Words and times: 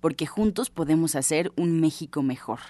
porque 0.00 0.26
juntos 0.26 0.70
podemos 0.70 1.14
hacer 1.14 1.52
un 1.56 1.80
México 1.80 2.22
mejor. 2.22 2.60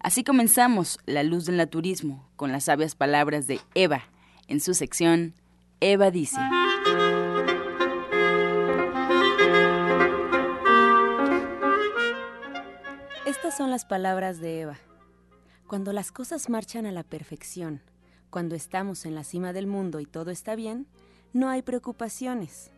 Así 0.00 0.24
comenzamos 0.24 0.98
La 1.06 1.22
Luz 1.22 1.46
del 1.46 1.56
Naturismo 1.56 2.28
con 2.36 2.52
las 2.52 2.64
sabias 2.64 2.94
palabras 2.94 3.46
de 3.46 3.60
Eva 3.74 4.02
en 4.48 4.60
su 4.60 4.74
sección 4.74 5.34
Eva 5.80 6.10
dice. 6.10 6.40
Estas 13.26 13.56
son 13.56 13.70
las 13.70 13.84
palabras 13.84 14.40
de 14.40 14.60
Eva. 14.60 14.78
Cuando 15.66 15.92
las 15.92 16.12
cosas 16.12 16.48
marchan 16.48 16.86
a 16.86 16.92
la 16.92 17.02
perfección, 17.02 17.82
cuando 18.30 18.54
estamos 18.54 19.06
en 19.06 19.14
la 19.14 19.24
cima 19.24 19.52
del 19.52 19.66
mundo 19.66 20.00
y 20.00 20.06
todo 20.06 20.30
está 20.30 20.54
bien, 20.54 20.86
no 21.32 21.48
hay 21.48 21.62
preocupaciones. 21.62 22.70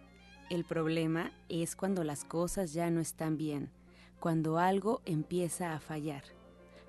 El 0.50 0.64
problema 0.64 1.30
es 1.48 1.76
cuando 1.76 2.04
las 2.04 2.24
cosas 2.24 2.72
ya 2.72 2.90
no 2.90 3.00
están 3.00 3.36
bien, 3.36 3.70
cuando 4.20 4.58
algo 4.58 5.02
empieza 5.04 5.74
a 5.74 5.80
fallar. 5.80 6.22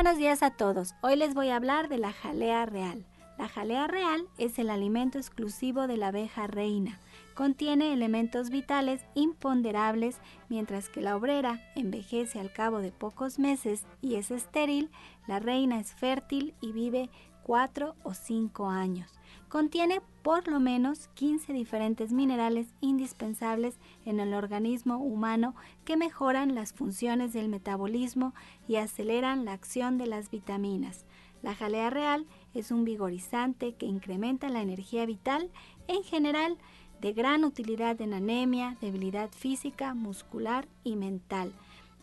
Buenos 0.00 0.16
días 0.16 0.44
a 0.44 0.50
todos. 0.50 0.94
Hoy 1.00 1.16
les 1.16 1.34
voy 1.34 1.48
a 1.48 1.56
hablar 1.56 1.88
de 1.88 1.98
la 1.98 2.12
jalea 2.12 2.64
real. 2.66 3.04
La 3.36 3.48
jalea 3.48 3.88
real 3.88 4.28
es 4.38 4.60
el 4.60 4.70
alimento 4.70 5.18
exclusivo 5.18 5.88
de 5.88 5.96
la 5.96 6.08
abeja 6.08 6.46
reina. 6.46 7.00
Contiene 7.34 7.92
elementos 7.92 8.50
vitales 8.50 9.04
imponderables, 9.14 10.20
mientras 10.48 10.88
que 10.88 11.00
la 11.00 11.16
obrera 11.16 11.60
envejece 11.74 12.38
al 12.38 12.52
cabo 12.52 12.78
de 12.78 12.92
pocos 12.92 13.40
meses 13.40 13.86
y 14.00 14.14
es 14.14 14.30
estéril, 14.30 14.88
la 15.26 15.40
reina 15.40 15.80
es 15.80 15.92
fértil 15.94 16.54
y 16.60 16.70
vive 16.70 17.10
4 17.42 17.96
o 18.04 18.14
5 18.14 18.70
años. 18.70 19.17
Contiene 19.48 20.02
por 20.22 20.46
lo 20.46 20.60
menos 20.60 21.08
15 21.14 21.54
diferentes 21.54 22.12
minerales 22.12 22.66
indispensables 22.82 23.78
en 24.04 24.20
el 24.20 24.34
organismo 24.34 24.98
humano 24.98 25.54
que 25.86 25.96
mejoran 25.96 26.54
las 26.54 26.74
funciones 26.74 27.32
del 27.32 27.48
metabolismo 27.48 28.34
y 28.66 28.76
aceleran 28.76 29.46
la 29.46 29.54
acción 29.54 29.96
de 29.96 30.06
las 30.06 30.30
vitaminas. 30.30 31.06
La 31.42 31.54
jalea 31.54 31.88
real 31.88 32.26
es 32.52 32.70
un 32.70 32.84
vigorizante 32.84 33.72
que 33.72 33.86
incrementa 33.86 34.50
la 34.50 34.60
energía 34.60 35.06
vital 35.06 35.50
en 35.86 36.02
general, 36.02 36.58
de 37.00 37.12
gran 37.12 37.44
utilidad 37.44 38.00
en 38.02 38.12
anemia, 38.12 38.76
debilidad 38.80 39.30
física, 39.30 39.94
muscular 39.94 40.66
y 40.84 40.96
mental. 40.96 41.52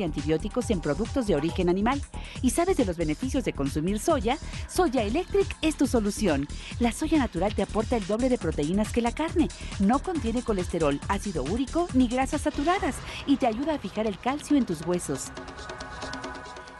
y 0.00 0.02
antibióticos 0.02 0.70
en 0.70 0.80
productos 0.80 1.26
de 1.26 1.36
origen 1.36 1.68
animal 1.68 2.02
y 2.42 2.50
sabes 2.50 2.76
de 2.76 2.84
los 2.84 2.96
beneficios 2.96 3.44
de 3.44 3.52
consumir 3.52 3.98
soya, 3.98 4.38
Soya 4.68 5.02
Electric 5.02 5.46
es 5.62 5.76
tu 5.76 5.86
solución. 5.86 6.48
La 6.80 6.92
soya 6.92 7.18
natural 7.18 7.54
te 7.54 7.62
aporta 7.62 7.96
el 7.96 8.06
doble 8.06 8.28
de 8.28 8.38
proteínas 8.38 8.92
que 8.92 9.02
la 9.02 9.12
carne, 9.12 9.48
no 9.78 10.00
contiene 10.00 10.42
colesterol, 10.42 11.00
ácido 11.08 11.44
úrico 11.44 11.86
ni 11.94 12.08
grasas 12.08 12.42
saturadas 12.42 12.96
y 13.26 13.36
te 13.36 13.46
ayuda 13.46 13.74
a 13.74 13.78
fijar 13.78 14.06
el 14.06 14.18
calcio 14.18 14.56
en 14.56 14.66
tus 14.66 14.86
huesos. 14.86 15.30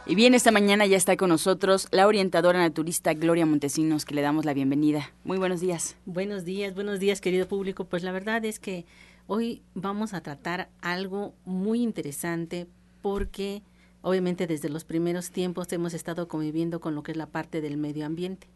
Y 0.05 0.15
bien, 0.15 0.33
esta 0.33 0.51
mañana 0.51 0.85
ya 0.87 0.97
está 0.97 1.15
con 1.15 1.29
nosotros 1.29 1.87
la 1.91 2.07
orientadora 2.07 2.59
naturista 2.59 3.13
Gloria 3.13 3.45
Montesinos, 3.45 4.03
que 4.03 4.15
le 4.15 4.21
damos 4.21 4.45
la 4.45 4.53
bienvenida. 4.53 5.11
Muy 5.23 5.37
buenos 5.37 5.61
días. 5.61 5.95
Buenos 6.05 6.43
días, 6.43 6.73
buenos 6.73 6.99
días, 6.99 7.21
querido 7.21 7.47
público. 7.47 7.85
Pues 7.85 8.03
la 8.03 8.11
verdad 8.11 8.43
es 8.43 8.59
que 8.59 8.85
hoy 9.27 9.61
vamos 9.73 10.13
a 10.13 10.21
tratar 10.21 10.69
algo 10.81 11.35
muy 11.45 11.81
interesante 11.81 12.67
porque 13.01 13.63
obviamente 14.01 14.47
desde 14.47 14.69
los 14.69 14.83
primeros 14.83 15.31
tiempos 15.31 15.71
hemos 15.73 15.93
estado 15.93 16.27
conviviendo 16.27 16.79
con 16.79 16.95
lo 16.95 17.03
que 17.03 17.11
es 17.11 17.17
la 17.17 17.27
parte 17.27 17.61
del 17.61 17.77
medio 17.77 18.05
ambiente. 18.05 18.47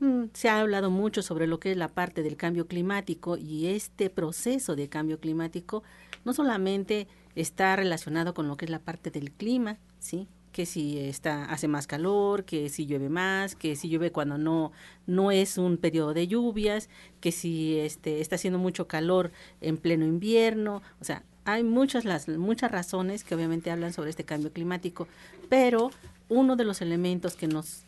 Mm, 0.00 0.24
se 0.32 0.48
ha 0.48 0.60
hablado 0.60 0.90
mucho 0.90 1.22
sobre 1.22 1.46
lo 1.46 1.60
que 1.60 1.72
es 1.72 1.76
la 1.76 1.88
parte 1.88 2.22
del 2.22 2.36
cambio 2.36 2.66
climático 2.66 3.36
y 3.36 3.66
este 3.66 4.10
proceso 4.10 4.74
de 4.74 4.88
cambio 4.88 5.20
climático 5.20 5.82
no 6.24 6.32
solamente 6.32 7.06
está 7.36 7.76
relacionado 7.76 8.34
con 8.34 8.48
lo 8.48 8.56
que 8.56 8.64
es 8.64 8.70
la 8.70 8.80
parte 8.80 9.10
del 9.10 9.30
clima, 9.32 9.78
¿sí? 9.98 10.26
que 10.52 10.66
si 10.66 10.98
está 10.98 11.46
hace 11.46 11.66
más 11.66 11.86
calor, 11.86 12.44
que 12.44 12.68
si 12.68 12.86
llueve 12.86 13.08
más, 13.08 13.56
que 13.56 13.74
si 13.74 13.88
llueve 13.88 14.12
cuando 14.12 14.38
no 14.38 14.72
no 15.06 15.30
es 15.30 15.58
un 15.58 15.78
periodo 15.78 16.14
de 16.14 16.28
lluvias, 16.28 16.88
que 17.20 17.32
si 17.32 17.78
este 17.78 18.20
está 18.20 18.36
haciendo 18.36 18.58
mucho 18.58 18.86
calor 18.86 19.32
en 19.60 19.78
pleno 19.78 20.04
invierno, 20.04 20.82
o 21.00 21.04
sea, 21.04 21.24
hay 21.44 21.62
muchas 21.62 22.04
las 22.04 22.28
muchas 22.28 22.70
razones 22.70 23.24
que 23.24 23.34
obviamente 23.34 23.70
hablan 23.70 23.92
sobre 23.92 24.10
este 24.10 24.24
cambio 24.24 24.52
climático, 24.52 25.08
pero 25.48 25.90
uno 26.28 26.56
de 26.56 26.64
los 26.64 26.80
elementos 26.80 27.36
que 27.36 27.48
nos 27.48 27.82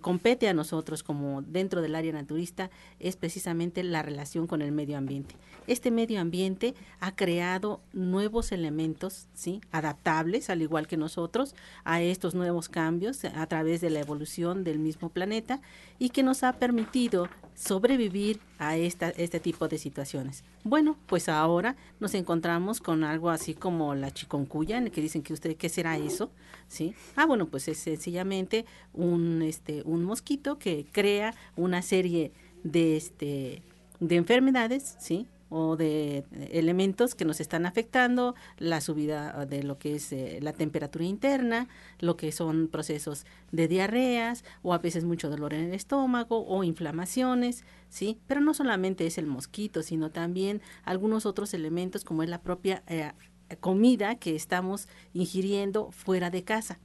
compete 0.00 0.48
a 0.48 0.54
nosotros 0.54 1.02
como 1.02 1.42
dentro 1.42 1.82
del 1.82 1.94
área 1.94 2.12
naturista 2.12 2.70
es 2.98 3.16
precisamente 3.16 3.82
la 3.82 4.02
relación 4.02 4.46
con 4.46 4.62
el 4.62 4.72
medio 4.72 4.98
ambiente. 4.98 5.36
Este 5.66 5.90
medio 5.90 6.20
ambiente 6.20 6.74
ha 7.00 7.14
creado 7.14 7.80
nuevos 7.92 8.52
elementos, 8.52 9.26
¿sí? 9.34 9.60
adaptables, 9.72 10.50
al 10.50 10.62
igual 10.62 10.86
que 10.86 10.96
nosotros, 10.96 11.54
a 11.84 12.00
estos 12.00 12.34
nuevos 12.34 12.68
cambios 12.68 13.24
a 13.24 13.46
través 13.46 13.80
de 13.80 13.90
la 13.90 14.00
evolución 14.00 14.64
del 14.64 14.78
mismo 14.78 15.08
planeta 15.08 15.60
y 15.98 16.10
que 16.10 16.22
nos 16.22 16.42
ha 16.42 16.52
permitido 16.54 17.28
sobrevivir 17.54 18.38
a 18.58 18.76
esta, 18.76 19.10
este 19.10 19.40
tipo 19.40 19.66
de 19.66 19.78
situaciones. 19.78 20.44
Bueno, 20.62 20.96
pues 21.06 21.28
ahora 21.28 21.76
nos 22.00 22.14
encontramos 22.14 22.80
con 22.80 23.02
algo 23.02 23.30
así 23.30 23.54
como 23.54 23.94
la 23.94 24.12
chiconcuya, 24.12 24.78
en 24.78 24.84
el 24.84 24.92
que 24.92 25.00
dicen 25.00 25.22
que 25.22 25.32
usted, 25.32 25.56
¿qué 25.56 25.68
será 25.68 25.96
eso? 25.96 26.30
¿Sí? 26.68 26.94
Ah, 27.14 27.26
bueno, 27.26 27.46
pues 27.46 27.68
es 27.68 27.78
sencillamente 27.78 28.64
un, 28.92 29.42
este, 29.42 29.82
un 29.84 30.04
mosquito 30.04 30.58
que 30.58 30.84
crea 30.90 31.34
una 31.54 31.80
serie 31.80 32.32
de, 32.64 32.96
este, 32.96 33.62
de 34.00 34.16
enfermedades, 34.16 34.96
¿sí? 34.98 35.28
o 35.48 35.76
de 35.76 36.24
elementos 36.50 37.14
que 37.14 37.24
nos 37.24 37.40
están 37.40 37.66
afectando, 37.66 38.34
la 38.58 38.80
subida 38.80 39.46
de 39.46 39.62
lo 39.62 39.78
que 39.78 39.94
es 39.94 40.12
eh, 40.12 40.38
la 40.42 40.52
temperatura 40.52 41.04
interna, 41.04 41.68
lo 42.00 42.16
que 42.16 42.32
son 42.32 42.68
procesos 42.68 43.26
de 43.52 43.68
diarreas 43.68 44.44
o 44.62 44.74
a 44.74 44.78
veces 44.78 45.04
mucho 45.04 45.30
dolor 45.30 45.54
en 45.54 45.66
el 45.66 45.74
estómago 45.74 46.44
o 46.46 46.64
inflamaciones, 46.64 47.64
¿sí? 47.88 48.18
Pero 48.26 48.40
no 48.40 48.54
solamente 48.54 49.06
es 49.06 49.18
el 49.18 49.26
mosquito, 49.26 49.82
sino 49.82 50.10
también 50.10 50.60
algunos 50.84 51.26
otros 51.26 51.54
elementos 51.54 52.04
como 52.04 52.22
es 52.22 52.28
la 52.28 52.42
propia 52.42 52.82
eh, 52.88 53.12
comida 53.60 54.16
que 54.16 54.34
estamos 54.34 54.88
ingiriendo 55.12 55.90
fuera 55.92 56.30
de 56.30 56.44
casa 56.44 56.78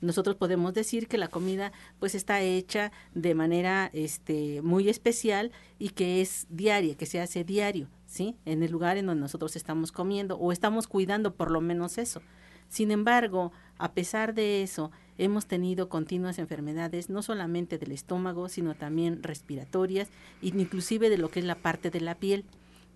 nosotros 0.00 0.36
podemos 0.36 0.74
decir 0.74 1.08
que 1.08 1.18
la 1.18 1.28
comida 1.28 1.72
pues 1.98 2.14
está 2.14 2.40
hecha 2.40 2.92
de 3.14 3.34
manera 3.34 3.90
este 3.92 4.62
muy 4.62 4.88
especial 4.88 5.50
y 5.78 5.90
que 5.90 6.20
es 6.20 6.46
diaria, 6.50 6.96
que 6.96 7.06
se 7.06 7.20
hace 7.20 7.42
diario, 7.42 7.88
¿sí? 8.06 8.36
En 8.44 8.62
el 8.62 8.70
lugar 8.70 8.96
en 8.96 9.06
donde 9.06 9.22
nosotros 9.22 9.56
estamos 9.56 9.90
comiendo 9.90 10.36
o 10.36 10.52
estamos 10.52 10.86
cuidando 10.86 11.34
por 11.34 11.50
lo 11.50 11.60
menos 11.60 11.98
eso. 11.98 12.22
Sin 12.68 12.90
embargo, 12.90 13.50
a 13.78 13.92
pesar 13.92 14.34
de 14.34 14.62
eso, 14.62 14.92
hemos 15.16 15.46
tenido 15.46 15.88
continuas 15.88 16.38
enfermedades, 16.38 17.08
no 17.08 17.22
solamente 17.22 17.78
del 17.78 17.92
estómago, 17.92 18.48
sino 18.48 18.74
también 18.74 19.22
respiratorias, 19.22 20.10
inclusive 20.42 21.10
de 21.10 21.18
lo 21.18 21.30
que 21.30 21.40
es 21.40 21.46
la 21.46 21.56
parte 21.56 21.90
de 21.90 22.02
la 22.02 22.14
piel. 22.14 22.44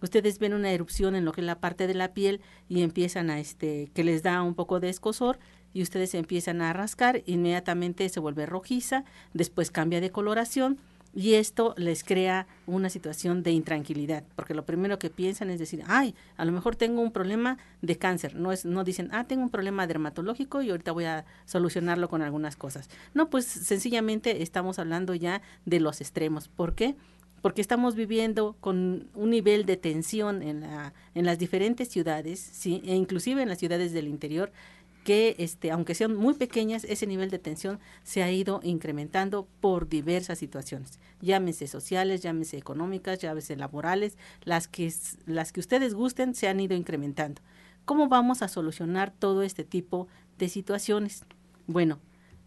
Ustedes 0.02 0.38
ven 0.38 0.52
una 0.52 0.72
erupción 0.72 1.14
en 1.14 1.24
lo 1.24 1.32
que 1.32 1.40
es 1.40 1.46
la 1.46 1.60
parte 1.60 1.86
de 1.86 1.94
la 1.94 2.12
piel 2.12 2.40
y 2.68 2.82
empiezan 2.82 3.30
a 3.30 3.38
este 3.38 3.90
que 3.94 4.04
les 4.04 4.22
da 4.22 4.42
un 4.42 4.54
poco 4.54 4.80
de 4.80 4.88
escosor 4.88 5.38
y 5.72 5.82
ustedes 5.82 6.14
empiezan 6.14 6.60
a 6.60 6.72
rascar, 6.72 7.22
inmediatamente 7.24 8.08
se 8.08 8.20
vuelve 8.20 8.44
rojiza, 8.44 9.04
después 9.32 9.70
cambia 9.70 10.00
de 10.00 10.10
coloración 10.10 10.78
y 11.14 11.34
esto 11.34 11.74
les 11.76 12.04
crea 12.04 12.46
una 12.66 12.88
situación 12.88 13.42
de 13.42 13.52
intranquilidad, 13.52 14.24
porque 14.34 14.54
lo 14.54 14.64
primero 14.64 14.98
que 14.98 15.10
piensan 15.10 15.50
es 15.50 15.58
decir, 15.58 15.82
ay, 15.86 16.14
a 16.36 16.44
lo 16.44 16.52
mejor 16.52 16.74
tengo 16.74 17.02
un 17.02 17.12
problema 17.12 17.58
de 17.82 17.98
cáncer, 17.98 18.34
no 18.34 18.50
es 18.50 18.64
no 18.64 18.82
dicen, 18.82 19.08
ah, 19.12 19.24
tengo 19.24 19.42
un 19.42 19.50
problema 19.50 19.86
dermatológico 19.86 20.62
y 20.62 20.70
ahorita 20.70 20.92
voy 20.92 21.04
a 21.04 21.24
solucionarlo 21.44 22.08
con 22.08 22.22
algunas 22.22 22.56
cosas. 22.56 22.88
No, 23.14 23.28
pues 23.28 23.44
sencillamente 23.44 24.42
estamos 24.42 24.78
hablando 24.78 25.14
ya 25.14 25.42
de 25.66 25.80
los 25.80 26.00
extremos. 26.00 26.48
¿Por 26.48 26.74
qué? 26.74 26.96
Porque 27.42 27.60
estamos 27.60 27.94
viviendo 27.94 28.56
con 28.60 29.08
un 29.14 29.30
nivel 29.30 29.66
de 29.66 29.76
tensión 29.76 30.42
en, 30.42 30.62
la, 30.62 30.94
en 31.14 31.26
las 31.26 31.38
diferentes 31.38 31.88
ciudades, 31.88 32.40
¿sí? 32.40 32.82
e 32.86 32.94
inclusive 32.94 33.42
en 33.42 33.48
las 33.48 33.58
ciudades 33.58 33.92
del 33.92 34.08
interior, 34.08 34.52
que 35.04 35.34
este, 35.38 35.70
aunque 35.70 35.94
sean 35.94 36.14
muy 36.14 36.34
pequeñas, 36.34 36.84
ese 36.84 37.06
nivel 37.06 37.30
de 37.30 37.38
tensión 37.38 37.80
se 38.04 38.22
ha 38.22 38.30
ido 38.30 38.60
incrementando 38.62 39.48
por 39.60 39.88
diversas 39.88 40.38
situaciones, 40.38 41.00
llámese 41.20 41.66
sociales, 41.66 42.22
llámese 42.22 42.56
económicas, 42.56 43.18
llámese 43.18 43.56
laborales, 43.56 44.16
las 44.44 44.68
que, 44.68 44.92
las 45.26 45.52
que 45.52 45.60
ustedes 45.60 45.94
gusten 45.94 46.34
se 46.34 46.48
han 46.48 46.60
ido 46.60 46.76
incrementando. 46.76 47.42
¿Cómo 47.84 48.08
vamos 48.08 48.42
a 48.42 48.48
solucionar 48.48 49.12
todo 49.12 49.42
este 49.42 49.64
tipo 49.64 50.06
de 50.38 50.48
situaciones? 50.48 51.24
Bueno, 51.66 51.98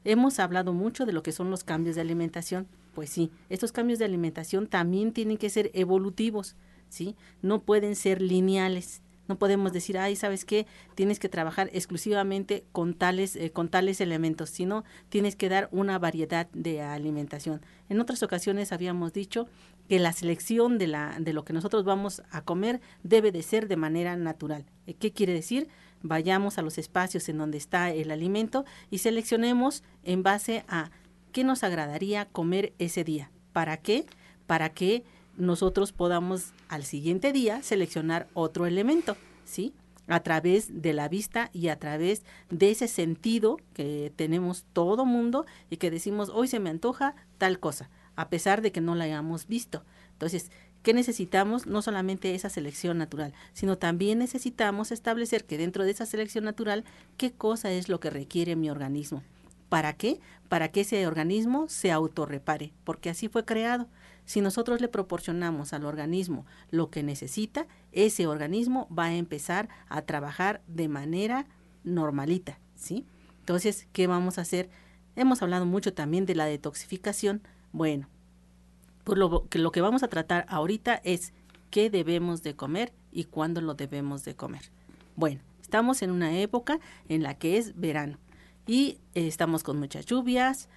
hemos 0.05 0.39
hablado 0.39 0.73
mucho 0.73 1.05
de 1.05 1.11
lo 1.13 1.23
que 1.23 1.33
son 1.33 1.49
los 1.49 1.65
cambios 1.65 1.95
de 1.95 2.01
alimentación. 2.01 2.67
Pues 2.95 3.11
sí, 3.11 3.29
estos 3.49 3.71
cambios 3.71 3.99
de 3.99 4.05
alimentación 4.05 4.65
también 4.65 5.11
tienen 5.13 5.37
que 5.37 5.51
ser 5.51 5.69
evolutivos, 5.75 6.55
¿sí? 6.89 7.15
No 7.43 7.61
pueden 7.61 7.95
ser 7.95 8.21
lineales 8.21 9.03
no 9.27 9.37
podemos 9.37 9.73
decir, 9.73 9.97
ay, 9.97 10.15
¿sabes 10.15 10.45
qué? 10.45 10.67
Tienes 10.93 11.19
que 11.19 11.29
trabajar 11.29 11.69
exclusivamente 11.73 12.63
con 12.71 12.93
tales, 12.93 13.35
eh, 13.35 13.51
con 13.51 13.69
tales 13.69 14.01
elementos, 14.01 14.49
sino 14.49 14.83
tienes 15.09 15.35
que 15.35 15.49
dar 15.49 15.67
una 15.71 15.97
variedad 15.97 16.47
de 16.53 16.81
alimentación. 16.81 17.61
En 17.89 17.99
otras 17.99 18.21
ocasiones 18.23 18.71
habíamos 18.71 19.13
dicho 19.13 19.47
que 19.89 19.99
la 19.99 20.13
selección 20.13 20.77
de, 20.77 20.87
la, 20.87 21.17
de 21.19 21.33
lo 21.33 21.43
que 21.43 21.53
nosotros 21.53 21.85
vamos 21.85 22.21
a 22.31 22.43
comer 22.43 22.81
debe 23.03 23.31
de 23.31 23.41
ser 23.41 23.67
de 23.67 23.77
manera 23.77 24.15
natural. 24.15 24.65
Eh, 24.85 24.93
¿Qué 24.93 25.11
quiere 25.11 25.33
decir? 25.33 25.67
Vayamos 26.01 26.59
a 26.59 26.61
los 26.61 26.77
espacios 26.77 27.27
en 27.29 27.39
donde 27.39 27.57
está 27.57 27.91
el 27.91 28.11
alimento 28.11 28.63
y 28.91 28.99
seleccionemos 28.99 29.83
en 30.03 30.21
base 30.21 30.63
a 30.67 30.91
qué 31.35 31.43
nos 31.43 31.65
agradaría 31.65 32.29
comer 32.29 32.71
ese 32.79 33.03
día. 33.03 33.29
¿Para 33.51 33.75
qué? 33.75 34.05
Para 34.47 34.69
que 34.69 35.03
nosotros 35.35 35.91
podamos 35.91 36.53
al 36.69 36.85
siguiente 36.85 37.33
día 37.33 37.61
seleccionar 37.61 38.29
otro 38.33 38.65
elemento, 38.65 39.17
¿sí? 39.43 39.73
A 40.07 40.21
través 40.21 40.81
de 40.81 40.93
la 40.93 41.09
vista 41.09 41.49
y 41.51 41.67
a 41.67 41.77
través 41.77 42.23
de 42.49 42.71
ese 42.71 42.87
sentido 42.87 43.57
que 43.73 44.13
tenemos 44.15 44.63
todo 44.71 45.03
mundo 45.03 45.45
y 45.69 45.75
que 45.75 45.91
decimos, 45.91 46.29
hoy 46.29 46.47
se 46.47 46.61
me 46.61 46.69
antoja 46.69 47.15
tal 47.37 47.59
cosa, 47.59 47.89
a 48.15 48.29
pesar 48.29 48.61
de 48.61 48.71
que 48.71 48.79
no 48.79 48.95
la 48.95 49.03
hayamos 49.03 49.45
visto. 49.45 49.83
Entonces, 50.13 50.51
¿qué 50.83 50.93
necesitamos? 50.93 51.67
No 51.67 51.81
solamente 51.81 52.33
esa 52.33 52.49
selección 52.49 52.97
natural, 52.97 53.33
sino 53.51 53.77
también 53.77 54.19
necesitamos 54.19 54.93
establecer 54.93 55.43
que 55.43 55.57
dentro 55.57 55.83
de 55.83 55.91
esa 55.91 56.05
selección 56.05 56.45
natural, 56.45 56.85
¿qué 57.17 57.33
cosa 57.33 57.73
es 57.73 57.89
lo 57.89 57.99
que 57.99 58.09
requiere 58.09 58.55
mi 58.55 58.69
organismo? 58.69 59.21
¿Para 59.69 59.93
qué? 59.93 60.19
Para 60.49 60.69
que 60.69 60.81
ese 60.81 61.07
organismo 61.07 61.67
se 61.69 61.91
autorrepare, 61.91 62.73
porque 62.83 63.09
así 63.09 63.27
fue 63.27 63.45
creado. 63.45 63.87
Si 64.25 64.41
nosotros 64.41 64.81
le 64.81 64.87
proporcionamos 64.87 65.73
al 65.73 65.85
organismo 65.85 66.45
lo 66.71 66.89
que 66.89 67.03
necesita, 67.03 67.67
ese 67.91 68.27
organismo 68.27 68.87
va 68.95 69.05
a 69.05 69.15
empezar 69.15 69.69
a 69.87 70.01
trabajar 70.01 70.61
de 70.67 70.87
manera 70.87 71.45
normalita, 71.83 72.59
¿sí? 72.75 73.05
Entonces, 73.39 73.87
¿qué 73.93 74.07
vamos 74.07 74.37
a 74.37 74.41
hacer? 74.41 74.69
Hemos 75.15 75.41
hablado 75.41 75.65
mucho 75.65 75.93
también 75.93 76.25
de 76.25 76.35
la 76.35 76.45
detoxificación. 76.45 77.41
Bueno, 77.71 78.07
pues 79.03 79.19
lo 79.19 79.47
que, 79.47 79.59
lo 79.59 79.71
que 79.71 79.81
vamos 79.81 80.01
a 80.01 80.07
tratar 80.07 80.45
ahorita 80.49 81.01
es 81.03 81.33
qué 81.69 81.91
debemos 81.91 82.41
de 82.41 82.55
comer 82.55 82.93
y 83.11 83.25
cuándo 83.25 83.61
lo 83.61 83.75
debemos 83.75 84.25
de 84.25 84.35
comer. 84.35 84.71
Bueno, 85.15 85.41
estamos 85.61 86.01
en 86.01 86.09
una 86.09 86.35
época 86.39 86.79
en 87.07 87.21
la 87.21 87.35
que 87.35 87.57
es 87.57 87.79
verano 87.79 88.17
y 88.67 88.99
estamos 89.13 89.63
con 89.63 89.79
muchas 89.79 90.05
lluvias, 90.05 90.69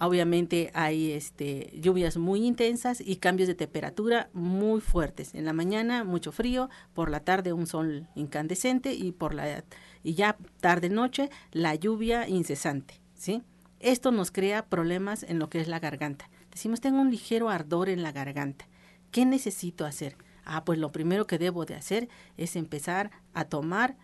Obviamente 0.00 0.72
hay 0.74 1.12
este, 1.12 1.72
lluvias 1.80 2.16
muy 2.16 2.44
intensas 2.44 3.00
y 3.00 3.16
cambios 3.16 3.46
de 3.46 3.54
temperatura 3.54 4.28
muy 4.32 4.80
fuertes. 4.80 5.34
En 5.34 5.44
la 5.44 5.52
mañana 5.52 6.02
mucho 6.02 6.32
frío, 6.32 6.68
por 6.94 7.10
la 7.10 7.20
tarde 7.20 7.52
un 7.52 7.66
sol 7.66 8.08
incandescente 8.16 8.92
y 8.92 9.12
por 9.12 9.34
la 9.34 9.64
y 10.02 10.14
ya 10.14 10.36
tarde 10.60 10.88
noche 10.88 11.30
la 11.52 11.74
lluvia 11.76 12.28
incesante, 12.28 13.00
¿sí? 13.14 13.42
Esto 13.78 14.10
nos 14.10 14.30
crea 14.30 14.66
problemas 14.66 15.22
en 15.22 15.38
lo 15.38 15.48
que 15.48 15.60
es 15.60 15.68
la 15.68 15.78
garganta. 15.78 16.28
Decimos, 16.50 16.80
tengo 16.80 17.00
un 17.00 17.10
ligero 17.10 17.48
ardor 17.48 17.88
en 17.88 18.02
la 18.02 18.12
garganta. 18.12 18.66
¿Qué 19.10 19.24
necesito 19.24 19.86
hacer? 19.86 20.16
Ah, 20.44 20.64
pues 20.64 20.78
lo 20.78 20.90
primero 20.90 21.26
que 21.26 21.38
debo 21.38 21.64
de 21.64 21.76
hacer 21.76 22.08
es 22.36 22.56
empezar 22.56 23.10
a 23.32 23.44
tomar 23.44 23.96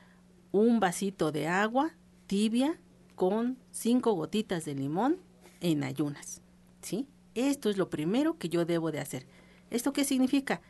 un 0.52 0.80
vasito 0.80 1.32
de 1.32 1.48
agua 1.48 1.92
tibia 2.26 2.78
con 3.20 3.58
cinco 3.70 4.14
gotitas 4.14 4.64
de 4.64 4.74
limón 4.74 5.18
en 5.60 5.84
ayunas. 5.84 6.40
¿Sí? 6.80 7.06
Esto 7.34 7.68
es 7.68 7.76
lo 7.76 7.90
primero 7.90 8.38
que 8.38 8.48
yo 8.48 8.64
debo 8.64 8.92
de 8.92 8.98
hacer. 8.98 9.26
¿Esto 9.68 9.92
qué 9.92 10.04
significa? 10.04 10.62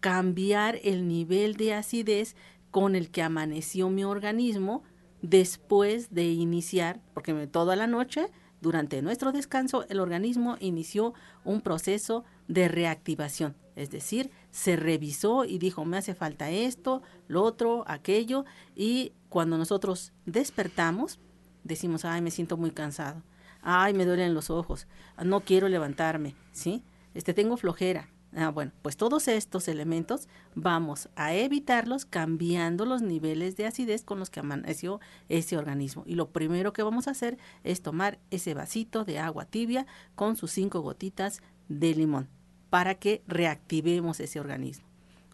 Cambiar 0.00 0.80
el 0.82 1.06
nivel 1.06 1.54
de 1.54 1.74
acidez 1.74 2.34
con 2.72 2.96
el 2.96 3.12
que 3.12 3.22
amaneció 3.22 3.88
mi 3.88 4.02
organismo 4.02 4.82
después 5.20 6.12
de 6.12 6.24
iniciar, 6.24 7.00
porque 7.14 7.46
toda 7.46 7.76
la 7.76 7.86
noche, 7.86 8.26
durante 8.60 9.00
nuestro 9.00 9.30
descanso, 9.30 9.86
el 9.88 10.00
organismo 10.00 10.56
inició 10.58 11.14
un 11.44 11.60
proceso 11.60 12.24
de 12.48 12.66
reactivación. 12.66 13.54
Es 13.76 13.92
decir, 13.92 14.32
se 14.50 14.74
revisó 14.74 15.44
y 15.44 15.58
dijo, 15.58 15.84
me 15.84 15.98
hace 15.98 16.16
falta 16.16 16.50
esto, 16.50 17.00
lo 17.28 17.44
otro, 17.44 17.84
aquello, 17.86 18.44
y 18.74 19.12
cuando 19.28 19.56
nosotros 19.56 20.12
despertamos, 20.26 21.20
decimos, 21.64 22.04
ay, 22.04 22.20
me 22.20 22.30
siento 22.30 22.56
muy 22.56 22.70
cansado, 22.70 23.22
ay, 23.62 23.94
me 23.94 24.04
duelen 24.04 24.34
los 24.34 24.50
ojos, 24.50 24.86
no 25.24 25.40
quiero 25.40 25.68
levantarme, 25.68 26.34
¿sí? 26.52 26.82
Este, 27.14 27.34
tengo 27.34 27.56
flojera. 27.56 28.08
Ah, 28.34 28.48
bueno, 28.48 28.72
pues 28.80 28.96
todos 28.96 29.28
estos 29.28 29.68
elementos 29.68 30.26
vamos 30.54 31.10
a 31.16 31.34
evitarlos 31.34 32.06
cambiando 32.06 32.86
los 32.86 33.02
niveles 33.02 33.56
de 33.58 33.66
acidez 33.66 34.04
con 34.04 34.18
los 34.18 34.30
que 34.30 34.40
amaneció 34.40 35.00
ese 35.28 35.58
organismo. 35.58 36.02
Y 36.06 36.14
lo 36.14 36.30
primero 36.30 36.72
que 36.72 36.82
vamos 36.82 37.08
a 37.08 37.10
hacer 37.10 37.36
es 37.62 37.82
tomar 37.82 38.18
ese 38.30 38.54
vasito 38.54 39.04
de 39.04 39.18
agua 39.18 39.44
tibia 39.44 39.86
con 40.14 40.36
sus 40.36 40.50
cinco 40.50 40.80
gotitas 40.80 41.42
de 41.68 41.94
limón 41.94 42.30
para 42.70 42.94
que 42.94 43.22
reactivemos 43.26 44.18
ese 44.18 44.40
organismo. 44.40 44.86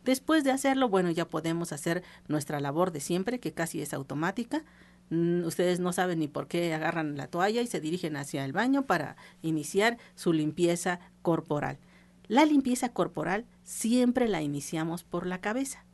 Después 0.04 0.42
de 0.42 0.50
hacerlo, 0.50 0.88
bueno, 0.88 1.10
ya 1.12 1.28
podemos 1.28 1.72
hacer 1.72 2.02
nuestra 2.26 2.58
labor 2.58 2.90
de 2.90 2.98
siempre, 2.98 3.38
que 3.38 3.52
casi 3.52 3.80
es 3.80 3.94
automática. 3.94 4.64
Mm, 5.10 5.44
ustedes 5.44 5.80
no 5.80 5.92
saben 5.92 6.18
ni 6.18 6.28
por 6.28 6.48
qué 6.48 6.74
agarran 6.74 7.16
la 7.16 7.28
toalla 7.28 7.62
y 7.62 7.66
se 7.66 7.80
dirigen 7.80 8.16
hacia 8.16 8.44
el 8.44 8.52
baño 8.52 8.86
para 8.86 9.16
iniciar 9.42 9.98
su 10.14 10.32
limpieza 10.32 11.00
corporal. 11.22 11.78
La 12.26 12.44
limpieza 12.44 12.90
corporal 12.90 13.46
siempre 13.62 14.28
la 14.28 14.42
iniciamos 14.42 15.02
por 15.04 15.26
la 15.26 15.40
cabeza. 15.40 15.84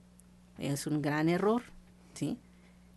Es 0.58 0.86
un 0.86 1.00
gran 1.00 1.28
error, 1.28 1.62
¿sí? 2.14 2.38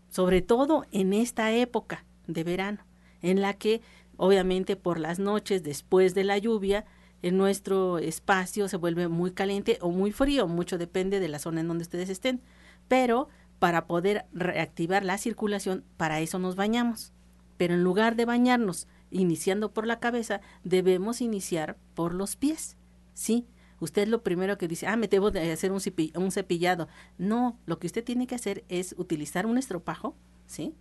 Sobre 0.10 0.42
todo 0.42 0.86
en 0.92 1.14
esta 1.14 1.52
época 1.52 2.04
de 2.26 2.44
verano, 2.44 2.80
en 3.22 3.42
la 3.42 3.54
que 3.54 3.82
obviamente 4.16 4.76
por 4.76 5.00
las 5.00 5.20
noches 5.20 5.64
después 5.64 6.16
de 6.16 6.24
la 6.24 6.38
lluvia 6.38 6.86
en 7.22 7.38
nuestro 7.38 8.00
espacio 8.00 8.68
se 8.68 8.78
vuelve 8.78 9.08
muy 9.08 9.32
caliente 9.32 9.78
o 9.82 9.92
muy 9.92 10.12
frío, 10.12 10.48
mucho 10.48 10.78
depende 10.78 11.20
de 11.20 11.28
la 11.28 11.40
zona 11.40 11.62
en 11.62 11.68
donde 11.68 11.84
ustedes 11.84 12.10
estén. 12.10 12.42
Pero 12.88 13.28
para 13.60 13.88
poder 13.88 14.26
reactivar 14.34 15.04
la 15.04 15.18
circulación, 15.18 15.84
para 15.98 16.20
eso 16.20 16.40
nos 16.40 16.56
bañamos. 16.56 17.14
Pero 17.58 17.74
en 17.74 17.84
lugar 17.84 18.16
de 18.16 18.26
bañarnos 18.26 18.88
iniciando 19.10 19.74
por 19.74 19.88
la 19.88 20.00
cabeza, 20.00 20.42
debemos 20.64 21.22
iniciar 21.22 21.78
por 21.96 22.14
los 22.14 22.36
pies. 22.36 22.78
¿Sí? 23.14 23.48
Usted 23.80 24.08
lo 24.08 24.24
primero 24.24 24.58
que 24.58 24.68
dice, 24.68 24.88
ah, 24.88 24.96
me 24.96 25.08
debo 25.08 25.32
de 25.32 25.52
hacer 25.52 25.72
un, 25.72 25.82
un 26.16 26.32
cepillado. 26.32 26.88
No, 27.18 27.60
lo 27.66 27.80
que 27.80 27.88
usted 27.88 28.04
tiene 28.04 28.28
que 28.28 28.36
hacer 28.36 28.64
es 28.70 28.96
utilizar 28.98 29.46
un 29.46 29.58
estropajo, 29.58 30.16
¿sí? 30.48 30.76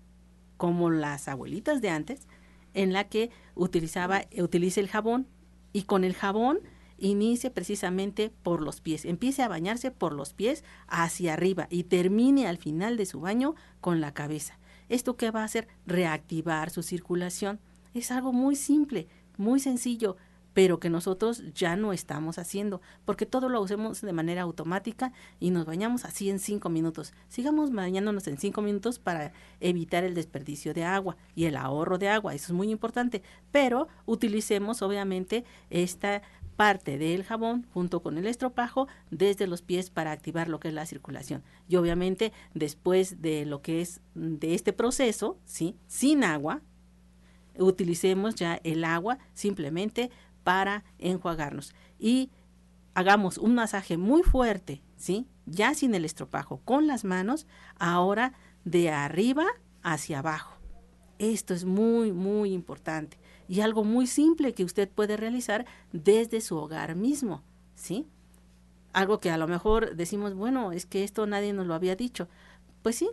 Como 0.57 0.91
las 0.91 1.29
abuelitas 1.29 1.83
de 1.83 1.91
antes, 1.91 2.27
en 2.73 2.93
la 2.93 3.05
que 3.05 3.31
utilizaba, 3.55 4.23
utilice 4.39 4.81
el 4.81 4.89
jabón 4.89 5.27
y 5.73 5.83
con 5.83 6.05
el 6.05 6.15
jabón 6.15 6.61
inicie 6.99 7.51
precisamente 7.51 8.33
por 8.43 8.63
los 8.63 8.81
pies. 8.81 9.05
Empiece 9.05 9.43
a 9.43 9.49
bañarse 9.49 9.91
por 9.91 10.13
los 10.13 10.33
pies 10.33 10.65
hacia 10.87 11.35
arriba 11.35 11.67
y 11.71 11.85
termine 11.85 12.47
al 12.47 12.59
final 12.59 12.97
de 12.97 13.07
su 13.07 13.21
baño 13.21 13.55
con 13.81 14.01
la 14.01 14.15
cabeza. 14.15 14.59
¿Esto 14.89 15.17
qué 15.17 15.31
va 15.31 15.43
a 15.43 15.45
hacer? 15.45 15.69
Reactivar 15.87 16.71
su 16.71 16.83
circulación. 16.83 17.61
Es 17.95 18.11
algo 18.11 18.33
muy 18.33 18.57
simple, 18.57 19.09
muy 19.37 19.59
sencillo, 19.59 20.17
pero 20.57 20.81
que 20.81 20.89
nosotros 20.89 21.43
ya 21.53 21.77
no 21.77 21.93
estamos 21.93 22.39
haciendo, 22.39 22.81
porque 23.05 23.27
todo 23.27 23.51
lo 23.51 23.63
hacemos 23.63 24.01
de 24.01 24.13
manera 24.15 24.41
automática 24.41 25.13
y 25.39 25.51
nos 25.51 25.67
bañamos 25.67 26.07
así 26.07 26.31
en 26.31 26.39
cinco 26.39 26.71
minutos. 26.71 27.13
Sigamos 27.29 27.71
bañándonos 27.75 28.27
en 28.27 28.39
cinco 28.39 28.63
minutos 28.63 28.99
para 28.99 29.35
evitar 29.61 30.03
el 30.03 30.15
desperdicio 30.15 30.73
de 30.73 30.83
agua 30.83 31.19
y 31.35 31.45
el 31.45 31.57
ahorro 31.57 31.99
de 31.99 32.09
agua, 32.09 32.35
eso 32.35 32.47
es 32.47 32.57
muy 32.57 32.71
importante, 32.71 33.23
pero 33.53 33.89
utilicemos 34.07 34.81
obviamente 34.81 35.45
esta 35.69 36.23
parte 36.57 36.99
del 36.99 37.23
jabón 37.23 37.67
junto 37.73 38.03
con 38.03 38.19
el 38.19 38.27
estropajo 38.27 38.89
desde 39.11 39.47
los 39.47 39.63
pies 39.63 39.91
para 39.91 40.13
activar 40.13 40.49
lo 40.49 40.59
que 40.59 40.69
es 40.69 40.75
la 40.75 40.87
circulación. 40.87 41.43
Y 41.69 41.77
obviamente 41.77 42.33
después 42.55 43.21
de 43.21 43.47
lo 43.47 43.63
que 43.63 43.81
es 43.81 44.01
de 44.15 44.55
este 44.55 44.73
proceso, 44.73 45.39
¿sí? 45.45 45.77
sin 45.87 46.25
agua, 46.25 46.63
utilicemos 47.59 48.35
ya 48.35 48.61
el 48.65 48.85
agua 48.85 49.19
simplemente 49.35 50.11
para 50.43 50.85
enjuagarnos. 50.99 51.75
Y 51.99 52.31
hagamos 52.95 53.39
un 53.39 53.55
masaje 53.55 53.97
muy 53.97 54.23
fuerte, 54.23 54.83
¿sí? 54.97 55.27
Ya 55.45 55.75
sin 55.75 55.95
el 55.95 56.05
estropajo, 56.05 56.61
con 56.65 56.87
las 56.87 57.05
manos, 57.05 57.47
ahora 57.79 58.33
de 58.65 58.91
arriba 58.91 59.45
hacia 59.83 60.21
abajo. 60.21 60.57
Esto 61.19 61.55
es 61.55 61.65
muy, 61.65 62.13
muy 62.13 62.53
importante 62.53 63.19
y 63.49 63.61
algo 63.61 63.85
muy 63.85 64.07
simple 64.07 64.53
que 64.53 64.65
usted 64.65 64.89
puede 64.89 65.17
realizar 65.17 65.67
desde 65.93 66.41
su 66.41 66.57
hogar 66.57 66.97
mismo, 66.97 67.43
¿sí? 67.75 68.07
Algo 68.93 69.21
que 69.21 69.31
a 69.31 69.39
lo 69.39 69.47
mejor 69.47 69.97
decimos, 69.97 70.35
bueno, 70.35 70.73
es 70.73 70.87
que 70.87 71.05
esto 71.05 71.27
nadie 71.27 71.53
nos 71.53 71.67
lo 71.67 71.75
había 71.75 71.97
dicho. 71.97 72.29
Pues 72.83 72.97
sí, 72.97 73.09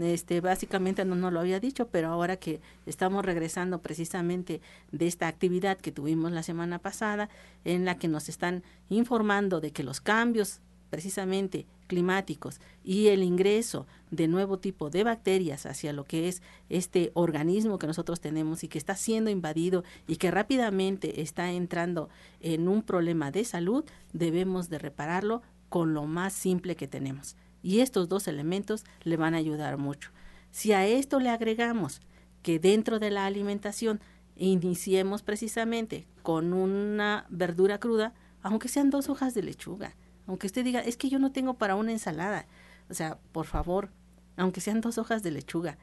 este, 0.00 0.40
básicamente 0.40 1.04
no 1.04 1.14
nos 1.14 1.32
lo 1.32 1.40
había 1.40 1.60
dicho, 1.60 1.88
pero 1.88 2.08
ahora 2.08 2.36
que 2.36 2.60
estamos 2.86 3.24
regresando 3.24 3.82
precisamente 3.82 4.60
de 4.90 5.06
esta 5.06 5.28
actividad 5.28 5.78
que 5.78 5.92
tuvimos 5.92 6.32
la 6.32 6.42
semana 6.42 6.78
pasada, 6.78 7.28
en 7.64 7.84
la 7.84 7.98
que 7.98 8.08
nos 8.08 8.28
están 8.28 8.62
informando 8.88 9.60
de 9.60 9.72
que 9.72 9.84
los 9.84 10.00
cambios 10.00 10.60
precisamente 10.90 11.66
climáticos 11.92 12.58
y 12.82 13.08
el 13.08 13.22
ingreso 13.22 13.86
de 14.10 14.26
nuevo 14.26 14.58
tipo 14.58 14.88
de 14.88 15.04
bacterias 15.04 15.66
hacia 15.66 15.92
lo 15.92 16.04
que 16.04 16.26
es 16.26 16.40
este 16.70 17.10
organismo 17.12 17.78
que 17.78 17.86
nosotros 17.86 18.18
tenemos 18.18 18.64
y 18.64 18.68
que 18.68 18.78
está 18.78 18.96
siendo 18.96 19.28
invadido 19.28 19.84
y 20.06 20.16
que 20.16 20.30
rápidamente 20.30 21.20
está 21.20 21.52
entrando 21.52 22.08
en 22.40 22.66
un 22.66 22.80
problema 22.80 23.30
de 23.30 23.44
salud, 23.44 23.84
debemos 24.14 24.70
de 24.70 24.78
repararlo 24.78 25.42
con 25.68 25.92
lo 25.92 26.06
más 26.06 26.32
simple 26.32 26.76
que 26.76 26.88
tenemos. 26.88 27.36
Y 27.62 27.80
estos 27.80 28.08
dos 28.08 28.26
elementos 28.26 28.84
le 29.02 29.18
van 29.18 29.34
a 29.34 29.38
ayudar 29.38 29.76
mucho. 29.76 30.12
Si 30.50 30.72
a 30.72 30.86
esto 30.86 31.20
le 31.20 31.28
agregamos 31.28 32.00
que 32.42 32.58
dentro 32.58 33.00
de 33.00 33.10
la 33.10 33.26
alimentación 33.26 34.00
iniciemos 34.34 35.22
precisamente 35.22 36.06
con 36.22 36.54
una 36.54 37.26
verdura 37.28 37.76
cruda, 37.76 38.14
aunque 38.40 38.68
sean 38.68 38.88
dos 38.88 39.10
hojas 39.10 39.34
de 39.34 39.42
lechuga, 39.42 39.94
aunque 40.26 40.46
usted 40.46 40.64
diga, 40.64 40.80
es 40.80 40.96
que 40.96 41.08
yo 41.08 41.18
no 41.18 41.32
tengo 41.32 41.54
para 41.54 41.76
una 41.76 41.92
ensalada, 41.92 42.46
o 42.88 42.94
sea, 42.94 43.18
por 43.32 43.46
favor, 43.46 43.90
aunque 44.36 44.60
sean 44.60 44.80
dos 44.80 44.98
hojas 44.98 45.22
de 45.22 45.30
lechuga, 45.30 45.78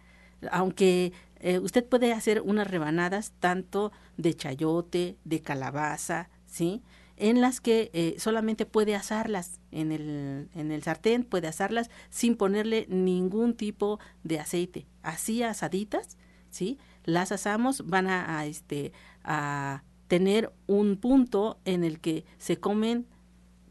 aunque 0.52 1.12
eh, 1.38 1.60
usted 1.60 1.86
puede 1.86 2.14
hacer 2.14 2.42
unas 2.42 2.68
rebanadas 2.68 3.34
tanto 3.40 3.92
de 4.18 4.34
chayote, 4.34 5.18
de 5.24 5.42
calabaza, 5.42 6.30
¿sí? 6.46 6.82
en 7.20 7.42
las 7.42 7.60
que 7.60 7.92
eh, 7.94 8.16
solamente 8.18 8.66
puede 8.66 8.96
asarlas 8.96 9.60
en 9.72 9.92
el, 9.92 10.50
en 10.56 10.72
el 10.72 10.82
sartén, 10.82 11.24
puede 11.24 11.48
asarlas 11.48 11.90
sin 12.10 12.36
ponerle 12.36 12.88
ningún 12.90 13.56
tipo 13.56 14.00
de 14.24 14.40
aceite. 14.40 14.88
Así 15.04 15.44
asaditas, 15.44 16.18
¿sí? 16.50 16.80
Las 17.04 17.34
asamos, 17.34 17.86
van 17.86 18.08
a, 18.08 18.46
este, 18.46 18.94
a 19.24 19.84
tener 20.08 20.52
un 20.66 20.96
punto 20.96 21.60
en 21.66 21.84
el 21.84 22.00
que 22.00 22.24
se 22.38 22.58
comen 22.58 23.06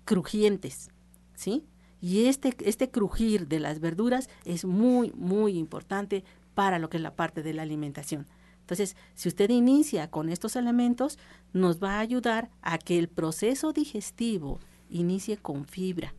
crujientes, 0.08 0.88
¿sí? 1.34 1.66
Y 2.00 2.28
este, 2.28 2.56
este 2.60 2.90
crujir 2.90 3.46
de 3.46 3.60
las 3.60 3.78
verduras 3.78 4.30
es 4.46 4.64
muy, 4.64 5.12
muy 5.14 5.58
importante 5.58 6.24
para 6.54 6.78
lo 6.78 6.88
que 6.88 6.96
es 6.96 7.02
la 7.02 7.14
parte 7.14 7.42
de 7.42 7.52
la 7.52 7.60
alimentación. 7.60 8.26
Entonces, 8.62 8.96
si 9.14 9.28
usted 9.28 9.50
inicia 9.50 10.10
con 10.10 10.30
estos 10.30 10.56
elementos, 10.56 11.18
nos 11.52 11.78
va 11.78 11.96
a 11.96 12.00
ayudar 12.00 12.48
a 12.62 12.78
que 12.78 12.98
el 12.98 13.08
proceso 13.08 13.74
digestivo 13.74 14.60
inicie 14.88 15.36
con 15.36 15.66
fibra. 15.66 16.14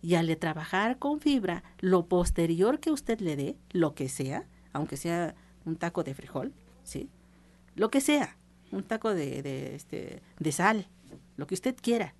Y 0.00 0.14
al 0.14 0.36
trabajar 0.36 1.00
con 1.00 1.18
fibra, 1.18 1.64
lo 1.80 2.06
posterior 2.06 2.78
que 2.78 2.92
usted 2.92 3.18
le 3.18 3.34
dé, 3.34 3.56
lo 3.72 3.96
que 3.96 4.08
sea, 4.08 4.46
aunque 4.72 4.96
sea 4.96 5.34
un 5.64 5.74
taco 5.74 6.04
de 6.04 6.14
frijol, 6.14 6.52
¿sí? 6.84 7.08
Lo 7.74 7.90
que 7.90 8.00
sea, 8.00 8.36
un 8.70 8.84
taco 8.84 9.12
de, 9.12 9.42
de, 9.42 9.74
este, 9.74 10.22
de 10.38 10.52
sal, 10.52 10.86
lo 11.36 11.48
que 11.48 11.54
usted 11.54 11.74
quiera. 11.82 12.14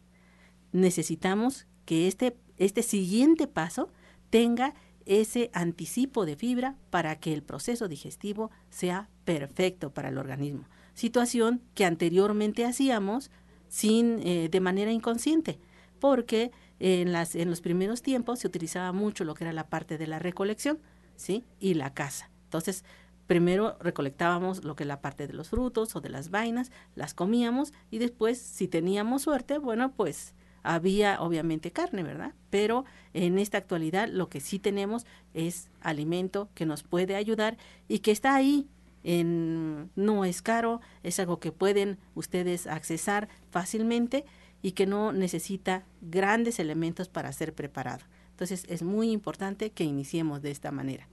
Necesitamos 0.75 1.69
que 1.85 2.09
este, 2.09 2.37
este 2.57 2.83
siguiente 2.83 3.47
paso 3.47 3.91
tenga 4.29 4.75
ese 5.07 5.49
anticipo 5.53 6.27
de 6.27 6.35
fibra 6.35 6.75
para 6.91 7.21
que 7.21 7.33
el 7.33 7.45
proceso 7.45 7.87
digestivo 7.87 8.51
sea 8.71 9.09
perfecto 9.25 9.95
para 9.95 10.09
el 10.09 10.19
organismo. 10.19 10.65
Situación 10.95 11.63
que 11.77 11.85
anteriormente 11.85 12.65
hacíamos 12.65 13.31
sin, 13.69 14.19
eh, 14.27 14.49
de 14.51 14.61
manera 14.61 14.91
inconsciente, 14.91 15.61
porque 16.01 16.51
en, 16.81 17.13
las, 17.13 17.37
en 17.37 17.51
los 17.51 17.61
primeros 17.61 18.03
tiempos 18.03 18.41
se 18.41 18.49
utilizaba 18.49 18.91
mucho 18.91 19.23
lo 19.23 19.35
que 19.35 19.45
era 19.45 19.53
la 19.53 19.69
parte 19.69 19.97
de 19.97 20.09
la 20.09 20.19
recolección, 20.19 20.81
¿sí? 21.15 21.45
Y 21.61 21.75
la 21.75 21.95
caza. 21.95 22.31
Entonces, 22.47 22.85
primero 23.29 23.77
recolectábamos 23.79 24.65
lo 24.65 24.75
que 24.75 24.83
es 24.83 24.89
la 24.89 25.01
parte 25.01 25.29
de 25.29 25.35
los 25.35 25.51
frutos 25.51 25.95
o 25.95 26.01
de 26.01 26.09
las 26.09 26.31
vainas, 26.31 26.73
las 26.97 27.15
comíamos 27.15 27.73
y 27.93 27.99
después, 27.99 28.39
si 28.39 28.67
teníamos 28.67 29.23
suerte, 29.23 29.59
bueno, 29.59 29.93
pues 29.93 30.35
había 30.65 31.21
obviamente 31.21 31.71
carne, 31.71 32.03
¿verdad? 32.03 32.35
Pero 32.51 32.85
en 33.13 33.39
esta 33.39 33.59
actualidad 33.59 34.09
lo 34.09 34.29
que 34.29 34.41
sí 34.41 34.59
tenemos 34.59 35.07
es 35.35 35.71
alimento 35.81 36.49
que 36.55 36.67
nos 36.67 36.83
puede 36.83 37.15
ayudar 37.15 37.57
y 37.87 38.01
que 38.01 38.11
está 38.11 38.35
ahí. 38.35 38.67
No 39.05 40.25
es 40.25 40.43
caro, 40.43 40.81
es 41.03 41.21
algo 41.21 41.39
que 41.39 41.53
pueden 41.53 41.99
ustedes 42.15 42.67
accesar 42.67 43.29
fácilmente 43.51 44.25
y 44.63 44.73
que 44.73 44.87
no 44.87 45.13
necesita 45.13 45.85
grandes 46.01 46.59
elementos 46.59 47.09
para 47.09 47.31
ser 47.33 47.55
preparado. 47.55 48.05
Entonces 48.31 48.65
es 48.69 48.83
muy 48.83 49.11
importante 49.11 49.71
que 49.71 49.85
iniciemos 49.85 50.41
de 50.41 50.51
esta 50.51 50.73
manera. 50.73 51.07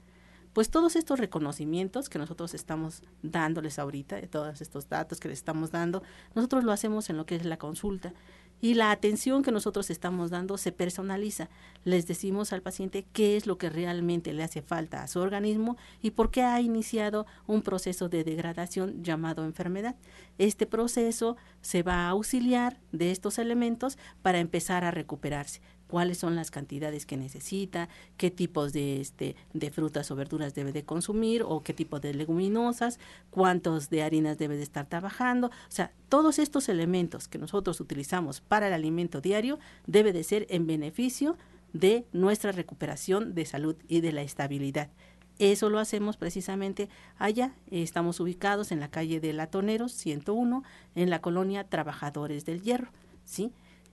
pues 0.54 0.70
todos 0.70 0.96
estos 0.96 1.20
reconocimientos 1.20 2.10
que 2.10 2.20
nosotros 2.20 2.54
estamos 2.54 3.04
dándoles 3.24 3.80
ahorita, 3.80 4.22
todos 4.28 4.62
estos 4.62 4.90
datos 4.90 5.20
que 5.20 5.30
les 5.30 5.40
estamos 5.40 5.72
dando, 5.72 6.04
nosotros 6.36 6.64
lo 6.64 6.72
hacemos 6.72 7.10
en 7.10 7.18
lo 7.18 7.26
que 7.26 7.36
es 7.36 7.46
la 7.46 7.58
consulta 7.58 8.14
y 8.62 8.76
la 8.76 8.92
atención 8.92 9.44
que 9.44 9.52
nosotros 9.52 9.90
estamos 9.90 10.30
dando 10.30 10.58
se 10.58 10.72
personaliza. 10.72 11.50
Les 11.84 12.08
decimos 12.08 12.54
al 12.54 12.62
paciente 12.62 13.06
qué 13.12 13.36
es 13.36 13.48
lo 13.48 13.58
que 13.58 13.70
realmente 13.70 14.34
le 14.34 14.44
hace 14.44 14.62
falta 14.62 15.02
a 15.02 15.08
su 15.08 15.20
organismo 15.20 15.78
y 16.02 16.12
por 16.12 16.30
qué 16.30 16.44
ha 16.44 16.62
iniciado 16.62 17.26
un 17.48 17.64
proceso 17.64 18.08
de 18.08 18.24
degradación 18.24 19.04
llamado 19.04 19.44
enfermedad. 19.44 19.96
Este 20.38 20.66
proceso 20.66 21.38
se 21.62 21.84
va 21.84 22.06
a 22.06 22.10
auxiliar 22.10 22.80
de 22.92 23.12
estos 23.12 23.40
elementos 23.40 23.98
para 24.22 24.40
empezar 24.40 24.86
a 24.86 24.92
recuperarse 24.92 25.62
cuáles 25.92 26.20
son 26.20 26.38
las 26.38 26.52
cantidades 26.52 27.06
que 27.06 27.18
necesita, 27.18 27.90
qué 28.16 28.32
tipos 28.32 28.72
de, 28.72 29.02
este, 29.02 29.36
de 29.54 29.72
frutas 29.72 30.10
o 30.10 30.16
verduras 30.16 30.56
debe 30.56 30.72
de 30.72 30.86
consumir 30.86 31.44
o 31.44 31.64
qué 31.64 31.74
tipo 31.74 32.00
de 32.00 32.14
leguminosas, 32.14 32.98
cuántos 33.30 33.90
de 33.90 34.02
harinas 34.02 34.38
debe 34.38 34.56
de 34.56 34.64
estar 34.64 34.88
trabajando. 34.88 35.48
O 35.48 35.52
sea, 35.68 35.92
todos 36.08 36.40
estos 36.40 36.70
elementos 36.70 37.28
que 37.28 37.40
nosotros 37.40 37.82
utilizamos 37.82 38.40
para 38.40 38.68
el 38.68 38.74
alimento 38.74 39.20
diario 39.20 39.60
debe 39.86 40.14
de 40.14 40.24
ser 40.24 40.48
en 40.50 40.66
beneficio 40.66 41.38
de 41.74 42.06
nuestra 42.14 42.54
recuperación 42.54 43.36
de 43.36 43.46
salud 43.46 43.76
y 43.90 44.00
de 44.00 44.14
la 44.14 44.22
estabilidad. 44.22 44.92
Eso 45.40 45.70
lo 45.70 45.80
hacemos 45.80 46.16
precisamente 46.16 46.88
allá. 47.18 47.54
Estamos 47.70 48.22
ubicados 48.22 48.72
en 48.72 48.80
la 48.80 48.92
calle 48.92 49.20
de 49.20 49.34
Latoneros 49.34 49.92
101, 49.92 50.64
en 50.96 51.10
la 51.10 51.20
colonia 51.20 51.66
Trabajadores 51.66 52.46
del 52.46 52.62
Hierro, 52.62 52.94
¿sí? 53.26 53.52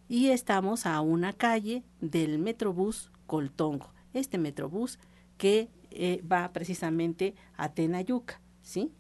Y 0.09 0.29
estamos 0.29 0.87
a 0.87 1.01
una 1.01 1.33
calle 1.33 1.85
del 2.01 2.39
Metrobús 2.39 3.11
Coltongo. 3.27 3.93
Este 4.15 4.39
Metrobús 4.39 4.99
que 5.37 5.69
eh, 5.91 6.23
va 6.31 6.53
precisamente 6.53 7.35
a 7.57 7.73
Tenayuca, 7.73 8.41
¿sí? 8.63 8.93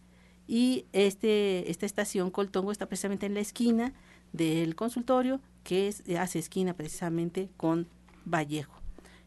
Y 0.47 0.87
este, 0.93 1.71
esta 1.71 1.87
estación 1.87 2.31
Coltongo 2.31 2.73
está 2.73 2.87
precisamente 2.87 3.27
en 3.27 3.35
la 3.35 3.41
esquina 3.41 3.95
del 4.33 4.77
consultorio 4.77 5.41
que 5.63 5.89
es, 5.89 6.03
hace 6.19 6.39
esquina 6.39 6.75
precisamente 6.75 7.51
con 7.57 7.89
Vallejo. 8.25 8.79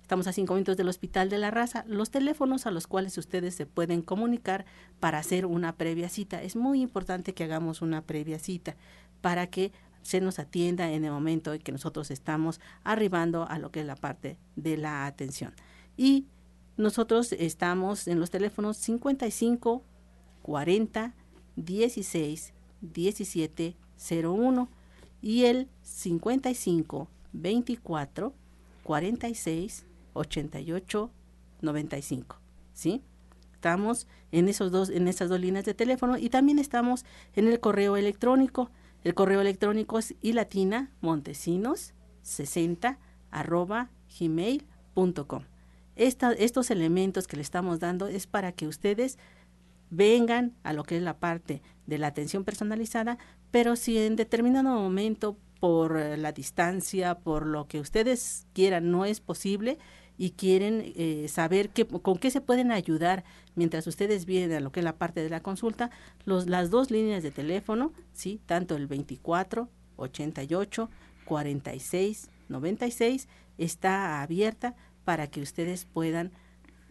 Estamos 0.02 0.28
a 0.28 0.34
cinco 0.34 0.56
minutos 0.56 0.76
del 0.78 0.90
Hospital 0.90 1.30
de 1.30 1.38
la 1.38 1.52
Raza. 1.52 1.86
Los 1.88 2.12
teléfonos 2.12 2.66
a 2.66 2.72
los 2.72 2.86
cuales 2.86 3.18
ustedes 3.18 3.56
se 3.56 3.66
pueden 3.66 4.02
comunicar 4.02 4.66
para 5.00 5.20
hacer 5.20 5.46
una 5.46 5.78
previa 5.78 6.10
cita. 6.10 6.42
Es 6.42 6.56
muy 6.56 6.82
importante 6.82 7.34
que 7.34 7.46
hagamos 7.46 7.82
una 7.82 8.02
previa 8.02 8.38
cita 8.38 8.76
para 9.22 9.48
que 9.48 9.72
se 10.02 10.22
nos 10.22 10.40
atienda 10.40 10.92
en 10.92 11.06
el 11.06 11.12
momento 11.12 11.54
en 11.54 11.62
que 11.62 11.72
nosotros 11.72 12.12
estamos 12.12 12.60
arribando 12.84 13.48
a 13.48 13.60
lo 13.60 13.72
que 13.72 13.82
es 13.82 13.86
la 13.86 13.96
parte 13.96 14.38
de 14.56 14.78
la 14.78 15.06
atención. 15.06 15.54
Y 15.98 16.26
nosotros 16.78 17.34
estamos 17.34 18.08
en 18.08 18.20
los 18.20 18.32
teléfonos 18.32 18.78
55 18.78 19.84
40 20.42 21.14
16 21.56 22.54
17 22.82 23.76
01 24.24 24.70
y 25.22 25.46
el 25.46 25.68
55 25.84 27.08
24 27.34 28.34
46 28.84 29.86
88 30.14 31.12
95. 31.62 32.36
¿Sí? 32.74 33.04
Estamos 33.54 34.08
en 34.32 34.50
esos 34.50 34.72
dos 34.72 34.90
en 34.90 35.08
esas 35.08 35.30
dos 35.30 35.40
líneas 35.40 35.66
de 35.66 35.76
teléfono 35.76 36.18
y 36.18 36.30
también 36.30 36.58
estamos 36.58 37.06
en 37.36 37.48
el 37.48 37.60
correo 37.60 37.96
electrónico 37.96 38.72
el 39.04 39.14
correo 39.14 39.42
electrónico 39.42 40.00
es 40.00 40.16
ilatina 40.22 40.92
montesinos 41.02 41.94
60 42.22 43.00
arroba 43.32 43.90
gmail.com. 44.20 45.44
estos 45.96 46.72
elementos 46.72 47.28
que 47.28 47.38
le 47.38 47.42
estamos 47.42 47.80
dando 47.80 48.08
es 48.08 48.28
para 48.28 48.52
que 48.52 48.68
ustedes 48.68 49.18
vengan 49.90 50.56
a 50.64 50.74
lo 50.74 50.84
que 50.84 50.98
es 50.98 51.04
la 51.04 51.20
parte 51.20 51.62
de 51.86 51.98
la 51.98 52.08
atención 52.08 52.44
personalizada, 52.44 53.18
pero 53.52 53.76
si 53.76 53.98
en 53.98 54.16
determinado 54.16 54.70
momento 54.70 55.38
por 55.60 55.96
la 55.96 56.32
distancia, 56.32 57.20
por 57.20 57.46
lo 57.46 57.68
que 57.68 57.80
ustedes 57.80 58.48
quieran, 58.54 58.90
no 58.90 59.06
es 59.06 59.20
posible, 59.20 59.78
y 60.22 60.34
quieren 60.34 60.94
eh, 60.96 61.26
saber 61.30 61.70
qué, 61.70 61.84
con 61.84 62.20
qué 62.20 62.30
se 62.30 62.42
pueden 62.42 62.72
ayudar 62.72 63.24
mientras 63.56 63.88
ustedes 63.88 64.28
vienen 64.28 64.56
a 64.56 64.60
lo 64.60 64.72
que 64.72 64.82
es 64.82 64.84
la 64.84 65.00
parte 65.00 65.24
de 65.24 65.32
la 65.32 65.40
consulta, 65.40 65.90
los, 66.26 66.46
las 66.46 66.70
dos 66.70 66.92
líneas 66.92 67.24
de 67.24 67.32
teléfono, 67.32 67.92
¿sí? 68.14 68.40
tanto 68.46 68.76
el 68.76 68.86
24 68.86 69.68
88 69.96 70.90
46 71.26 72.30
96 72.50 73.28
está 73.58 74.22
abierta 74.22 74.76
para 75.06 75.26
que 75.26 75.42
ustedes 75.42 75.86
puedan 75.86 76.32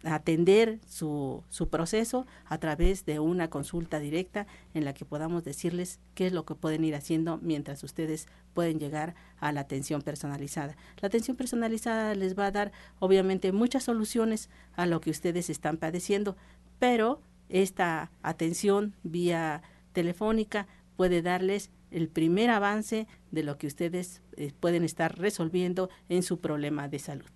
atender 0.05 0.81
su, 0.87 1.43
su 1.49 1.69
proceso 1.69 2.27
a 2.47 2.59
través 2.59 3.05
de 3.05 3.19
una 3.19 3.51
consulta 3.51 3.99
directa 3.99 4.47
en 4.75 4.85
la 4.85 4.95
que 4.95 5.05
podamos 5.05 5.45
decirles 5.45 6.01
qué 6.15 6.27
es 6.27 6.33
lo 6.33 6.45
que 6.45 6.55
pueden 6.55 6.85
ir 6.85 6.95
haciendo 6.95 7.39
mientras 7.43 7.83
ustedes 7.85 8.27
pueden 8.55 8.79
llegar 8.79 9.15
a 9.39 9.53
la 9.53 9.61
atención 9.61 10.03
personalizada. 10.03 10.77
La 11.01 11.09
atención 11.09 11.37
personalizada 11.37 12.15
les 12.15 12.39
va 12.39 12.47
a 12.47 12.51
dar 12.51 12.73
obviamente 12.99 13.53
muchas 13.53 13.85
soluciones 13.85 14.49
a 14.75 14.87
lo 14.87 15.01
que 15.01 15.11
ustedes 15.11 15.51
están 15.51 15.77
padeciendo, 15.77 16.37
pero 16.79 17.21
esta 17.49 18.11
atención 18.23 18.95
vía 19.03 19.63
telefónica 19.93 20.67
puede 20.97 21.23
darles 21.23 21.71
el 21.91 22.09
primer 22.09 22.51
avance 22.51 23.07
de 23.31 23.43
lo 23.43 23.59
que 23.59 23.67
ustedes 23.67 24.23
eh, 24.37 24.53
pueden 24.59 24.85
estar 24.85 25.19
resolviendo 25.19 25.91
en 26.09 26.23
su 26.23 26.39
problema 26.39 26.89
de 26.89 26.99
salud. 26.99 27.27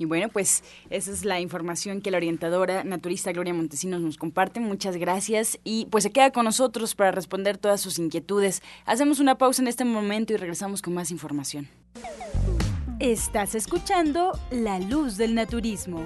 Y 0.00 0.06
bueno, 0.06 0.30
pues 0.30 0.64
esa 0.88 1.12
es 1.12 1.26
la 1.26 1.40
información 1.40 2.00
que 2.00 2.10
la 2.10 2.16
orientadora 2.16 2.84
naturista 2.84 3.32
Gloria 3.32 3.52
Montesinos 3.52 4.00
nos 4.00 4.16
comparte. 4.16 4.58
Muchas 4.58 4.96
gracias. 4.96 5.58
Y 5.62 5.88
pues 5.90 6.04
se 6.04 6.10
queda 6.10 6.32
con 6.32 6.46
nosotros 6.46 6.94
para 6.94 7.10
responder 7.10 7.58
todas 7.58 7.82
sus 7.82 7.98
inquietudes. 7.98 8.62
Hacemos 8.86 9.20
una 9.20 9.36
pausa 9.36 9.60
en 9.60 9.68
este 9.68 9.84
momento 9.84 10.32
y 10.32 10.38
regresamos 10.38 10.80
con 10.80 10.94
más 10.94 11.10
información. 11.10 11.68
Estás 12.98 13.54
escuchando 13.54 14.32
La 14.50 14.78
Luz 14.78 15.18
del 15.18 15.34
Naturismo. 15.34 16.02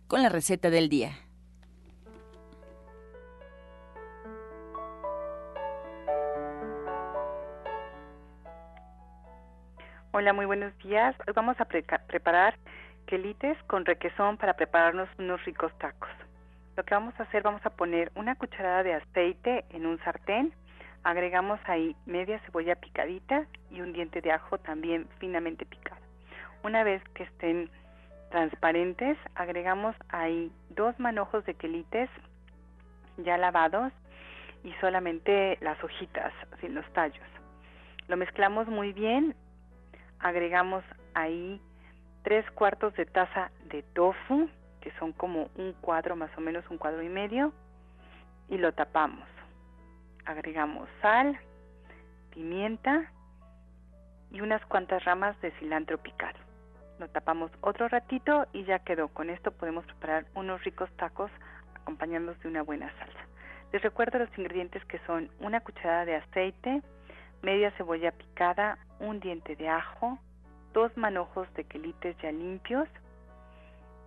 con 0.08 0.22
la 0.22 0.30
receta 0.30 0.70
del 0.70 0.90
día. 0.90 1.18
Hola, 10.16 10.32
muy 10.32 10.46
buenos 10.46 10.78
días. 10.78 11.16
Hoy 11.26 11.34
vamos 11.36 11.60
a 11.60 11.66
preparar 11.66 12.56
quelites 13.08 13.58
con 13.64 13.84
requesón 13.84 14.38
para 14.38 14.54
prepararnos 14.54 15.10
unos 15.18 15.44
ricos 15.44 15.76
tacos. 15.80 16.12
Lo 16.78 16.84
que 16.84 16.94
vamos 16.94 17.20
a 17.20 17.24
hacer, 17.24 17.42
vamos 17.42 17.66
a 17.66 17.72
poner 17.72 18.12
una 18.14 18.36
cucharada 18.36 18.84
de 18.84 18.94
aceite 18.94 19.66
en 19.72 19.88
un 19.88 19.98
sartén, 20.04 20.54
agregamos 21.04 21.60
ahí 21.66 21.96
media 22.06 22.38
cebolla 22.42 22.76
picadita 22.76 23.48
y 23.72 23.82
un 23.82 23.92
diente 23.92 24.22
de 24.22 24.32
ajo 24.32 24.60
también 24.60 25.08
finamente 25.18 25.66
picado. 25.66 26.00
Una 26.64 26.84
vez 26.84 27.02
que 27.16 27.24
estén 27.24 27.72
transparentes, 28.30 29.18
agregamos 29.34 29.96
ahí 30.10 30.52
dos 30.70 30.94
manojos 31.00 31.44
de 31.46 31.56
quelites 31.56 32.12
ya 33.18 33.40
lavados 33.40 33.92
y 34.64 34.74
solamente 34.74 35.58
las 35.62 35.84
hojitas, 35.84 36.34
sin 36.62 36.76
los 36.76 36.86
tallos. 36.94 37.26
Lo 38.08 38.16
mezclamos 38.16 38.68
muy 38.68 38.94
bien 38.94 39.34
agregamos 40.24 40.84
ahí 41.14 41.62
tres 42.24 42.50
cuartos 42.52 42.96
de 42.96 43.06
taza 43.06 43.52
de 43.66 43.84
tofu, 43.94 44.50
que 44.82 44.92
son 44.98 45.12
como 45.12 45.50
un 45.56 45.74
cuadro 45.74 46.16
más 46.16 46.32
o 46.38 46.42
menos, 46.42 46.68
un 46.70 46.78
cuadro 46.78 47.04
y 47.04 47.10
medio, 47.10 47.54
y 48.50 48.58
lo 48.58 48.74
tapamos. 48.74 49.28
Agregamos 50.26 50.88
sal, 51.02 51.38
pimienta 52.32 53.12
y 54.32 54.42
unas 54.42 54.66
cuantas 54.66 55.04
ramas 55.04 55.40
de 55.42 55.52
cilantro 55.60 55.98
picado. 55.98 56.40
Lo 57.00 57.10
tapamos 57.10 57.52
otro 57.62 57.90
ratito 57.90 58.48
y 58.54 58.64
ya 58.64 58.80
quedó. 58.80 59.10
Con 59.10 59.30
esto 59.30 59.52
podemos 59.52 59.86
preparar 59.86 60.26
unos 60.36 60.64
ricos 60.64 60.90
tacos 60.96 61.32
acompañándolos 61.76 62.42
de 62.42 62.48
una 62.48 62.64
buena 62.64 62.90
salsa. 62.98 63.20
Les 63.74 63.82
recuerdo 63.82 64.20
los 64.20 64.38
ingredientes 64.38 64.86
que 64.86 65.00
son 65.00 65.30
una 65.40 65.60
cucharada 65.60 66.06
de 66.06 66.16
aceite, 66.16 66.82
media 67.44 67.72
cebolla 67.78 68.12
picada, 68.12 68.80
un 69.00 69.20
diente 69.20 69.56
de 69.56 69.70
ajo, 69.70 70.18
dos 70.74 70.96
manojos 70.98 71.48
de 71.54 71.66
quelites 71.66 72.16
ya 72.24 72.32
limpios, 72.32 72.88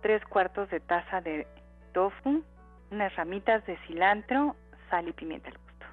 tres 0.01 0.23
cuartos 0.25 0.69
de 0.69 0.79
taza 0.79 1.21
de 1.21 1.47
tofu, 1.93 2.43
unas 2.91 3.15
ramitas 3.15 3.65
de 3.65 3.77
cilantro, 3.87 4.55
sal 4.89 5.07
y 5.07 5.13
pimienta 5.13 5.49
al 5.49 5.57
gusto. 5.57 5.85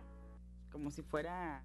Como 0.72 0.90
si 0.90 1.02
fuera 1.02 1.62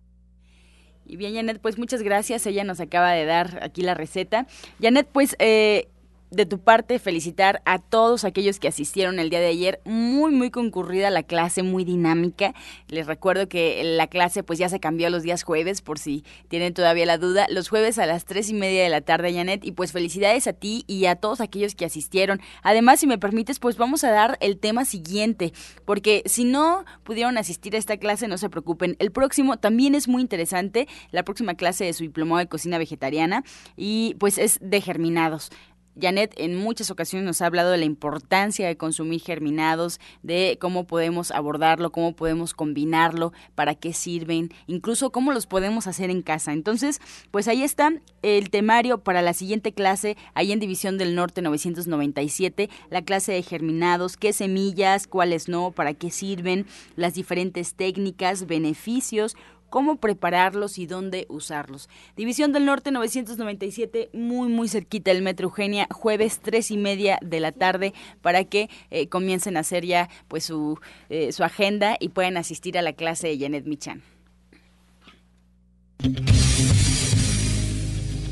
y 1.09 1.17
bien, 1.17 1.33
Janet, 1.33 1.59
pues 1.59 1.79
muchas 1.79 2.03
gracias. 2.03 2.45
Ella 2.45 2.63
nos 2.63 2.79
acaba 2.79 3.11
de 3.13 3.25
dar 3.25 3.63
aquí 3.63 3.81
la 3.81 3.95
receta. 3.95 4.45
Janet, 4.79 5.07
pues 5.11 5.35
eh, 5.39 5.87
de 6.31 6.45
tu 6.45 6.59
parte 6.59 6.99
felicitar 6.99 7.61
a 7.65 7.79
todos 7.79 8.23
aquellos 8.23 8.59
que 8.59 8.67
asistieron 8.67 9.19
el 9.19 9.29
día 9.29 9.39
de 9.39 9.47
ayer. 9.47 9.81
Muy, 9.85 10.31
muy 10.31 10.51
concurrida 10.51 11.09
la 11.09 11.23
clase, 11.23 11.63
muy 11.63 11.83
dinámica. 11.85 12.53
Les 12.87 13.07
recuerdo 13.07 13.49
que 13.49 13.81
la 13.83 14.07
clase 14.07 14.43
pues 14.43 14.59
ya 14.59 14.69
se 14.69 14.79
cambió 14.79 15.09
los 15.09 15.23
días 15.23 15.43
jueves, 15.43 15.81
por 15.81 15.99
si 15.99 16.23
tienen 16.47 16.73
todavía 16.73 17.05
la 17.05 17.17
duda. 17.17 17.47
Los 17.49 17.69
jueves 17.69 17.99
a 17.99 18.05
las 18.05 18.25
tres 18.25 18.49
y 18.49 18.53
media 18.53 18.83
de 18.83 18.89
la 18.89 19.01
tarde, 19.01 19.33
Janet. 19.33 19.65
Y 19.65 19.71
pues 19.71 19.91
felicidades 19.91 20.47
a 20.47 20.53
ti 20.53 20.83
y 20.87 21.05
a 21.05 21.15
todos 21.15 21.41
aquellos 21.41 21.75
que 21.75 21.85
asistieron. 21.85 22.39
Además, 22.63 22.99
si 22.99 23.07
me 23.07 23.17
permites, 23.17 23.59
pues 23.59 23.77
vamos 23.77 24.03
a 24.03 24.11
dar 24.11 24.37
el 24.41 24.57
tema 24.57 24.85
siguiente, 24.85 25.53
porque 25.85 26.23
si 26.25 26.43
no 26.43 26.85
pudieron 27.03 27.37
asistir 27.37 27.75
a 27.75 27.77
esta 27.79 27.97
clase, 27.97 28.27
no 28.27 28.37
se 28.37 28.49
preocupen. 28.49 28.95
El 28.99 29.11
próximo 29.11 29.57
también 29.57 29.95
es 29.95 30.07
muy 30.07 30.21
interesante. 30.21 30.87
La 31.11 31.23
próxima 31.23 31.55
clase 31.55 31.85
de 31.85 31.93
su 31.93 32.03
diplomado 32.03 32.39
de 32.39 32.47
cocina 32.47 32.77
vegetariana 32.77 33.43
y 33.75 34.15
pues 34.19 34.37
es 34.37 34.59
de 34.61 34.81
germinados. 34.81 35.51
Janet 35.99 36.33
en 36.38 36.55
muchas 36.55 36.91
ocasiones 36.91 37.25
nos 37.25 37.41
ha 37.41 37.45
hablado 37.45 37.71
de 37.71 37.77
la 37.77 37.85
importancia 37.85 38.67
de 38.67 38.77
consumir 38.77 39.21
germinados, 39.21 39.99
de 40.23 40.57
cómo 40.59 40.85
podemos 40.85 41.31
abordarlo, 41.31 41.91
cómo 41.91 42.15
podemos 42.15 42.53
combinarlo, 42.53 43.33
para 43.55 43.75
qué 43.75 43.93
sirven, 43.93 44.51
incluso 44.67 45.12
cómo 45.12 45.31
los 45.31 45.47
podemos 45.47 45.88
hacer 45.88 46.09
en 46.09 46.21
casa. 46.21 46.53
Entonces, 46.53 46.99
pues 47.31 47.47
ahí 47.47 47.63
está 47.63 47.93
el 48.21 48.49
temario 48.49 48.99
para 48.99 49.21
la 49.21 49.33
siguiente 49.33 49.73
clase, 49.73 50.17
ahí 50.33 50.51
en 50.51 50.59
División 50.59 50.97
del 50.97 51.15
Norte 51.15 51.41
997, 51.41 52.69
la 52.89 53.01
clase 53.01 53.31
de 53.31 53.43
germinados, 53.43 54.17
qué 54.17 54.33
semillas, 54.33 55.07
cuáles 55.07 55.47
no, 55.47 55.71
para 55.71 55.93
qué 55.93 56.12
sirven, 56.12 56.65
las 56.95 57.13
diferentes 57.13 57.73
técnicas, 57.73 58.47
beneficios, 58.47 59.35
cómo 59.69 59.97
prepararlos 59.97 60.77
y 60.77 60.86
dónde 60.86 61.25
usarlos. 61.29 61.89
División 62.15 62.51
del 62.51 62.65
Norte 62.65 62.91
997, 62.91 64.10
muy 64.13 64.49
muy 64.49 64.67
cerquita 64.67 65.12
del 65.12 65.21
Metro 65.21 65.47
Eugenia, 65.47 65.88
jueves 65.91 66.39
tres 66.39 66.71
y 66.71 66.77
media 66.77 67.19
de 67.21 67.39
la 67.39 67.51
tarde 67.51 67.93
para 68.21 68.43
que 68.43 68.69
eh, 68.91 69.08
comiencen 69.08 69.58
a 69.58 69.62
hacer 69.62 69.86
ya 69.86 70.10
pues 70.27 70.45
su, 70.45 70.79
eh, 71.10 71.32
su 71.32 71.43
agenda 71.43 71.97
y 71.99 72.10
puedan 72.10 72.38
asistir 72.38 72.77
a 72.77 72.82
la 72.82 72.93
clase 72.93 73.27
de 73.27 73.39
Janet 73.39 73.65
Michan. 73.65 74.01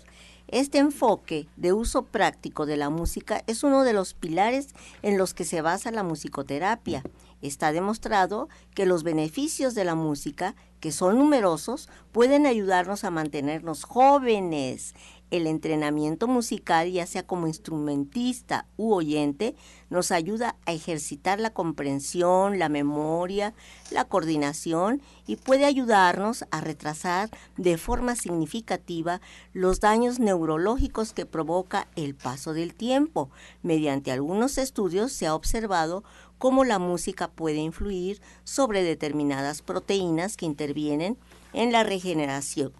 Este 0.48 0.78
enfoque 0.78 1.48
de 1.56 1.72
uso 1.72 2.04
práctico 2.04 2.66
de 2.66 2.76
la 2.76 2.88
música 2.88 3.42
es 3.48 3.64
uno 3.64 3.82
de 3.82 3.92
los 3.92 4.14
pilares 4.14 4.68
en 5.02 5.18
los 5.18 5.34
que 5.34 5.44
se 5.44 5.60
basa 5.60 5.90
la 5.90 6.04
musicoterapia. 6.04 7.02
Está 7.42 7.72
demostrado 7.72 8.48
que 8.72 8.86
los 8.86 9.02
beneficios 9.02 9.74
de 9.74 9.84
la 9.84 9.96
música, 9.96 10.54
que 10.78 10.92
son 10.92 11.18
numerosos, 11.18 11.88
pueden 12.12 12.46
ayudarnos 12.46 13.02
a 13.02 13.10
mantenernos 13.10 13.82
jóvenes 13.82 14.94
el 15.30 15.46
entrenamiento 15.46 16.28
musical, 16.28 16.90
ya 16.90 17.06
sea 17.06 17.26
como 17.26 17.46
instrumentista 17.46 18.66
u 18.76 18.92
oyente, 18.92 19.54
nos 19.90 20.10
ayuda 20.10 20.56
a 20.66 20.72
ejercitar 20.72 21.40
la 21.40 21.52
comprensión, 21.52 22.58
la 22.58 22.68
memoria, 22.68 23.54
la 23.90 24.04
coordinación 24.04 25.02
y 25.26 25.36
puede 25.36 25.64
ayudarnos 25.64 26.44
a 26.50 26.60
retrasar 26.60 27.30
de 27.56 27.76
forma 27.76 28.14
significativa 28.14 29.20
los 29.52 29.80
daños 29.80 30.18
neurológicos 30.18 31.12
que 31.12 31.26
provoca 31.26 31.88
el 31.96 32.14
paso 32.14 32.52
del 32.52 32.74
tiempo. 32.74 33.30
Mediante 33.62 34.12
algunos 34.12 34.58
estudios 34.58 35.12
se 35.12 35.26
ha 35.26 35.34
observado 35.34 36.04
cómo 36.38 36.64
la 36.64 36.78
música 36.78 37.28
puede 37.28 37.58
influir 37.58 38.20
sobre 38.44 38.82
determinadas 38.82 39.62
proteínas 39.62 40.36
que 40.36 40.46
intervienen 40.46 41.16
en 41.52 41.72
la 41.72 41.82
regeneración 41.82 42.72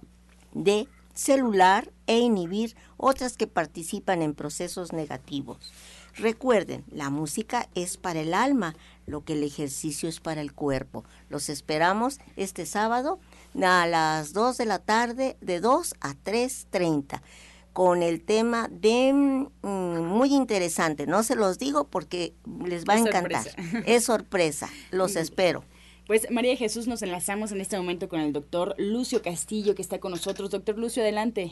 de 0.53 0.89
celular 1.17 1.93
e 2.07 2.19
inhibir 2.19 2.77
otras 2.97 3.37
que 3.37 3.47
participan 3.47 4.23
en 4.23 4.35
procesos 4.35 4.93
negativos. 4.93 5.73
Recuerden, 6.15 6.85
la 6.91 7.11
música 7.11 7.69
es 7.75 7.99
para 7.99 8.21
el 8.21 8.33
alma, 8.33 8.75
lo 9.07 9.25
que 9.25 9.35
el 9.35 9.43
ejercicio 9.43 10.09
es 10.09 10.21
para 10.21 10.41
el 10.41 10.53
cuerpo. 10.53 11.05
Los 11.29 11.49
esperamos 11.51 12.19
este 12.37 12.65
sábado 12.65 13.19
a 13.63 13.87
las 13.87 14.33
2 14.33 14.57
de 14.57 14.67
la 14.67 14.79
tarde, 14.79 15.37
de 15.41 15.61
2 15.61 15.95
a 16.01 16.15
3.30, 16.15 17.21
con 17.75 18.03
el 18.03 18.23
tema 18.23 18.69
de 18.71 19.13
mm, 19.13 19.99
muy 20.07 20.35
interesante. 20.35 21.07
No 21.07 21.23
se 21.23 21.37
los 21.37 21.59
digo 21.59 21.85
porque 21.89 22.35
les 22.65 22.87
va 22.87 22.95
a 22.95 22.99
encantar. 22.99 23.45
Es 23.85 24.05
sorpresa. 24.05 24.71
Los 24.91 25.17
espero. 25.17 25.65
Pues 26.07 26.31
María 26.31 26.57
Jesús, 26.57 26.87
nos 26.87 27.03
enlazamos 27.03 27.51
en 27.51 27.61
este 27.61 27.77
momento 27.77 28.09
con 28.09 28.21
el 28.21 28.33
doctor 28.33 28.77
Lucio 28.79 29.23
Castillo, 29.23 29.75
que 29.75 29.83
está 29.83 29.99
con 29.99 30.12
nosotros. 30.12 30.51
Doctor 30.51 30.79
Lucio, 30.79 31.03
adelante. 31.03 31.51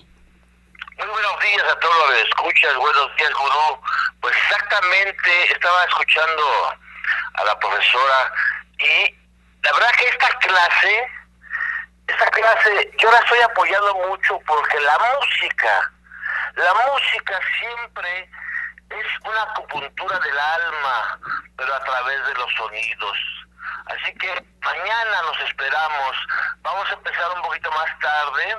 Muy 0.96 1.08
buenos 1.08 1.40
días 1.40 1.64
a 1.64 1.80
todos 1.80 1.96
los 1.98 2.10
que 2.14 2.22
escuchas, 2.22 2.76
buenos 2.76 3.16
días, 3.16 3.32
gurú. 3.34 3.80
Pues 4.20 4.36
exactamente, 4.36 5.52
estaba 5.52 5.84
escuchando 5.86 6.42
a 7.34 7.44
la 7.44 7.58
profesora 7.58 8.32
y 8.78 9.14
la 9.60 9.72
verdad 9.72 9.90
que 9.98 10.06
esta 10.06 10.28
clase, 10.38 11.08
esta 12.06 12.30
clase, 12.30 12.92
yo 12.98 13.10
la 13.10 13.18
estoy 13.18 13.40
apoyando 13.40 13.94
mucho 14.08 14.40
porque 14.46 14.80
la 14.82 14.96
música, 15.18 15.92
la 16.54 16.74
música 16.74 17.40
siempre 17.58 18.30
es 18.90 19.06
una 19.28 19.42
acupuntura 19.42 20.16
del 20.20 20.38
alma, 20.38 21.18
pero 21.56 21.74
a 21.74 21.82
través 21.82 22.24
de 22.24 22.34
los 22.34 22.52
sonidos 22.54 23.18
Así 23.86 24.14
que 24.14 24.44
mañana 24.60 25.22
los 25.22 25.40
esperamos. 25.40 26.16
Vamos 26.62 26.90
a 26.90 26.94
empezar 26.94 27.30
un 27.36 27.42
poquito 27.42 27.70
más 27.72 27.98
tarde, 27.98 28.58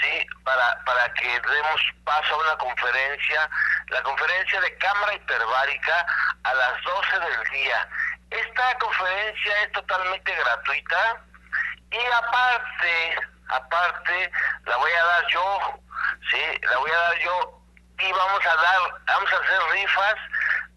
¿sí? 0.00 0.26
Para, 0.44 0.84
para 0.84 1.12
que 1.14 1.40
demos 1.40 1.80
paso 2.04 2.34
a 2.34 2.38
una 2.38 2.56
conferencia, 2.58 3.48
la 3.88 4.02
conferencia 4.02 4.60
de 4.60 4.78
cámara 4.78 5.14
hiperbárica 5.14 6.06
a 6.42 6.54
las 6.54 6.82
12 6.82 7.20
del 7.20 7.50
día. 7.50 7.88
Esta 8.30 8.78
conferencia 8.78 9.62
es 9.62 9.72
totalmente 9.72 10.34
gratuita 10.34 11.16
y 11.90 12.04
aparte, 12.12 13.16
aparte, 13.48 14.32
la 14.64 14.76
voy 14.76 14.92
a 14.92 15.04
dar 15.04 15.26
yo, 15.28 15.80
¿sí? 16.30 16.42
La 16.62 16.78
voy 16.78 16.90
a 16.90 16.98
dar 16.98 17.18
yo 17.20 17.62
y 17.98 18.12
vamos 18.12 18.46
a 18.46 18.56
dar, 18.56 18.80
vamos 19.06 19.32
a 19.32 19.36
hacer 19.36 19.60
rifas 19.72 20.14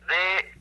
de 0.08 0.59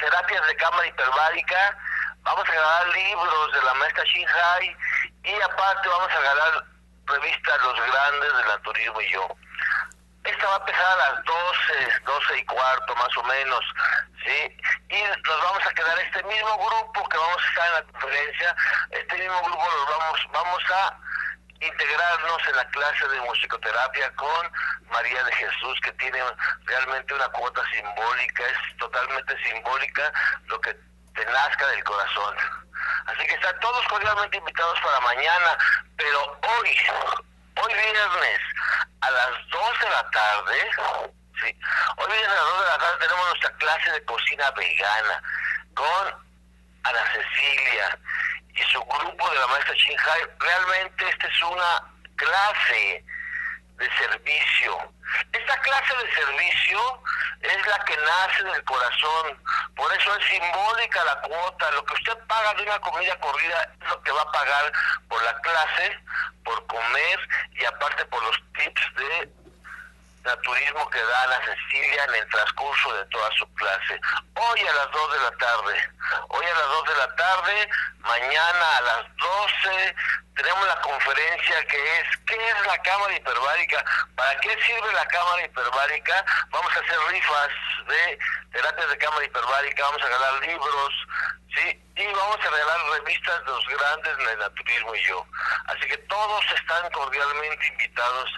terapias 0.00 0.46
de 0.46 0.56
cámara 0.56 0.86
hiperbárica, 0.86 1.78
vamos 2.22 2.48
a 2.48 2.54
ganar 2.54 2.88
libros 2.88 3.52
de 3.52 3.62
la 3.62 3.74
maestra 3.74 4.04
Shinhai 4.04 4.76
y 5.24 5.40
aparte 5.40 5.88
vamos 5.88 6.10
a 6.10 6.20
ganar 6.20 6.64
revistas 7.06 7.62
Los 7.62 7.74
Grandes 7.74 8.36
del 8.36 8.46
Naturismo 8.46 9.00
y 9.00 9.12
yo. 9.12 9.28
Esta 10.24 10.46
va 10.48 10.56
a 10.56 10.58
empezar 10.58 10.84
a 10.84 10.96
las 10.96 11.24
12, 11.24 12.00
12 12.04 12.38
y 12.38 12.44
cuarto 12.44 12.94
más 12.96 13.16
o 13.16 13.22
menos, 13.22 13.60
¿sí? 14.24 14.56
Y 14.90 15.02
nos 15.02 15.42
vamos 15.44 15.66
a 15.66 15.72
quedar 15.72 15.98
este 15.98 16.22
mismo 16.24 16.58
grupo 16.58 17.08
que 17.08 17.16
vamos 17.16 17.42
a 17.42 17.48
estar 17.48 17.66
en 17.66 17.74
la 17.74 17.92
conferencia, 17.92 18.56
este 18.90 19.16
mismo 19.16 19.40
grupo 19.42 19.64
nos 19.64 19.98
vamos, 19.98 20.20
vamos 20.32 20.62
a 20.70 20.98
integrarnos 21.60 22.48
en 22.48 22.56
la 22.56 22.64
clase 22.70 23.08
de 23.08 23.20
musicoterapia 23.20 24.10
con 24.16 24.52
María 24.90 25.22
de 25.24 25.32
Jesús, 25.32 25.78
que 25.82 25.92
tiene 25.92 26.18
realmente 26.64 27.14
una 27.14 27.28
cuota 27.28 27.62
simbólica, 27.70 28.44
es 28.46 28.76
totalmente 28.78 29.36
simbólica 29.44 30.12
lo 30.46 30.60
que 30.60 30.74
te 31.14 31.24
nazca 31.26 31.66
del 31.68 31.84
corazón. 31.84 32.36
Así 33.06 33.26
que 33.26 33.34
están 33.34 33.58
todos 33.60 33.86
cordialmente 33.88 34.38
invitados 34.38 34.80
para 34.80 35.00
mañana, 35.00 35.58
pero 35.96 36.38
hoy, 36.58 36.76
hoy 37.62 37.74
viernes 37.74 38.40
a 39.02 39.10
las 39.10 39.30
2 39.50 39.80
de 39.80 39.90
la 39.90 40.10
tarde, 40.10 40.70
sí, 41.40 41.58
hoy 41.96 42.12
viernes 42.12 42.28
a 42.28 42.42
las 42.42 42.50
2 42.52 42.60
de 42.60 42.66
la 42.66 42.78
tarde 42.78 43.06
tenemos 43.06 43.28
nuestra 43.28 43.52
clase 43.58 43.90
de 43.92 44.04
cocina 44.04 44.50
vegana 44.52 45.22
con 45.74 46.29
Ana 46.84 47.00
Cecilia 47.12 47.98
y 48.54 48.62
su 48.72 48.80
grupo 48.80 49.30
de 49.30 49.38
la 49.38 49.46
maestra 49.48 49.74
Shinhai, 49.74 50.20
realmente 50.38 51.08
esta 51.08 51.26
es 51.26 51.42
una 51.42 51.92
clase 52.16 53.04
de 53.78 53.88
servicio. 53.96 54.92
Esta 55.32 55.60
clase 55.60 55.94
de 56.04 56.14
servicio 56.14 57.02
es 57.40 57.66
la 57.66 57.78
que 57.84 57.96
nace 57.96 58.44
del 58.44 58.64
corazón, 58.64 59.42
por 59.74 59.92
eso 59.92 60.16
es 60.16 60.26
simbólica 60.26 61.04
la 61.04 61.20
cuota, 61.22 61.70
lo 61.72 61.84
que 61.84 61.94
usted 61.94 62.18
paga 62.28 62.54
de 62.54 62.62
una 62.62 62.78
comida 62.80 63.18
corrida 63.18 63.70
es 63.80 63.88
lo 63.88 64.02
que 64.02 64.12
va 64.12 64.22
a 64.22 64.32
pagar 64.32 64.72
por 65.08 65.22
la 65.22 65.40
clase, 65.40 65.98
por 66.44 66.66
comer 66.66 67.28
y 67.52 67.64
aparte 67.64 68.04
por 68.06 68.22
los 68.22 68.36
tips 68.54 68.94
de 68.94 69.32
naturismo 70.22 70.88
que 70.90 71.02
da 71.02 71.26
la 71.26 71.40
Cecilia 71.44 72.04
en 72.04 72.14
el 72.16 72.28
transcurso 72.28 72.94
de 72.94 73.04
toda 73.06 73.30
su 73.38 73.54
clase. 73.54 74.00
Hoy 74.34 74.60
a 74.60 74.72
las 74.74 74.90
2 74.90 75.12
de 75.12 75.18
la 75.18 75.30
tarde, 75.32 75.90
hoy 76.28 76.46
a 76.46 76.54
las 76.54 76.68
2 76.68 76.84
de 76.88 76.96
la 76.96 77.16
tarde, 77.16 77.68
mañana 77.98 78.76
a 78.76 78.80
las 78.82 79.16
12 79.16 79.94
tenemos 80.36 80.66
la 80.66 80.80
conferencia 80.80 81.66
que 81.66 81.98
es 81.98 82.04
¿qué 82.26 82.34
es 82.34 82.66
la 82.66 82.78
cámara 82.82 83.14
hiperbárica? 83.14 83.84
¿Para 84.16 84.40
qué 84.40 84.56
sirve 84.62 84.92
la 84.92 85.06
cámara 85.06 85.44
hiperbárica? 85.44 86.24
Vamos 86.50 86.76
a 86.76 86.80
hacer 86.80 86.98
rifas 87.08 87.48
de 87.88 88.18
terapias 88.52 88.90
de 88.90 88.98
cámara 88.98 89.24
hiperbárica, 89.24 89.82
vamos 89.84 90.02
a 90.02 90.06
regalar 90.06 90.46
libros, 90.46 90.94
¿sí? 91.54 91.82
Y 91.96 92.06
vamos 92.06 92.38
a 92.40 92.50
regalar 92.50 92.80
revistas 92.92 93.44
de 93.44 93.50
los 93.50 93.66
grandes 93.66 94.16
del 94.16 94.38
naturismo 94.38 94.94
y 94.94 95.02
yo. 95.04 95.26
Así 95.66 95.86
que 95.86 95.98
todos 95.98 96.44
están 96.52 96.90
cordialmente 96.90 97.66
invitados 97.66 98.30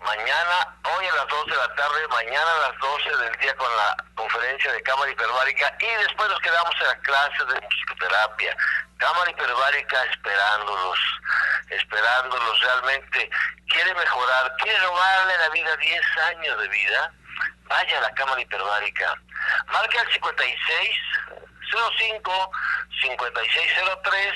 mañana, 0.00 0.76
hoy 0.84 1.06
a 1.06 1.14
las 1.16 1.28
2 1.28 1.46
de 1.46 1.56
la 1.56 1.74
tarde, 1.74 2.08
mañana 2.08 2.52
a 2.52 2.70
las 2.70 2.78
12 2.78 3.16
del 3.16 3.36
día 3.40 3.56
con 3.56 3.76
la 3.76 3.96
conferencia 4.14 4.72
de 4.72 4.82
cámara 4.82 5.10
hiperbárica 5.10 5.76
y 5.80 6.02
después 6.02 6.28
nos 6.28 6.40
quedamos 6.40 6.74
en 6.80 6.86
la 6.86 6.98
clase 7.00 7.44
de 7.44 7.60
musicoterapia. 7.60 8.56
Cámara 8.98 9.30
hiperbárica 9.30 10.04
esperándolos, 10.04 10.98
esperándolos 11.70 12.60
realmente. 12.60 13.30
Quiere 13.68 13.94
mejorar, 13.94 14.54
quiere 14.62 14.78
robarle 14.80 15.38
la 15.38 15.48
vida 15.50 15.76
10 15.76 16.02
años 16.34 16.58
de 16.60 16.68
vida. 16.68 17.12
Vaya 17.64 17.98
a 17.98 18.02
la 18.02 18.14
cámara 18.14 18.40
hiperbárica. 18.40 19.14
Marca 19.66 20.00
el 20.00 20.12
56 20.12 20.90
05 21.70 22.50
5603 23.02 24.34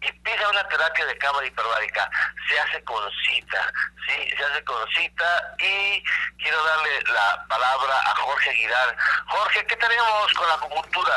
y 0.00 0.12
pida 0.20 0.50
una 0.50 0.66
terapia 0.68 1.06
de 1.06 1.18
cámara 1.18 1.46
hiperbárica. 1.46 2.10
Se 2.48 2.58
hace 2.58 2.84
con 2.84 3.02
cita, 3.26 3.72
¿sí? 4.06 4.36
Se 4.36 4.44
hace 4.44 4.64
con 4.64 4.86
cita 4.88 5.54
y 5.58 6.02
quiero 6.42 6.62
darle 6.64 7.12
la 7.12 7.44
palabra 7.48 7.94
a 8.04 8.14
Jorge 8.16 8.50
Aguilar. 8.50 8.96
Jorge, 9.26 9.66
¿qué 9.66 9.76
tenemos 9.76 10.32
con 10.34 10.46
la 10.48 10.54
acupuntura? 10.54 11.12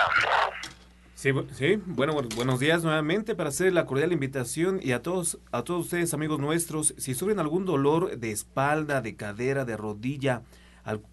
Sí, 1.13 1.31
sí, 1.53 1.75
bueno, 1.85 2.13
buenos 2.35 2.59
días 2.59 2.83
nuevamente 2.83 3.35
para 3.35 3.49
hacer 3.49 3.73
la 3.73 3.85
cordial 3.85 4.11
invitación 4.11 4.79
y 4.81 4.93
a 4.93 5.03
todos, 5.03 5.37
a 5.51 5.63
todos 5.63 5.85
ustedes 5.85 6.15
amigos 6.15 6.39
nuestros, 6.39 6.95
si 6.97 7.13
sufren 7.13 7.39
algún 7.39 7.63
dolor 7.63 8.17
de 8.17 8.31
espalda, 8.31 9.01
de 9.01 9.15
cadera, 9.15 9.63
de 9.63 9.77
rodilla, 9.77 10.41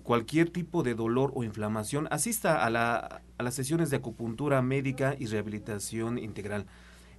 cualquier 0.05 0.49
tipo 0.49 0.83
de 0.83 0.95
dolor 0.95 1.33
o 1.35 1.45
inflamación, 1.45 2.09
asista 2.11 2.65
a, 2.65 2.71
la, 2.71 3.21
a 3.37 3.43
las 3.43 3.55
sesiones 3.55 3.91
de 3.91 3.99
acupuntura 3.99 4.63
médica 4.63 5.15
y 5.19 5.27
rehabilitación 5.27 6.17
integral. 6.17 6.65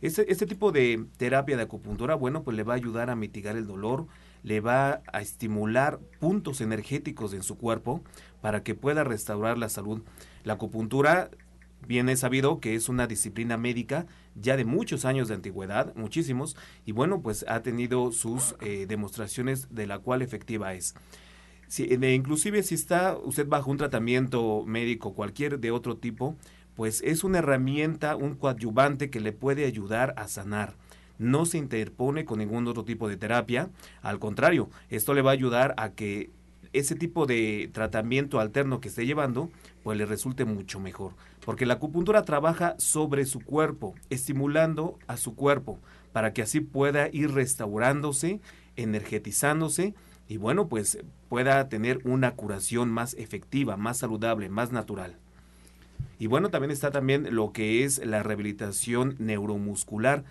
Este, 0.01 0.31
este 0.31 0.45
tipo 0.45 0.71
de 0.71 1.05
terapia 1.17 1.57
de 1.57 1.63
acupuntura, 1.63 2.15
bueno, 2.15 2.43
pues 2.43 2.55
le 2.55 2.63
va 2.63 2.73
a 2.73 2.77
ayudar 2.77 3.09
a 3.09 3.15
mitigar 3.15 3.57
el 3.57 3.67
dolor, 3.67 4.07
le 4.43 4.61
va 4.61 5.01
a 5.11 5.21
estimular 5.21 5.99
puntos 6.19 6.61
energéticos 6.61 7.33
en 7.33 7.43
su 7.43 7.57
cuerpo 7.57 8.01
para 8.41 8.63
que 8.63 8.75
pueda 8.75 9.03
restaurar 9.03 9.57
la 9.57 9.69
salud. 9.69 10.01
La 10.43 10.53
acupuntura 10.53 11.29
bien 11.87 12.09
es 12.09 12.19
sabido 12.19 12.59
que 12.59 12.75
es 12.75 12.89
una 12.89 13.07
disciplina 13.07 13.57
médica 13.57 14.05
ya 14.35 14.55
de 14.55 14.65
muchos 14.65 15.05
años 15.05 15.27
de 15.27 15.35
antigüedad, 15.35 15.93
muchísimos, 15.95 16.55
y 16.85 16.91
bueno, 16.91 17.21
pues 17.21 17.45
ha 17.47 17.61
tenido 17.61 18.11
sus 18.11 18.55
eh, 18.61 18.85
demostraciones 18.87 19.73
de 19.73 19.87
la 19.87 19.99
cual 19.99 20.21
efectiva 20.21 20.73
es. 20.73 20.95
Si, 21.67 21.83
inclusive 21.93 22.63
si 22.63 22.75
está 22.75 23.15
usted 23.17 23.47
bajo 23.47 23.69
un 23.69 23.77
tratamiento 23.77 24.63
médico 24.65 25.13
cualquier 25.13 25.59
de 25.59 25.71
otro 25.71 25.97
tipo, 25.97 26.35
pues 26.79 27.01
es 27.01 27.25
una 27.25 27.39
herramienta, 27.39 28.15
un 28.15 28.35
coadyuvante 28.35 29.09
que 29.09 29.19
le 29.19 29.33
puede 29.33 29.65
ayudar 29.65 30.13
a 30.15 30.29
sanar. 30.29 30.77
No 31.17 31.45
se 31.45 31.57
interpone 31.57 32.23
con 32.23 32.39
ningún 32.39 32.65
otro 32.69 32.85
tipo 32.85 33.09
de 33.09 33.17
terapia, 33.17 33.69
al 34.01 34.17
contrario, 34.17 34.69
esto 34.87 35.13
le 35.13 35.21
va 35.21 35.31
a 35.31 35.33
ayudar 35.33 35.73
a 35.75 35.89
que 35.89 36.31
ese 36.71 36.95
tipo 36.95 37.25
de 37.25 37.69
tratamiento 37.73 38.39
alterno 38.39 38.79
que 38.79 38.87
esté 38.87 39.05
llevando, 39.05 39.49
pues 39.83 39.97
le 39.97 40.05
resulte 40.05 40.45
mucho 40.45 40.79
mejor. 40.79 41.15
Porque 41.43 41.65
la 41.65 41.73
acupuntura 41.73 42.23
trabaja 42.23 42.75
sobre 42.77 43.25
su 43.25 43.41
cuerpo, 43.41 43.93
estimulando 44.09 44.97
a 45.07 45.17
su 45.17 45.35
cuerpo, 45.35 45.79
para 46.13 46.31
que 46.31 46.43
así 46.43 46.61
pueda 46.61 47.09
ir 47.11 47.33
restaurándose, 47.33 48.39
energetizándose 48.77 49.95
y 50.29 50.37
bueno, 50.37 50.69
pues 50.69 50.97
pueda 51.27 51.67
tener 51.67 51.99
una 52.05 52.35
curación 52.35 52.89
más 52.89 53.15
efectiva, 53.15 53.75
más 53.75 53.97
saludable, 53.97 54.47
más 54.47 54.71
natural. 54.71 55.17
Y 56.19 56.27
bueno, 56.27 56.49
también 56.49 56.71
está 56.71 56.91
también 56.91 57.33
lo 57.33 57.53
que 57.53 57.85
es 57.85 58.05
la 58.05 58.21
rehabilitación 58.21 59.15
neuromuscular. 59.19 60.25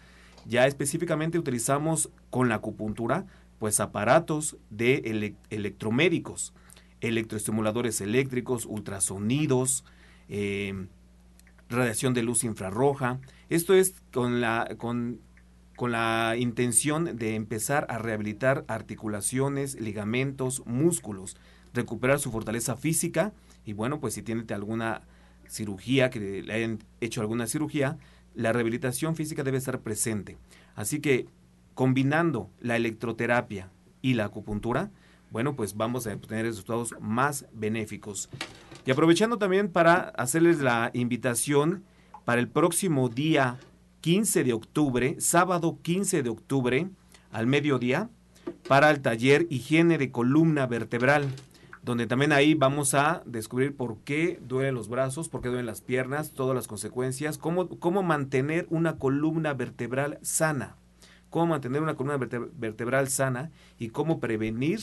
Ya 0.46 0.66
específicamente 0.66 1.38
utilizamos 1.38 2.11
con 2.31 2.48
la 2.51 2.57
acupuntura 2.57 3.27
pues 3.59 3.81
aparatos 3.81 4.57
de 4.70 5.35
electromédicos, 5.51 6.53
electroestimuladores 7.01 8.01
eléctricos, 8.01 8.66
ultrasonidos, 8.66 9.85
eh, 10.29 10.87
radiación 11.68 12.14
de 12.14 12.22
luz 12.22 12.44
infrarroja. 12.44 13.18
Esto 13.48 13.74
es 13.74 13.94
con 14.12 14.40
la, 14.40 14.74
con, 14.77 15.20
con 15.74 15.90
la 15.90 16.37
intención 16.38 17.16
de 17.16 17.35
empezar 17.35 17.87
a 17.88 17.98
rehabilitar 17.98 18.64
articulaciones, 18.68 19.81
ligamentos, 19.81 20.62
músculos, 20.66 21.37
recuperar 21.72 22.20
su 22.20 22.31
fortaleza 22.31 22.77
física 22.77 23.33
y 23.64 23.72
bueno, 23.72 24.01
pues 24.01 24.14
si 24.14 24.22
tiene 24.22 24.44
alguna 24.55 25.03
cirugía, 25.49 26.11
que 26.11 26.43
le 26.43 26.53
hayan 26.53 26.79
hecho 27.01 27.21
alguna 27.21 27.47
cirugía, 27.47 27.99
la 28.35 28.53
rehabilitación 28.53 29.17
física 29.17 29.43
debe 29.43 29.59
estar 29.59 29.81
presente. 29.81 30.37
Así 30.75 31.01
que 31.01 31.27
combinando 31.75 32.51
la 32.61 32.77
electroterapia 32.77 33.71
y 34.03 34.15
la 34.15 34.27
acupuntura, 34.27 34.91
bueno, 35.31 35.57
pues 35.57 35.77
vamos 35.77 36.07
a 36.07 36.15
obtener 36.15 36.47
resultados 36.47 36.95
más 37.01 37.47
benéficos. 37.53 38.29
Y 38.87 38.91
aprovechando 38.91 39.39
también 39.39 39.69
para 39.69 40.11
hacerles 40.11 40.61
la 40.61 40.91
invitación 40.95 41.85
para 42.25 42.41
el 42.41 42.49
próximo 42.49 43.09
día 43.09 43.59
15 44.01 44.45
de 44.45 44.53
octubre, 44.53 45.17
sábado 45.19 45.79
15 45.83 46.23
de 46.23 46.31
octubre, 46.31 46.89
al 47.31 47.47
mediodía, 47.47 48.09
para 48.67 48.91
el 48.91 49.01
taller 49.01 49.47
Higiene 49.51 49.99
de 49.99 50.11
Columna 50.11 50.67
Vertebral, 50.67 51.29
donde 51.88 52.07
también 52.07 52.33
ahí 52.33 52.53
vamos 52.53 52.92
a 52.92 53.22
descubrir 53.24 53.74
por 53.74 53.96
qué 54.05 54.38
duelen 54.46 54.74
los 54.74 54.90
brazos, 54.90 55.31
por 55.31 55.40
qué 55.40 55.48
duelen 55.48 55.64
las 55.64 55.81
piernas, 55.81 56.33
todas 56.33 56.55
las 56.55 56.68
consecuencias, 56.68 57.38
cómo, 57.38 57.68
cómo 57.81 58.03
mantener 58.03 58.66
una 58.68 58.98
columna 58.98 59.55
vertebral 59.55 60.18
sana 60.20 60.77
cómo 61.31 61.46
mantener 61.46 61.83
una 61.83 61.94
columna 61.94 62.18
vertebral 62.57 63.09
sana 63.09 63.51
y 63.79 63.88
cómo 63.88 64.20
prevenir 64.20 64.81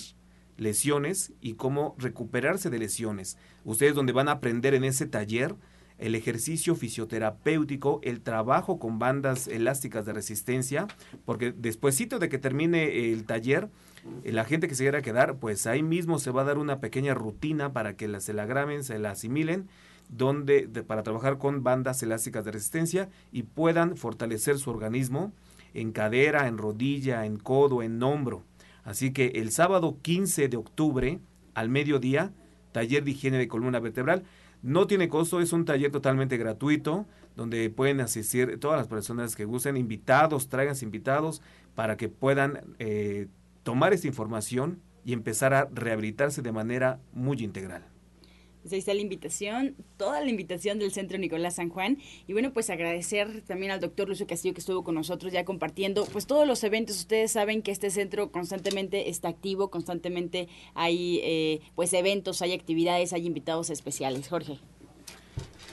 lesiones 0.57 1.33
y 1.41 1.53
cómo 1.53 1.95
recuperarse 1.97 2.69
de 2.69 2.79
lesiones. 2.79 3.37
Ustedes 3.63 3.95
donde 3.95 4.13
van 4.13 4.27
a 4.27 4.33
aprender 4.33 4.73
en 4.73 4.83
ese 4.83 5.05
taller 5.05 5.55
el 5.97 6.13
ejercicio 6.13 6.75
fisioterapéutico, 6.75 7.99
el 8.03 8.21
trabajo 8.21 8.79
con 8.79 8.99
bandas 8.99 9.47
elásticas 9.47 10.05
de 10.05 10.13
resistencia, 10.13 10.87
porque 11.23 11.53
despuésito 11.53 12.19
de 12.19 12.29
que 12.29 12.37
termine 12.37 13.11
el 13.11 13.25
taller, 13.25 13.69
la 14.23 14.45
gente 14.45 14.67
que 14.67 14.75
se 14.75 14.83
quiera 14.83 15.01
quedar, 15.01 15.37
pues 15.37 15.67
ahí 15.67 15.83
mismo 15.83 16.19
se 16.19 16.31
va 16.31 16.41
a 16.41 16.45
dar 16.45 16.57
una 16.57 16.79
pequeña 16.79 17.13
rutina 17.13 17.73
para 17.73 17.95
que 17.95 18.07
la, 18.07 18.19
se 18.19 18.33
la 18.33 18.45
graben, 18.45 18.83
se 18.83 18.99
la 18.99 19.11
asimilen, 19.11 19.67
donde 20.09 20.67
para 20.85 21.03
trabajar 21.03 21.37
con 21.37 21.63
bandas 21.63 22.01
elásticas 22.03 22.45
de 22.45 22.51
resistencia 22.51 23.09
y 23.31 23.43
puedan 23.43 23.97
fortalecer 23.97 24.57
su 24.59 24.69
organismo 24.69 25.33
en 25.73 25.91
cadera, 25.91 26.47
en 26.47 26.57
rodilla, 26.57 27.25
en 27.25 27.37
codo, 27.37 27.83
en 27.83 28.01
hombro. 28.01 28.43
Así 28.83 29.11
que 29.11 29.27
el 29.35 29.51
sábado 29.51 29.97
15 30.01 30.47
de 30.47 30.57
octubre 30.57 31.19
al 31.55 31.69
mediodía, 31.69 32.31
taller 32.71 33.03
de 33.03 33.11
higiene 33.11 33.37
de 33.37 33.47
columna 33.47 33.79
vertebral. 33.79 34.23
No 34.61 34.87
tiene 34.87 35.09
costo, 35.09 35.41
es 35.41 35.53
un 35.53 35.65
taller 35.65 35.91
totalmente 35.91 36.37
gratuito 36.37 37.05
donde 37.35 37.69
pueden 37.69 37.99
asistir 37.99 38.59
todas 38.59 38.77
las 38.77 38.87
personas 38.87 39.35
que 39.35 39.45
gusten, 39.45 39.77
invitados, 39.77 40.47
traigan 40.47 40.75
invitados 40.81 41.41
para 41.73 41.97
que 41.97 42.09
puedan 42.09 42.61
eh, 42.79 43.27
tomar 43.65 43.93
esta 43.93 44.07
información 44.07 44.83
y 45.03 45.11
empezar 45.11 45.53
a 45.55 45.67
rehabilitarse 45.73 46.43
de 46.43 46.51
manera 46.51 47.01
muy 47.11 47.39
integral. 47.39 47.83
Pues 48.61 48.73
ahí 48.73 48.79
está 48.79 48.93
la 48.93 49.01
invitación, 49.01 49.75
toda 49.97 50.21
la 50.21 50.29
invitación 50.29 50.79
del 50.79 50.91
Centro 50.91 51.17
Nicolás 51.17 51.55
San 51.55 51.69
Juan. 51.69 51.97
Y 52.27 52.33
bueno, 52.33 52.53
pues 52.53 52.69
agradecer 52.69 53.41
también 53.41 53.71
al 53.71 53.79
doctor 53.79 54.07
Lucio 54.07 54.27
Castillo 54.27 54.53
que 54.53 54.59
estuvo 54.59 54.83
con 54.83 54.95
nosotros 54.95 55.33
ya 55.33 55.45
compartiendo 55.45 56.05
pues 56.05 56.27
todos 56.27 56.47
los 56.47 56.63
eventos. 56.63 56.97
Ustedes 56.97 57.31
saben 57.31 57.63
que 57.63 57.71
este 57.71 57.89
centro 57.89 58.31
constantemente 58.31 59.09
está 59.09 59.29
activo, 59.29 59.69
constantemente 59.69 60.47
hay 60.75 61.19
eh, 61.23 61.61
pues 61.75 61.93
eventos, 61.93 62.41
hay 62.43 62.53
actividades, 62.53 63.13
hay 63.13 63.25
invitados 63.25 63.71
especiales. 63.71 64.27
Jorge. 64.27 64.59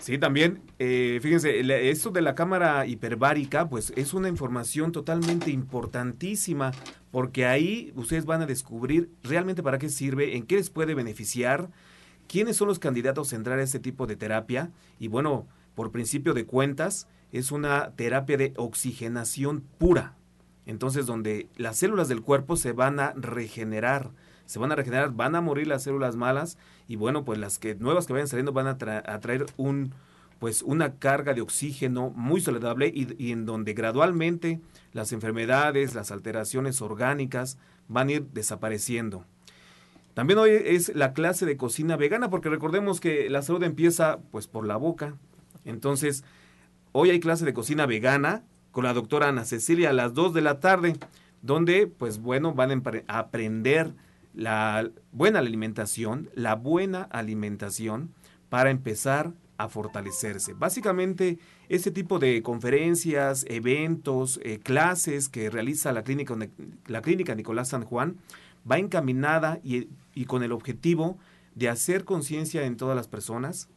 Sí, 0.02 0.18
también, 0.18 0.60
eh, 0.78 1.20
fíjense, 1.22 1.60
esto 1.90 2.10
de 2.10 2.20
la 2.22 2.34
cámara 2.34 2.86
hiperbárica, 2.86 3.68
pues 3.68 3.92
es 3.96 4.12
una 4.12 4.28
información 4.28 4.92
totalmente 4.92 5.50
importantísima, 5.50 6.72
porque 7.10 7.46
ahí 7.46 7.92
ustedes 7.94 8.26
van 8.26 8.42
a 8.42 8.46
descubrir 8.46 9.08
realmente 9.22 9.62
para 9.62 9.78
qué 9.78 9.88
sirve, 9.88 10.36
en 10.36 10.44
qué 10.44 10.56
les 10.56 10.70
puede 10.70 10.94
beneficiar, 10.94 11.70
¿Quiénes 12.32 12.56
son 12.56 12.68
los 12.68 12.78
candidatos 12.78 13.30
a 13.32 13.36
entrar 13.36 13.58
a 13.58 13.62
este 13.62 13.78
tipo 13.78 14.06
de 14.06 14.16
terapia? 14.16 14.70
Y 14.98 15.08
bueno, 15.08 15.46
por 15.74 15.92
principio 15.92 16.32
de 16.32 16.46
cuentas, 16.46 17.06
es 17.30 17.52
una 17.52 17.90
terapia 17.94 18.38
de 18.38 18.54
oxigenación 18.56 19.64
pura. 19.76 20.16
Entonces, 20.64 21.04
donde 21.04 21.50
las 21.56 21.76
células 21.76 22.08
del 22.08 22.22
cuerpo 22.22 22.56
se 22.56 22.72
van 22.72 23.00
a 23.00 23.12
regenerar, 23.12 24.12
se 24.46 24.58
van 24.58 24.72
a 24.72 24.76
regenerar, 24.76 25.12
van 25.12 25.34
a 25.34 25.40
morir 25.40 25.66
las 25.66 25.82
células 25.82 26.16
malas 26.16 26.58
y 26.88 26.96
bueno, 26.96 27.24
pues 27.24 27.38
las 27.38 27.58
que 27.58 27.74
nuevas 27.74 28.06
que 28.06 28.12
vayan 28.12 28.28
saliendo 28.28 28.52
van 28.52 28.66
a, 28.66 28.76
traer 28.76 29.46
un 29.56 29.94
pues 30.38 30.62
una 30.62 30.96
carga 30.96 31.34
de 31.34 31.40
oxígeno 31.40 32.10
muy 32.10 32.40
saludable 32.40 32.92
y, 32.92 33.30
en 33.30 33.46
donde 33.46 33.74
gradualmente 33.74 34.60
las 34.92 35.12
enfermedades, 35.12 35.94
las 35.94 36.10
alteraciones 36.10 36.82
orgánicas 36.82 37.58
van 37.86 38.08
a 38.08 38.12
ir 38.12 38.26
desapareciendo. 38.32 39.24
También 40.14 40.40
hoy 40.40 40.50
es 40.50 40.94
la 40.94 41.12
clase 41.12 41.46
de 41.46 41.56
cocina 41.56 41.96
vegana, 41.96 42.28
porque 42.28 42.48
recordemos 42.48 43.00
que 43.00 43.30
la 43.30 43.42
salud 43.42 43.62
empieza 43.62 44.18
pues 44.30 44.48
por 44.48 44.66
la 44.66 44.76
boca. 44.76 45.14
Entonces, 45.64 46.24
hoy 46.90 47.10
hay 47.10 47.20
clase 47.20 47.44
de 47.44 47.54
cocina 47.54 47.86
vegana 47.86 48.42
con 48.72 48.84
la 48.84 48.94
doctora 48.94 49.28
Ana 49.28 49.44
Cecilia 49.44 49.90
a 49.90 49.94
las 49.94 50.12
2 50.12 50.34
de 50.34 50.40
la 50.40 50.60
tarde, 50.60 50.96
donde 51.40 51.86
pues 51.86 52.18
bueno, 52.18 52.52
van 52.52 52.82
a 53.06 53.18
aprender 53.18 53.94
la 54.34 54.90
buena 55.12 55.38
alimentación, 55.38 56.30
la 56.34 56.54
buena 56.54 57.02
alimentación 57.02 58.14
para 58.48 58.70
empezar 58.70 59.32
a 59.58 59.68
fortalecerse. 59.68 60.54
Básicamente, 60.54 61.38
este 61.68 61.90
tipo 61.90 62.18
de 62.18 62.42
conferencias, 62.42 63.44
eventos, 63.48 64.40
eh, 64.42 64.58
clases 64.58 65.28
que 65.28 65.50
realiza 65.50 65.92
la 65.92 66.02
clínica, 66.02 66.36
la 66.86 67.02
clínica 67.02 67.34
Nicolás 67.34 67.68
San 67.68 67.84
Juan 67.84 68.16
va 68.70 68.78
encaminada 68.78 69.60
y, 69.62 69.88
con 70.26 70.42
el 70.42 70.52
objetivo 70.52 71.18
de 71.54 71.68
hacer 71.68 72.04
conciencia 72.04 72.64
en 72.64 72.76
todas 72.76 72.96
las 72.96 73.08
personas 73.08 73.68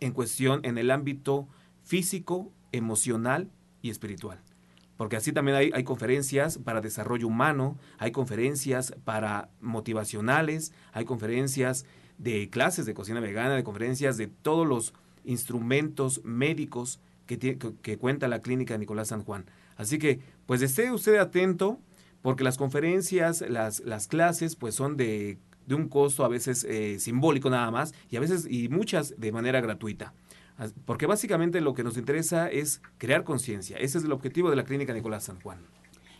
en 0.00 0.12
cuestión 0.12 0.60
en 0.64 0.78
el 0.78 0.90
ámbito 0.90 1.48
físico, 1.82 2.52
emocional 2.72 3.50
y 3.82 3.90
espiritual. 3.90 4.40
Porque 4.96 5.16
así 5.16 5.32
también 5.32 5.56
hay, 5.56 5.70
hay, 5.74 5.84
conferencias 5.84 6.58
para 6.58 6.80
desarrollo 6.80 7.26
humano, 7.26 7.76
hay 7.98 8.12
conferencias 8.12 8.94
para 9.04 9.50
motivacionales, 9.60 10.72
hay 10.92 11.04
conferencias 11.04 11.84
de 12.18 12.48
clases 12.48 12.86
de 12.86 12.94
cocina 12.94 13.20
vegana, 13.20 13.56
de 13.56 13.64
conferencias 13.64 14.16
de 14.16 14.28
todos 14.28 14.66
los 14.66 14.94
instrumentos 15.24 16.20
médicos 16.24 17.00
que, 17.26 17.38
que 17.38 17.98
cuenta 17.98 18.28
la 18.28 18.40
clínica 18.40 18.78
Nicolás 18.78 19.08
San 19.08 19.24
Juan. 19.24 19.46
Así 19.76 19.98
que, 19.98 20.20
pues 20.46 20.62
esté 20.62 20.92
usted 20.92 21.16
atento 21.16 21.80
porque 22.22 22.44
las 22.44 22.56
conferencias, 22.56 23.42
las, 23.48 23.80
las 23.80 24.06
clases, 24.06 24.56
pues 24.56 24.74
son 24.74 24.96
de, 24.96 25.38
de 25.66 25.74
un 25.74 25.88
costo 25.88 26.24
a 26.24 26.28
veces 26.28 26.64
eh, 26.64 26.98
simbólico 26.98 27.50
nada 27.50 27.70
más 27.70 27.94
y 28.10 28.16
a 28.16 28.20
veces 28.20 28.46
y 28.48 28.68
muchas 28.68 29.14
de 29.18 29.32
manera 29.32 29.60
gratuita. 29.60 30.14
Porque 30.84 31.06
básicamente 31.06 31.60
lo 31.60 31.74
que 31.74 31.82
nos 31.82 31.96
interesa 31.96 32.48
es 32.48 32.80
crear 32.98 33.24
conciencia. 33.24 33.76
Ese 33.78 33.98
es 33.98 34.04
el 34.04 34.12
objetivo 34.12 34.50
de 34.50 34.56
la 34.56 34.64
Clínica 34.64 34.92
Nicolás 34.92 35.24
San 35.24 35.40
Juan. 35.40 35.58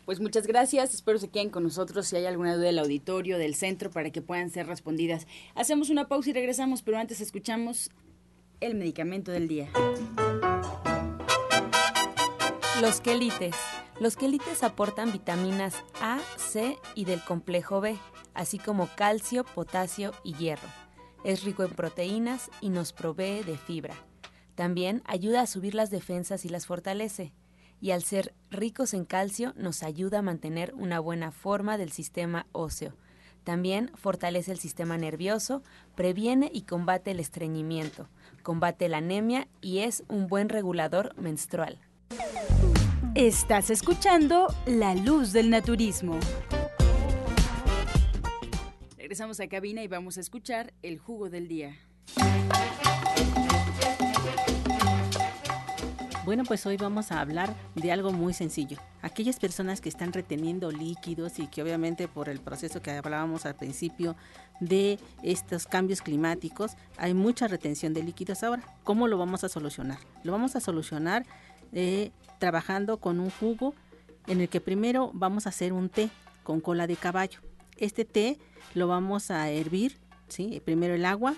Pues 0.04 0.20
muchas 0.20 0.46
gracias, 0.46 0.92
espero 0.92 1.18
se 1.18 1.30
queden 1.30 1.48
con 1.48 1.62
nosotros 1.62 2.06
si 2.06 2.16
hay 2.16 2.26
alguna 2.26 2.54
duda 2.56 2.66
del 2.66 2.78
auditorio, 2.78 3.38
del 3.38 3.54
centro, 3.54 3.90
para 3.90 4.10
que 4.10 4.20
puedan 4.20 4.50
ser 4.50 4.66
respondidas. 4.66 5.26
Hacemos 5.54 5.88
una 5.88 6.08
pausa 6.08 6.30
y 6.30 6.32
regresamos, 6.34 6.82
pero 6.82 6.98
antes 6.98 7.22
escuchamos 7.22 7.90
el 8.60 8.74
medicamento 8.74 9.32
del 9.32 9.48
día. 9.48 9.70
Los 12.82 13.00
quelites. 13.00 13.56
Los 13.98 14.16
quelites 14.16 14.62
aportan 14.62 15.10
vitaminas 15.10 15.82
A, 16.02 16.18
C 16.36 16.76
y 16.94 17.06
del 17.06 17.22
complejo 17.24 17.80
B, 17.80 17.96
así 18.34 18.58
como 18.58 18.90
calcio, 18.96 19.44
potasio 19.44 20.12
y 20.22 20.34
hierro. 20.34 20.68
Es 21.24 21.44
rico 21.44 21.62
en 21.62 21.70
proteínas 21.70 22.50
y 22.60 22.68
nos 22.68 22.92
provee 22.92 23.42
de 23.42 23.56
fibra. 23.56 23.94
También 24.54 25.02
ayuda 25.04 25.40
a 25.40 25.46
subir 25.46 25.74
las 25.74 25.90
defensas 25.90 26.44
y 26.44 26.48
las 26.48 26.66
fortalece. 26.66 27.32
Y 27.80 27.90
al 27.90 28.02
ser 28.02 28.34
ricos 28.50 28.94
en 28.94 29.04
calcio 29.04 29.52
nos 29.56 29.82
ayuda 29.82 30.20
a 30.20 30.22
mantener 30.22 30.72
una 30.74 31.00
buena 31.00 31.32
forma 31.32 31.76
del 31.76 31.90
sistema 31.92 32.46
óseo. 32.52 32.94
También 33.42 33.90
fortalece 33.94 34.52
el 34.52 34.58
sistema 34.58 34.96
nervioso, 34.96 35.62
previene 35.94 36.50
y 36.52 36.62
combate 36.62 37.10
el 37.10 37.20
estreñimiento, 37.20 38.08
combate 38.42 38.88
la 38.88 38.98
anemia 38.98 39.48
y 39.60 39.80
es 39.80 40.02
un 40.08 40.28
buen 40.28 40.48
regulador 40.48 41.14
menstrual. 41.20 41.78
Estás 43.14 43.68
escuchando 43.68 44.46
La 44.66 44.94
Luz 44.94 45.32
del 45.32 45.50
Naturismo. 45.50 46.18
Regresamos 48.96 49.40
a 49.40 49.46
cabina 49.46 49.82
y 49.82 49.88
vamos 49.88 50.16
a 50.16 50.20
escuchar 50.20 50.72
el 50.82 50.98
jugo 50.98 51.28
del 51.28 51.46
día. 51.46 51.76
Bueno, 56.24 56.44
pues 56.44 56.64
hoy 56.64 56.78
vamos 56.78 57.12
a 57.12 57.20
hablar 57.20 57.54
de 57.74 57.92
algo 57.92 58.10
muy 58.10 58.32
sencillo. 58.32 58.78
Aquellas 59.02 59.38
personas 59.38 59.82
que 59.82 59.90
están 59.90 60.10
reteniendo 60.10 60.70
líquidos 60.70 61.38
y 61.38 61.48
que 61.48 61.62
obviamente 61.62 62.08
por 62.08 62.30
el 62.30 62.40
proceso 62.40 62.80
que 62.80 62.92
hablábamos 62.92 63.44
al 63.44 63.56
principio 63.56 64.16
de 64.58 64.98
estos 65.22 65.66
cambios 65.66 66.00
climáticos 66.00 66.78
hay 66.96 67.12
mucha 67.12 67.46
retención 67.46 67.92
de 67.92 68.02
líquidos 68.02 68.42
ahora. 68.42 68.62
¿Cómo 68.84 69.06
lo 69.06 69.18
vamos 69.18 69.44
a 69.44 69.50
solucionar? 69.50 69.98
Lo 70.22 70.32
vamos 70.32 70.56
a 70.56 70.60
solucionar 70.60 71.26
eh, 71.74 72.10
trabajando 72.38 72.96
con 72.96 73.20
un 73.20 73.28
jugo 73.28 73.74
en 74.26 74.40
el 74.40 74.48
que 74.48 74.62
primero 74.62 75.10
vamos 75.12 75.44
a 75.44 75.50
hacer 75.50 75.74
un 75.74 75.90
té 75.90 76.08
con 76.42 76.60
cola 76.62 76.86
de 76.86 76.96
caballo. 76.96 77.40
Este 77.76 78.06
té 78.06 78.38
lo 78.74 78.88
vamos 78.88 79.30
a 79.30 79.50
hervir, 79.50 79.98
¿sí? 80.28 80.62
primero 80.64 80.94
el 80.94 81.04
agua, 81.04 81.34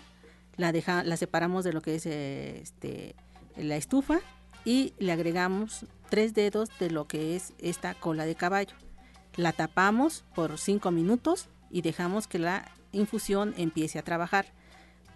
la, 0.57 0.70
deja, 0.70 1.03
la 1.03 1.16
separamos 1.16 1.64
de 1.64 1.72
lo 1.72 1.82
que 1.82 1.97
es 1.97 2.07
este, 2.07 3.16
la 3.57 3.74
estufa 3.74 4.20
y 4.66 4.92
le 4.98 5.12
agregamos 5.12 5.86
tres 6.10 6.34
dedos 6.34 6.68
de 6.78 6.90
lo 6.90 7.06
que 7.06 7.36
es 7.36 7.54
esta 7.58 7.94
cola 7.94 8.26
de 8.26 8.34
caballo. 8.34 8.74
La 9.36 9.52
tapamos 9.52 10.24
por 10.34 10.58
cinco 10.58 10.90
minutos 10.90 11.48
y 11.70 11.82
dejamos 11.82 12.26
que 12.26 12.40
la 12.40 12.70
infusión 12.92 13.54
empiece 13.56 13.98
a 13.98 14.02
trabajar. 14.02 14.46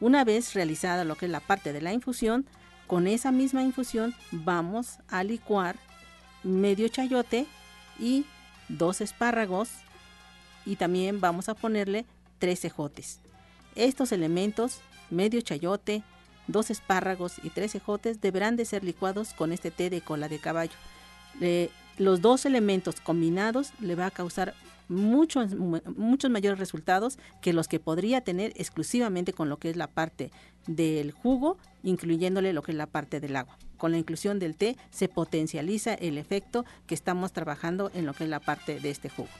Una 0.01 0.24
vez 0.24 0.55
realizada 0.55 1.05
lo 1.05 1.16
que 1.16 1.26
es 1.26 1.32
la 1.32 1.40
parte 1.40 1.72
de 1.72 1.82
la 1.82 1.92
infusión, 1.92 2.46
con 2.86 3.07
esa 3.07 3.32
misma 3.32 3.62
infusión 3.62 4.14
vamos 4.30 4.98
a 5.09 5.24
licuar 5.24 5.76
medio 6.44 6.88
chayote 6.88 7.46
y 7.98 8.24
dos 8.68 9.01
espárragos 9.01 9.70
y 10.64 10.76
también 10.76 11.20
vamos 11.20 11.48
a 11.48 11.55
ponerle 11.55 12.07
tres 12.38 12.64
ejotes. 12.64 13.18
Estos 13.74 14.12
elementos, 14.12 14.80
medio 15.11 15.40
chayote, 15.40 16.05
dos 16.53 16.70
espárragos 16.70 17.34
y 17.42 17.51
tres 17.51 17.74
ejotes 17.74 18.20
deberán 18.20 18.57
de 18.57 18.64
ser 18.64 18.84
licuados 18.84 19.34
con 19.34 19.53
este 19.53 19.70
té 19.70 19.90
de 19.90 20.01
cola 20.01 20.28
de 20.28 20.38
caballo. 20.38 20.72
los 21.98 22.20
dos 22.20 22.46
elementos 22.46 23.01
combinados 23.01 23.72
le 23.80 23.94
va 23.94 24.07
a 24.07 24.11
causar 24.11 24.55
muchos, 24.90 25.55
muchos 25.55 26.30
mayores 26.30 26.59
resultados 26.59 27.18
que 27.40 27.53
los 27.53 27.68
que 27.68 27.78
podría 27.78 28.20
tener 28.20 28.53
exclusivamente 28.57 29.32
con 29.32 29.48
lo 29.48 29.59
que 29.59 29.70
es 29.70 29.76
la 29.76 29.86
parte 29.86 30.30
del 30.66 31.12
jugo, 31.12 31.57
incluyéndole 31.82 32.53
lo 32.53 32.62
que 32.62 32.72
es 32.72 32.78
la 32.78 32.86
parte 32.86 33.20
del 33.20 33.36
agua. 33.36 33.57
Con 33.78 33.92
la 33.92 33.98
inclusión 33.98 34.38
del 34.38 34.57
té 34.57 34.76
se 34.90 35.09
potencializa 35.09 35.94
el 35.94 36.18
efecto 36.18 36.64
que 36.86 36.94
estamos 36.94 37.32
trabajando 37.32 37.90
en 37.94 38.05
lo 38.05 38.12
que 38.12 38.24
es 38.24 38.30
la 38.30 38.40
parte 38.40 38.80
de 38.80 38.90
este 38.90 39.09
jugo. 39.09 39.30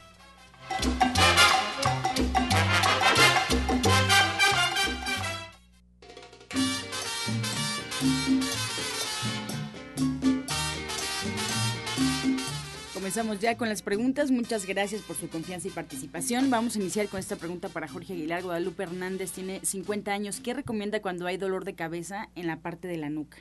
Comenzamos 13.11 13.41
ya 13.41 13.57
con 13.57 13.67
las 13.67 13.81
preguntas. 13.81 14.31
Muchas 14.31 14.65
gracias 14.65 15.01
por 15.01 15.17
su 15.17 15.27
confianza 15.27 15.67
y 15.67 15.71
participación. 15.71 16.49
Vamos 16.49 16.77
a 16.77 16.79
iniciar 16.79 17.09
con 17.09 17.19
esta 17.19 17.35
pregunta 17.35 17.67
para 17.67 17.89
Jorge 17.89 18.13
Aguilar. 18.13 18.41
Guadalupe 18.41 18.83
Hernández 18.83 19.33
tiene 19.33 19.59
50 19.65 20.13
años. 20.13 20.39
¿Qué 20.39 20.53
recomienda 20.53 21.01
cuando 21.01 21.27
hay 21.27 21.35
dolor 21.35 21.65
de 21.65 21.75
cabeza 21.75 22.29
en 22.35 22.47
la 22.47 22.61
parte 22.61 22.87
de 22.87 22.95
la 22.95 23.09
nuca? 23.09 23.37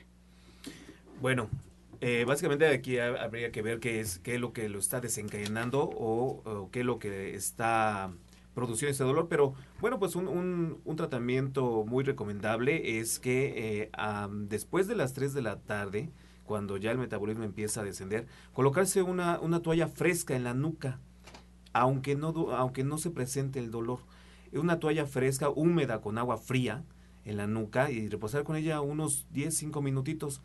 Bueno, 1.20 1.48
eh, 2.00 2.24
básicamente 2.26 2.66
aquí 2.66 2.98
habría 2.98 3.52
que 3.52 3.62
ver 3.62 3.78
qué 3.78 4.00
es, 4.00 4.18
qué 4.18 4.34
es 4.34 4.40
lo 4.40 4.52
que 4.52 4.68
lo 4.68 4.80
está 4.80 5.00
desencadenando 5.00 5.82
o, 5.84 6.68
qué 6.72 6.80
es 6.80 6.84
lo 6.84 6.98
que 6.98 7.36
está 7.36 8.12
produciendo 8.56 8.90
este 8.90 9.04
dolor, 9.04 9.28
pero 9.28 9.54
bueno, 9.78 10.00
pues 10.00 10.16
un, 10.16 10.80
un, 10.84 10.96
tratamiento 10.96 11.84
muy 11.86 12.02
recomendable 12.02 12.98
es 12.98 13.20
que 13.20 13.84
eh, 13.84 13.90
después 14.48 14.88
de 14.88 14.96
las 14.96 15.12
3 15.12 15.32
de 15.32 15.42
la 15.42 15.60
tarde, 15.60 16.10
cuando 16.50 16.78
ya 16.78 16.90
el 16.90 16.98
metabolismo 16.98 17.44
empieza 17.44 17.80
a 17.80 17.84
descender, 17.84 18.26
colocarse 18.52 19.02
una, 19.02 19.38
una 19.38 19.62
toalla 19.62 19.86
fresca 19.86 20.34
en 20.34 20.42
la 20.42 20.52
nuca, 20.52 20.98
aunque 21.72 22.16
no, 22.16 22.30
aunque 22.50 22.82
no 22.82 22.98
se 22.98 23.12
presente 23.12 23.60
el 23.60 23.70
dolor. 23.70 24.00
Una 24.52 24.80
toalla 24.80 25.06
fresca, 25.06 25.48
húmeda, 25.48 26.00
con 26.00 26.18
agua 26.18 26.38
fría 26.38 26.82
en 27.24 27.36
la 27.36 27.46
nuca 27.46 27.92
y 27.92 28.08
reposar 28.08 28.42
con 28.42 28.56
ella 28.56 28.80
unos 28.80 29.28
10, 29.30 29.56
5 29.56 29.80
minutitos. 29.80 30.40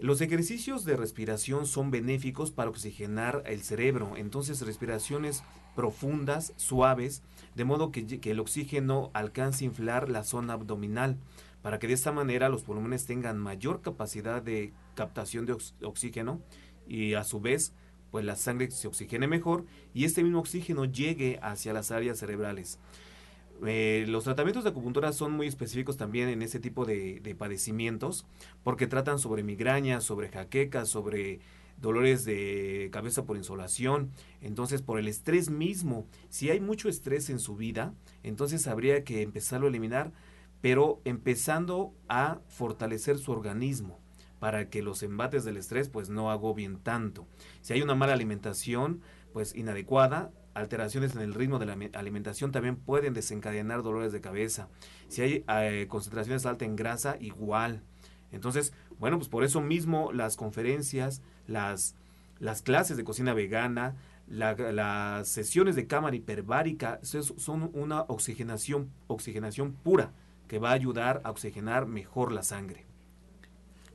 Los 0.00 0.20
ejercicios 0.20 0.84
de 0.84 0.96
respiración 0.96 1.66
son 1.66 1.92
benéficos 1.92 2.50
para 2.50 2.68
oxigenar 2.68 3.44
el 3.46 3.62
cerebro, 3.62 4.14
entonces 4.16 4.60
respiraciones 4.60 5.44
profundas, 5.76 6.52
suaves, 6.56 7.22
de 7.54 7.64
modo 7.64 7.92
que, 7.92 8.04
que 8.18 8.32
el 8.32 8.40
oxígeno 8.40 9.12
alcance 9.14 9.64
a 9.64 9.68
inflar 9.68 10.08
la 10.08 10.24
zona 10.24 10.54
abdominal 10.54 11.16
para 11.64 11.78
que 11.78 11.86
de 11.86 11.94
esta 11.94 12.12
manera 12.12 12.50
los 12.50 12.62
pulmones 12.62 13.06
tengan 13.06 13.38
mayor 13.38 13.80
capacidad 13.80 14.42
de 14.42 14.74
captación 14.94 15.46
de 15.46 15.56
oxígeno 15.80 16.42
y 16.86 17.14
a 17.14 17.24
su 17.24 17.40
vez 17.40 17.72
pues 18.10 18.22
la 18.22 18.36
sangre 18.36 18.70
se 18.70 18.86
oxigene 18.86 19.26
mejor 19.28 19.64
y 19.94 20.04
este 20.04 20.22
mismo 20.22 20.40
oxígeno 20.40 20.84
llegue 20.84 21.38
hacia 21.40 21.72
las 21.72 21.90
áreas 21.90 22.18
cerebrales. 22.18 22.78
Eh, 23.66 24.04
los 24.08 24.24
tratamientos 24.24 24.64
de 24.64 24.70
acupuntura 24.70 25.10
son 25.14 25.32
muy 25.32 25.46
específicos 25.46 25.96
también 25.96 26.28
en 26.28 26.42
ese 26.42 26.60
tipo 26.60 26.84
de, 26.84 27.20
de 27.20 27.34
padecimientos 27.34 28.26
porque 28.62 28.86
tratan 28.86 29.18
sobre 29.18 29.42
migrañas, 29.42 30.04
sobre 30.04 30.28
jaquecas, 30.28 30.90
sobre 30.90 31.40
dolores 31.80 32.26
de 32.26 32.90
cabeza 32.92 33.24
por 33.24 33.38
insolación, 33.38 34.10
entonces 34.42 34.82
por 34.82 34.98
el 34.98 35.08
estrés 35.08 35.48
mismo. 35.48 36.06
Si 36.28 36.50
hay 36.50 36.60
mucho 36.60 36.90
estrés 36.90 37.30
en 37.30 37.38
su 37.38 37.56
vida, 37.56 37.94
entonces 38.22 38.66
habría 38.66 39.02
que 39.02 39.22
empezarlo 39.22 39.66
a 39.66 39.70
eliminar 39.70 40.12
pero 40.64 41.02
empezando 41.04 41.92
a 42.08 42.38
fortalecer 42.48 43.18
su 43.18 43.32
organismo 43.32 44.00
para 44.38 44.70
que 44.70 44.80
los 44.80 45.02
embates 45.02 45.44
del 45.44 45.58
estrés 45.58 45.90
pues 45.90 46.08
no 46.08 46.30
agobien 46.30 46.78
tanto. 46.78 47.26
Si 47.60 47.74
hay 47.74 47.82
una 47.82 47.94
mala 47.94 48.14
alimentación 48.14 49.02
pues 49.34 49.54
inadecuada, 49.54 50.32
alteraciones 50.54 51.14
en 51.16 51.20
el 51.20 51.34
ritmo 51.34 51.58
de 51.58 51.66
la 51.66 51.76
alimentación 51.92 52.50
también 52.50 52.76
pueden 52.76 53.12
desencadenar 53.12 53.82
dolores 53.82 54.10
de 54.10 54.22
cabeza. 54.22 54.70
Si 55.08 55.20
hay 55.20 55.44
eh, 55.46 55.84
concentraciones 55.86 56.46
altas 56.46 56.66
en 56.66 56.76
grasa, 56.76 57.18
igual. 57.20 57.82
Entonces, 58.32 58.72
bueno, 58.98 59.18
pues 59.18 59.28
por 59.28 59.44
eso 59.44 59.60
mismo 59.60 60.12
las 60.12 60.34
conferencias, 60.34 61.20
las, 61.46 61.94
las 62.38 62.62
clases 62.62 62.96
de 62.96 63.04
cocina 63.04 63.34
vegana, 63.34 63.96
las 64.26 65.28
sesiones 65.28 65.76
de 65.76 65.86
cámara 65.86 66.16
hiperbárica 66.16 67.00
son 67.02 67.70
una 67.74 68.00
oxigenación, 68.08 68.90
oxigenación 69.08 69.74
pura 69.74 70.14
que 70.48 70.58
va 70.58 70.70
a 70.70 70.74
ayudar 70.74 71.20
a 71.24 71.30
oxigenar 71.30 71.86
mejor 71.86 72.32
la 72.32 72.42
sangre. 72.42 72.86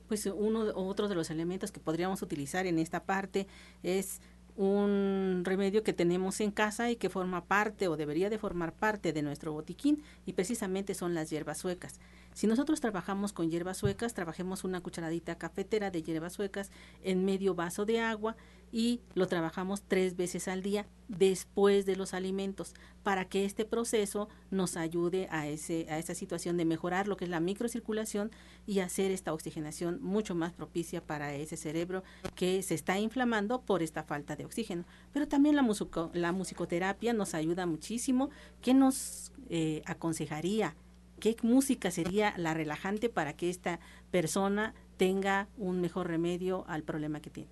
Pues 0.08 0.26
uno 0.26 0.60
otro 0.74 1.08
de 1.08 1.14
los 1.14 1.30
elementos 1.30 1.70
que 1.70 1.80
podríamos 1.80 2.22
utilizar 2.22 2.66
en 2.66 2.78
esta 2.78 3.04
parte 3.04 3.46
es 3.82 4.20
un 4.56 5.42
remedio 5.44 5.82
que 5.82 5.92
tenemos 5.92 6.40
en 6.40 6.50
casa 6.50 6.90
y 6.90 6.96
que 6.96 7.08
forma 7.08 7.44
parte 7.44 7.88
o 7.88 7.96
debería 7.96 8.28
de 8.28 8.38
formar 8.38 8.74
parte 8.74 9.12
de 9.12 9.22
nuestro 9.22 9.52
botiquín 9.52 10.02
y 10.26 10.32
precisamente 10.32 10.94
son 10.94 11.14
las 11.14 11.30
hierbas 11.30 11.58
suecas. 11.58 12.00
Si 12.40 12.46
nosotros 12.46 12.80
trabajamos 12.80 13.34
con 13.34 13.50
hierbas 13.50 13.76
suecas, 13.76 14.14
trabajemos 14.14 14.64
una 14.64 14.80
cucharadita 14.80 15.36
cafetera 15.36 15.90
de 15.90 16.02
hierbas 16.02 16.32
suecas 16.32 16.70
en 17.02 17.26
medio 17.26 17.54
vaso 17.54 17.84
de 17.84 18.00
agua 18.00 18.34
y 18.72 19.02
lo 19.12 19.26
trabajamos 19.26 19.82
tres 19.82 20.16
veces 20.16 20.48
al 20.48 20.62
día 20.62 20.86
después 21.08 21.84
de 21.84 21.96
los 21.96 22.14
alimentos 22.14 22.72
para 23.02 23.26
que 23.26 23.44
este 23.44 23.66
proceso 23.66 24.30
nos 24.50 24.78
ayude 24.78 25.28
a, 25.30 25.48
ese, 25.48 25.84
a 25.90 25.98
esa 25.98 26.14
situación 26.14 26.56
de 26.56 26.64
mejorar 26.64 27.08
lo 27.08 27.18
que 27.18 27.26
es 27.26 27.30
la 27.30 27.40
microcirculación 27.40 28.30
y 28.66 28.78
hacer 28.78 29.10
esta 29.10 29.34
oxigenación 29.34 29.98
mucho 30.00 30.34
más 30.34 30.54
propicia 30.54 31.04
para 31.04 31.34
ese 31.34 31.58
cerebro 31.58 32.04
que 32.36 32.62
se 32.62 32.74
está 32.74 32.98
inflamando 32.98 33.60
por 33.60 33.82
esta 33.82 34.02
falta 34.02 34.34
de 34.34 34.46
oxígeno. 34.46 34.86
Pero 35.12 35.28
también 35.28 35.56
la, 35.56 36.32
musicoterapia 36.32 37.12
nos 37.12 37.34
ayuda 37.34 37.66
muchísimo. 37.66 38.30
¿Qué 38.62 38.72
nos 38.72 39.30
eh, 39.50 39.82
aconsejaría? 39.84 40.74
¿Qué 41.20 41.36
música 41.42 41.90
sería 41.90 42.32
la 42.38 42.54
relajante 42.54 43.10
para 43.10 43.34
que 43.34 43.50
esta 43.50 43.78
persona 44.10 44.74
tenga 44.96 45.48
un 45.58 45.80
mejor 45.80 46.08
remedio 46.08 46.64
al 46.66 46.82
problema 46.82 47.20
que 47.20 47.28
tiene? 47.28 47.50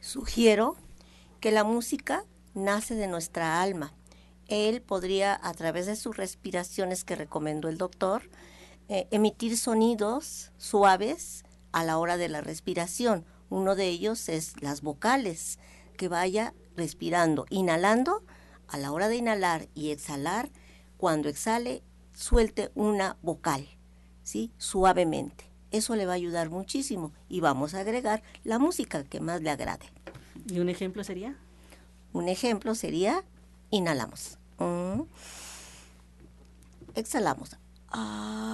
Sugiero 0.00 0.76
que 1.40 1.52
la 1.52 1.62
música 1.62 2.24
nace 2.54 2.96
de 2.96 3.06
nuestra 3.06 3.62
alma. 3.62 3.94
Él 4.48 4.82
podría, 4.82 5.38
a 5.40 5.54
través 5.54 5.86
de 5.86 5.94
sus 5.94 6.16
respiraciones 6.16 7.04
que 7.04 7.14
recomendó 7.14 7.68
el 7.68 7.78
doctor, 7.78 8.28
eh, 8.88 9.06
emitir 9.10 9.56
sonidos 9.56 10.52
suaves 10.56 11.44
a 11.72 11.84
la 11.84 11.98
hora 11.98 12.16
de 12.16 12.28
la 12.28 12.40
respiración. 12.40 13.24
Uno 13.50 13.76
de 13.76 13.86
ellos 13.88 14.28
es 14.28 14.60
las 14.60 14.82
vocales, 14.82 15.58
que 15.96 16.08
vaya 16.08 16.54
respirando, 16.76 17.46
inhalando, 17.50 18.24
a 18.68 18.78
la 18.78 18.90
hora 18.90 19.08
de 19.08 19.16
inhalar 19.16 19.68
y 19.74 19.90
exhalar, 19.90 20.50
cuando 20.96 21.28
exhale, 21.28 21.82
suelte 22.16 22.72
una 22.74 23.16
vocal, 23.22 23.68
¿sí? 24.22 24.50
Suavemente. 24.56 25.44
Eso 25.70 25.94
le 25.94 26.06
va 26.06 26.12
a 26.12 26.16
ayudar 26.16 26.48
muchísimo 26.50 27.12
y 27.28 27.40
vamos 27.40 27.74
a 27.74 27.80
agregar 27.80 28.22
la 28.42 28.58
música 28.58 29.04
que 29.04 29.20
más 29.20 29.42
le 29.42 29.50
agrade. 29.50 29.86
¿Y 30.48 30.58
un 30.60 30.70
ejemplo 30.70 31.04
sería? 31.04 31.36
Un 32.12 32.28
ejemplo 32.28 32.74
sería, 32.74 33.22
inhalamos. 33.70 34.38
Mm. 34.58 35.02
Exhalamos. 36.94 37.56
Ah. 37.90 38.46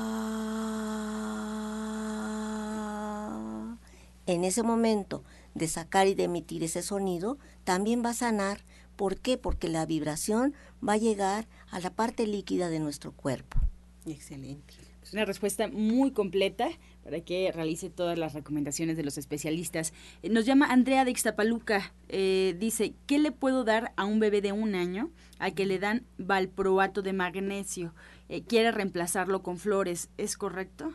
En 4.26 4.44
ese 4.44 4.62
momento 4.64 5.22
de 5.54 5.68
sacar 5.68 6.08
y 6.08 6.14
de 6.14 6.24
emitir 6.24 6.64
ese 6.64 6.82
sonido, 6.82 7.38
también 7.64 8.04
va 8.04 8.10
a 8.10 8.14
sanar. 8.14 8.64
¿Por 9.02 9.18
qué? 9.18 9.36
Porque 9.36 9.68
la 9.68 9.84
vibración 9.84 10.54
va 10.80 10.92
a 10.92 10.96
llegar 10.96 11.48
a 11.72 11.80
la 11.80 11.90
parte 11.90 12.24
líquida 12.24 12.68
de 12.68 12.78
nuestro 12.78 13.10
cuerpo. 13.10 13.58
Excelente. 14.06 14.74
Es 15.02 15.12
una 15.12 15.24
respuesta 15.24 15.66
muy 15.66 16.12
completa 16.12 16.68
para 17.02 17.20
que 17.20 17.50
realice 17.50 17.90
todas 17.90 18.16
las 18.16 18.32
recomendaciones 18.32 18.96
de 18.96 19.02
los 19.02 19.18
especialistas. 19.18 19.92
Eh, 20.22 20.28
nos 20.28 20.46
llama 20.46 20.66
Andrea 20.66 21.04
de 21.04 21.10
Ixtapaluca. 21.10 21.92
Eh, 22.10 22.54
dice, 22.60 22.94
¿qué 23.06 23.18
le 23.18 23.32
puedo 23.32 23.64
dar 23.64 23.92
a 23.96 24.04
un 24.04 24.20
bebé 24.20 24.40
de 24.40 24.52
un 24.52 24.76
año 24.76 25.10
a 25.40 25.50
que 25.50 25.66
le 25.66 25.80
dan 25.80 26.06
valproato 26.18 27.02
de 27.02 27.12
magnesio? 27.12 27.96
Eh, 28.28 28.42
quiere 28.44 28.70
reemplazarlo 28.70 29.42
con 29.42 29.58
flores. 29.58 30.10
¿Es 30.16 30.36
correcto? 30.36 30.92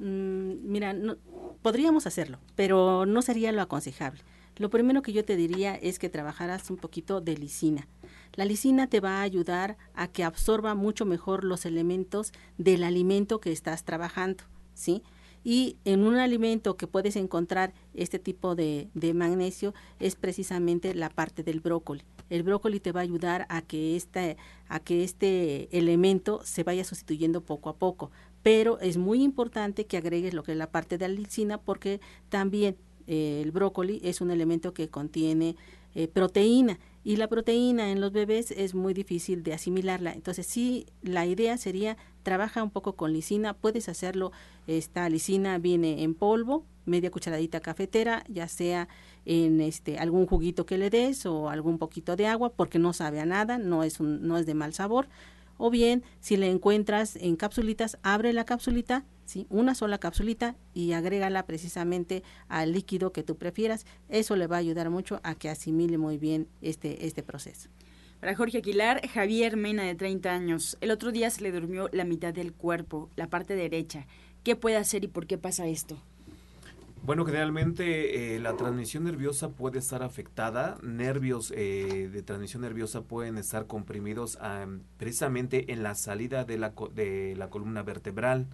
Mm, 0.00 0.70
mira, 0.70 0.92
no, 0.92 1.16
podríamos 1.62 2.06
hacerlo, 2.06 2.40
pero 2.56 3.06
no 3.06 3.22
sería 3.22 3.52
lo 3.52 3.62
aconsejable. 3.62 4.20
Lo 4.56 4.70
primero 4.70 5.02
que 5.02 5.12
yo 5.12 5.24
te 5.24 5.36
diría 5.36 5.74
es 5.74 5.98
que 5.98 6.08
trabajaras 6.08 6.70
un 6.70 6.76
poquito 6.76 7.20
de 7.20 7.36
lisina. 7.36 7.88
La 8.34 8.44
lisina 8.44 8.86
te 8.86 9.00
va 9.00 9.18
a 9.18 9.22
ayudar 9.22 9.76
a 9.94 10.08
que 10.08 10.24
absorba 10.24 10.74
mucho 10.74 11.04
mejor 11.04 11.44
los 11.44 11.66
elementos 11.66 12.32
del 12.58 12.82
alimento 12.84 13.40
que 13.40 13.52
estás 13.52 13.84
trabajando, 13.84 14.44
¿sí? 14.74 15.02
Y 15.44 15.76
en 15.84 16.04
un 16.04 16.16
alimento 16.16 16.76
que 16.76 16.86
puedes 16.86 17.16
encontrar 17.16 17.74
este 17.94 18.18
tipo 18.18 18.54
de, 18.54 18.88
magnesio 19.14 19.74
es 19.98 20.14
precisamente 20.14 20.94
la 20.94 21.10
parte 21.10 21.42
del 21.42 21.60
brócoli. 21.60 22.02
El 22.30 22.44
brócoli 22.44 22.78
te 22.78 22.92
va 22.92 23.00
a 23.00 23.02
ayudar 23.02 23.46
a 23.48 23.62
que, 23.62 23.96
este, 23.96 24.36
a 24.68 24.78
que 24.78 25.02
este 25.02 25.76
elemento 25.76 26.40
se 26.44 26.62
vaya 26.62 26.84
sustituyendo 26.84 27.40
poco 27.40 27.70
a 27.70 27.76
poco. 27.76 28.10
Pero 28.42 28.78
es 28.80 28.96
muy 28.96 29.22
importante 29.22 29.86
que 29.86 29.96
agregues 29.96 30.32
lo 30.32 30.42
que 30.42 30.52
es 30.52 30.58
la 30.58 30.70
parte 30.70 30.96
de 30.96 31.08
la 31.08 31.14
lisina 31.14 31.58
porque 31.58 32.00
también 32.28 32.76
eh, 33.06 33.40
el 33.42 33.50
brócoli 33.52 34.00
es 34.02 34.20
un 34.20 34.30
elemento 34.30 34.72
que 34.74 34.88
contiene 34.88 35.56
eh, 35.94 36.08
proteína 36.08 36.78
y 37.04 37.16
la 37.16 37.28
proteína 37.28 37.90
en 37.90 38.00
los 38.00 38.12
bebés 38.12 38.50
es 38.52 38.74
muy 38.74 38.94
difícil 38.94 39.42
de 39.42 39.52
asimilarla. 39.52 40.12
Entonces, 40.12 40.46
sí, 40.46 40.86
la 41.02 41.26
idea 41.26 41.56
sería 41.58 41.96
trabaja 42.22 42.62
un 42.62 42.70
poco 42.70 42.94
con 42.94 43.12
lisina, 43.12 43.54
puedes 43.54 43.88
hacerlo, 43.88 44.32
esta 44.66 45.08
lisina 45.08 45.58
viene 45.58 46.02
en 46.02 46.14
polvo, 46.14 46.64
media 46.86 47.10
cucharadita 47.10 47.60
cafetera, 47.60 48.24
ya 48.28 48.48
sea 48.48 48.88
en 49.24 49.60
este 49.60 49.98
algún 49.98 50.26
juguito 50.26 50.64
que 50.66 50.78
le 50.78 50.90
des 50.90 51.26
o 51.26 51.48
algún 51.48 51.78
poquito 51.78 52.16
de 52.16 52.26
agua 52.26 52.50
porque 52.50 52.78
no 52.78 52.92
sabe 52.92 53.20
a 53.20 53.26
nada, 53.26 53.58
no 53.58 53.82
es 53.82 54.00
un, 54.00 54.26
no 54.26 54.38
es 54.38 54.46
de 54.46 54.54
mal 54.54 54.72
sabor. 54.72 55.08
O 55.64 55.70
bien, 55.70 56.02
si 56.18 56.36
le 56.36 56.50
encuentras 56.50 57.14
en 57.14 57.36
capsulitas, 57.36 57.96
abre 58.02 58.32
la 58.32 58.44
capsulita, 58.44 59.04
¿sí? 59.26 59.46
una 59.48 59.76
sola 59.76 59.98
capsulita 59.98 60.56
y 60.74 60.90
agrégala 60.90 61.46
precisamente 61.46 62.24
al 62.48 62.72
líquido 62.72 63.12
que 63.12 63.22
tú 63.22 63.36
prefieras. 63.36 63.86
Eso 64.08 64.34
le 64.34 64.48
va 64.48 64.56
a 64.56 64.58
ayudar 64.58 64.90
mucho 64.90 65.20
a 65.22 65.36
que 65.36 65.48
asimile 65.48 65.98
muy 65.98 66.18
bien 66.18 66.48
este, 66.62 67.06
este 67.06 67.22
proceso. 67.22 67.70
Para 68.18 68.34
Jorge 68.34 68.58
Aguilar, 68.58 69.06
Javier 69.06 69.56
Mena 69.56 69.84
de 69.84 69.94
30 69.94 70.32
años. 70.32 70.76
El 70.80 70.90
otro 70.90 71.12
día 71.12 71.30
se 71.30 71.42
le 71.42 71.52
durmió 71.52 71.88
la 71.92 72.02
mitad 72.02 72.34
del 72.34 72.52
cuerpo, 72.52 73.08
la 73.14 73.30
parte 73.30 73.54
derecha. 73.54 74.08
¿Qué 74.42 74.56
puede 74.56 74.78
hacer 74.78 75.04
y 75.04 75.06
por 75.06 75.28
qué 75.28 75.38
pasa 75.38 75.68
esto? 75.68 76.02
Bueno, 77.04 77.24
generalmente 77.24 78.36
eh, 78.36 78.38
la 78.38 78.56
transmisión 78.56 79.02
nerviosa 79.02 79.50
puede 79.50 79.80
estar 79.80 80.04
afectada. 80.04 80.78
Nervios 80.82 81.52
eh, 81.56 82.08
de 82.12 82.22
transmisión 82.22 82.62
nerviosa 82.62 83.02
pueden 83.02 83.38
estar 83.38 83.66
comprimidos 83.66 84.38
precisamente 84.98 85.72
en 85.72 85.82
la 85.82 85.96
salida 85.96 86.44
de 86.44 86.58
la, 86.58 86.72
de 86.94 87.34
la 87.36 87.50
columna 87.50 87.82
vertebral. 87.82 88.46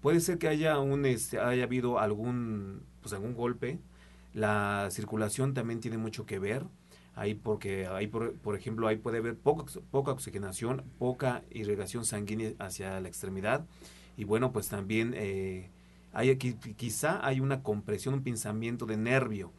Puede 0.00 0.20
ser 0.20 0.38
que 0.38 0.48
haya 0.48 0.78
un 0.78 1.04
este, 1.04 1.38
haya 1.38 1.64
habido 1.64 1.98
algún 1.98 2.82
pues 3.02 3.12
algún 3.12 3.34
golpe. 3.34 3.78
La 4.32 4.88
circulación 4.90 5.52
también 5.52 5.80
tiene 5.80 5.98
mucho 5.98 6.24
que 6.24 6.38
ver. 6.38 6.64
Ahí 7.14 7.34
porque 7.34 7.86
hay 7.88 8.06
por, 8.06 8.32
por 8.36 8.56
ejemplo 8.56 8.88
ahí 8.88 8.96
puede 8.96 9.18
haber 9.18 9.36
poca, 9.36 9.70
poca 9.90 10.12
oxigenación, 10.12 10.82
poca 10.98 11.42
irrigación 11.50 12.06
sanguínea 12.06 12.52
hacia 12.58 12.98
la 13.00 13.08
extremidad 13.08 13.66
y 14.16 14.24
bueno 14.24 14.50
pues 14.50 14.68
también 14.68 15.12
eh, 15.14 15.70
hay 16.12 16.36
quizá 16.36 17.26
hay 17.26 17.40
una 17.40 17.62
compresión, 17.62 18.14
un 18.14 18.22
pinzamiento 18.22 18.86
de 18.86 18.96
nervio. 18.96 19.52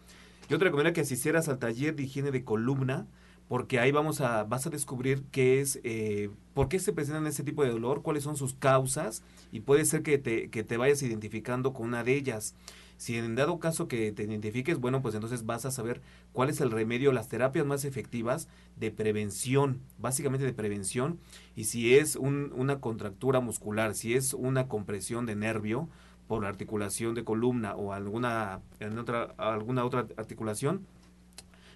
Yo 0.50 0.58
te 0.58 0.66
recomendaría 0.66 0.94
que 0.94 1.02
asistieras 1.02 1.50
al 1.50 1.60
taller 1.60 1.96
de 1.96 2.04
higiene 2.04 2.32
de 2.32 2.44
columna 2.44 3.08
porque 3.48 3.80
ahí 3.80 3.92
vamos 3.92 4.22
a, 4.22 4.44
vas 4.44 4.66
a 4.66 4.70
descubrir 4.70 5.24
qué 5.32 5.60
es, 5.60 5.80
eh, 5.84 6.30
por 6.54 6.70
qué 6.70 6.80
se 6.80 6.94
presentan 6.94 7.28
ese 7.28 7.44
tipo 7.44 7.64
de 7.64 7.70
dolor, 7.70 8.02
cuáles 8.02 8.24
son 8.24 8.38
sus 8.38 8.54
causas 8.54 9.24
y 9.52 9.62
puede 9.62 9.86
ser 9.86 10.02
que 10.02 10.18
te, 10.18 10.50
que 10.50 10.64
te 10.64 10.78
vayas 10.78 11.04
identificando 11.04 11.74
con 11.74 11.88
una 11.88 12.04
de 12.04 12.16
ellas. 12.16 12.56
Si 12.98 13.18
en 13.18 13.36
dado 13.36 13.60
caso 13.60 13.88
que 13.88 14.12
te 14.12 14.24
identifiques, 14.24 14.80
bueno, 14.80 15.02
pues 15.02 15.14
entonces 15.16 15.46
vas 15.46 15.66
a 15.66 15.72
saber 15.72 16.02
cuál 16.32 16.50
es 16.50 16.62
el 16.62 16.72
remedio, 16.72 17.12
las 17.12 17.28
terapias 17.28 17.66
más 17.66 17.86
efectivas 17.86 18.48
de 18.78 18.92
prevención, 18.92 19.82
básicamente 19.98 20.46
de 20.46 20.54
prevención, 20.54 21.20
y 21.56 21.66
si 21.66 21.96
es 21.96 22.16
un, 22.16 22.54
una 22.56 22.80
contractura 22.80 23.40
muscular, 23.40 23.94
si 23.96 24.14
es 24.14 24.34
una 24.34 24.68
compresión 24.68 25.26
de 25.26 25.36
nervio 25.36 25.90
por 26.28 26.46
articulación 26.46 27.16
de 27.16 27.24
columna 27.24 27.76
o 27.76 27.94
alguna, 27.94 28.62
en 28.80 28.98
otra, 28.98 29.34
alguna 29.38 29.86
otra 29.86 30.08
articulación, 30.18 30.86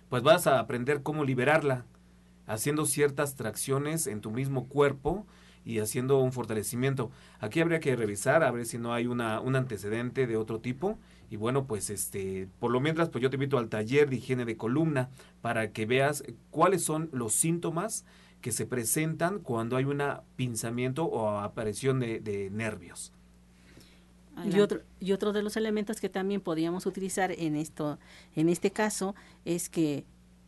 pues 0.10 0.24
vas 0.24 0.48
a 0.48 0.60
aprender 0.60 1.04
cómo 1.04 1.26
liberarla, 1.26 1.86
haciendo 2.46 2.86
ciertas 2.86 3.36
tracciones 3.36 4.08
en 4.08 4.22
tu 4.22 4.32
mismo 4.32 4.68
cuerpo 4.68 5.26
y 5.66 5.80
haciendo 5.80 6.20
un 6.20 6.32
fortalecimiento. 6.32 7.12
Aquí 7.40 7.60
habría 7.60 7.82
que 7.82 7.96
revisar 7.96 8.42
a 8.44 8.52
ver 8.52 8.66
si 8.66 8.78
no 8.78 8.94
hay 8.94 9.06
una, 9.06 9.42
un 9.42 9.58
antecedente 9.58 10.26
de 10.26 10.38
otro 10.38 10.60
tipo. 10.62 10.98
Y 11.30 11.36
bueno, 11.36 11.66
pues 11.66 11.90
este, 11.90 12.48
por 12.60 12.72
lo 12.72 12.80
mientras, 12.80 13.10
pues 13.10 13.22
yo 13.22 13.30
te 13.30 13.36
invito 13.36 13.58
al 13.58 13.68
taller 13.68 14.10
de 14.10 14.16
higiene 14.16 14.46
de 14.46 14.56
columna 14.56 15.10
para 15.42 15.74
que 15.74 15.86
veas 15.86 16.24
cuáles 16.52 16.86
son 16.86 17.10
los 17.12 17.34
síntomas 17.34 18.06
que 18.40 18.54
se 18.54 18.66
presentan 18.66 19.40
cuando 19.40 19.76
hay 19.76 19.84
un 19.84 20.02
pinzamiento 20.38 21.04
o 21.04 21.40
aparición 21.40 22.00
de, 22.00 22.22
de 22.22 22.50
nervios. 22.50 23.12
Y 24.46 24.60
otro, 24.60 24.82
y 25.00 25.12
otro 25.12 25.34
de 25.34 25.42
los 25.42 25.58
elementos 25.58 26.00
que 26.00 26.10
también 26.10 26.42
podríamos 26.42 26.86
utilizar 26.86 27.32
en, 27.32 27.56
esto, 27.56 28.00
en 28.36 28.50
este 28.50 28.72
caso 28.72 29.16
es 29.46 29.70
que, 29.70 30.06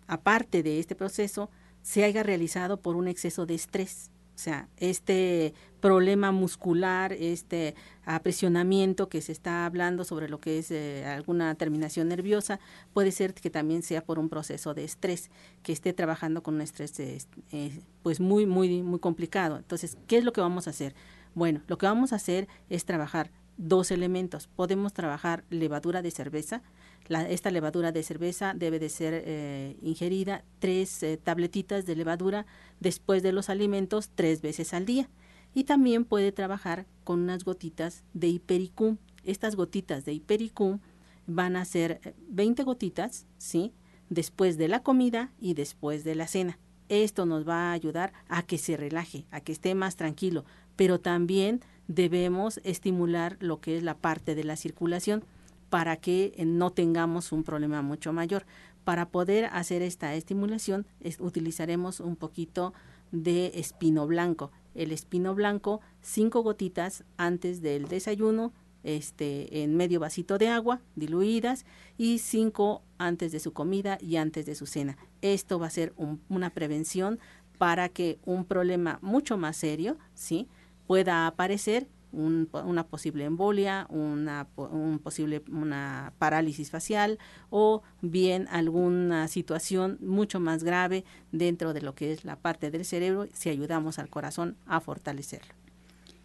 aparte 0.08 0.64
de 0.64 0.80
este 0.80 0.96
proceso, 0.96 1.50
se 1.82 2.04
haya 2.04 2.24
realizado 2.24 2.82
por 2.82 2.96
un 2.96 3.08
exceso 3.08 3.46
de 3.46 3.56
estrés. 3.56 4.12
O 4.36 4.42
sea, 4.42 4.70
este 4.78 5.54
problema 5.82 6.32
muscular, 6.32 7.12
este 7.12 7.76
apresionamiento 8.06 9.10
que 9.10 9.22
se 9.22 9.34
está 9.34 9.66
hablando 9.66 10.06
sobre 10.06 10.30
lo 10.30 10.40
que 10.40 10.60
es 10.60 10.72
eh, 10.72 11.06
alguna 11.06 11.54
terminación 11.56 12.08
nerviosa, 12.08 12.62
puede 12.94 13.12
ser 13.12 13.34
que 13.34 13.50
también 13.50 13.84
sea 13.84 14.02
por 14.02 14.18
un 14.18 14.30
proceso 14.30 14.74
de 14.74 14.86
estrés, 14.86 15.30
que 15.62 15.74
esté 15.74 15.92
trabajando 15.92 16.42
con 16.42 16.56
un 16.56 16.62
estrés 16.62 16.94
eh, 17.00 17.82
pues 18.02 18.22
muy, 18.22 18.46
muy, 18.46 18.82
muy 18.82 19.00
complicado. 19.00 19.58
Entonces, 19.58 19.98
¿qué 20.08 20.18
es 20.18 20.24
lo 20.24 20.32
que 20.32 20.40
vamos 20.40 20.68
a 20.68 20.70
hacer? 20.70 20.96
Bueno, 21.36 21.62
lo 21.68 21.78
que 21.78 21.86
vamos 21.86 22.14
a 22.14 22.16
hacer 22.16 22.48
es 22.70 22.86
trabajar 22.86 23.32
dos 23.60 23.92
elementos. 23.92 24.48
Podemos 24.48 24.94
trabajar 24.94 25.44
levadura 25.50 26.02
de 26.02 26.12
cerveza. 26.12 26.64
esta 27.10 27.52
levadura 27.52 27.92
de 27.92 28.04
cerveza 28.04 28.54
debe 28.56 28.80
de 28.80 28.90
ser 28.90 29.24
eh, 29.26 29.78
ingerida 29.82 30.44
tres 30.60 31.04
eh, 31.04 31.18
tabletitas 31.18 31.86
de 31.86 31.96
levadura 31.96 32.46
después 32.80 33.22
de 33.22 33.34
los 33.34 33.50
alimentos 33.50 34.10
tres 34.16 34.42
veces 34.42 34.74
al 34.74 34.86
día. 34.86 35.10
Y 35.54 35.66
también 35.66 36.06
puede 36.06 36.32
trabajar 36.32 36.86
con 37.04 37.20
unas 37.22 37.44
gotitas 37.44 38.04
de 38.14 38.28
hipericum. 38.28 38.98
Estas 39.26 39.56
gotitas 39.56 40.06
de 40.06 40.14
hipericum 40.14 40.80
van 41.28 41.56
a 41.56 41.66
ser 41.66 42.16
20 42.30 42.64
gotitas, 42.64 43.28
¿sí? 43.38 43.74
Después 44.10 44.58
de 44.58 44.70
la 44.70 44.82
comida 44.84 45.32
y 45.40 45.54
después 45.54 46.04
de 46.04 46.16
la 46.16 46.28
cena. 46.28 46.60
Esto 46.88 47.26
nos 47.26 47.48
va 47.48 47.70
a 47.70 47.74
ayudar 47.74 48.14
a 48.30 48.44
que 48.44 48.58
se 48.58 48.78
relaje, 48.78 49.26
a 49.32 49.42
que 49.42 49.52
esté 49.52 49.76
más 49.76 49.96
tranquilo, 49.96 50.46
pero 50.76 51.00
también 51.00 51.62
debemos 51.90 52.62
estimular 52.64 53.36
lo 53.42 53.60
que 53.60 53.76
es 53.76 53.84
la 53.84 53.98
parte 53.98 54.36
de 54.36 54.44
la 54.46 54.56
circulación 54.56 55.26
para 55.70 55.98
que 55.98 56.34
eh, 56.38 56.46
no 56.46 56.70
tengamos 56.70 57.32
un 57.34 57.44
problema 57.44 57.82
mucho 57.82 58.14
mayor. 58.14 58.46
Para 58.86 59.10
poder 59.10 59.46
hacer 59.46 59.82
esta 59.82 60.14
estimulación 60.16 60.86
utilizaremos 61.20 62.00
un 62.00 62.16
poquito 62.16 62.74
de 63.12 63.52
espino 63.56 64.08
blanco. 64.08 64.52
El 64.76 64.92
espino 64.92 65.36
blanco, 65.36 65.82
cinco 66.02 66.42
gotitas 66.42 67.04
antes 67.18 67.62
del 67.62 67.88
desayuno, 67.88 68.54
este, 68.84 69.64
en 69.64 69.76
medio 69.76 70.00
vasito 70.00 70.38
de 70.38 70.48
agua 70.48 70.80
diluidas 70.96 71.66
y 71.98 72.20
cinco 72.20 72.82
antes 72.98 73.32
de 73.32 73.40
su 73.40 73.52
comida 73.52 73.98
y 74.00 74.16
antes 74.16 74.46
de 74.46 74.56
su 74.56 74.68
cena. 74.68 74.98
Esto 75.22 75.60
va 75.60 75.68
a 75.68 75.72
ser 75.72 75.94
una 76.30 76.52
prevención 76.52 77.20
para 77.58 77.90
que 77.90 78.20
un 78.26 78.46
problema 78.46 79.00
mucho 79.02 79.38
más 79.38 79.58
serio, 79.58 79.98
¿sí? 80.14 80.48
Pueda 80.90 81.28
aparecer 81.28 81.88
una 82.12 82.88
posible 82.88 83.24
embolia, 83.26 83.86
una, 83.92 84.48
un 84.56 84.98
posible 84.98 85.44
una 85.52 86.14
parálisis 86.18 86.72
facial 86.72 87.20
o 87.52 87.84
bien 88.02 88.48
alguna 88.50 89.28
situación 89.28 90.00
mucho 90.02 90.40
más 90.40 90.64
grave 90.64 91.06
dentro 91.32 91.74
de 91.74 91.84
lo 91.84 91.94
que 91.94 92.12
es 92.12 92.26
la 92.26 92.38
parte 92.38 92.72
del 92.72 92.86
cerebro 92.86 93.28
si 93.34 93.52
ayudamos 93.52 94.00
al 94.00 94.10
corazón 94.10 94.58
a 94.66 94.80
fortalecerlo. 94.80 95.54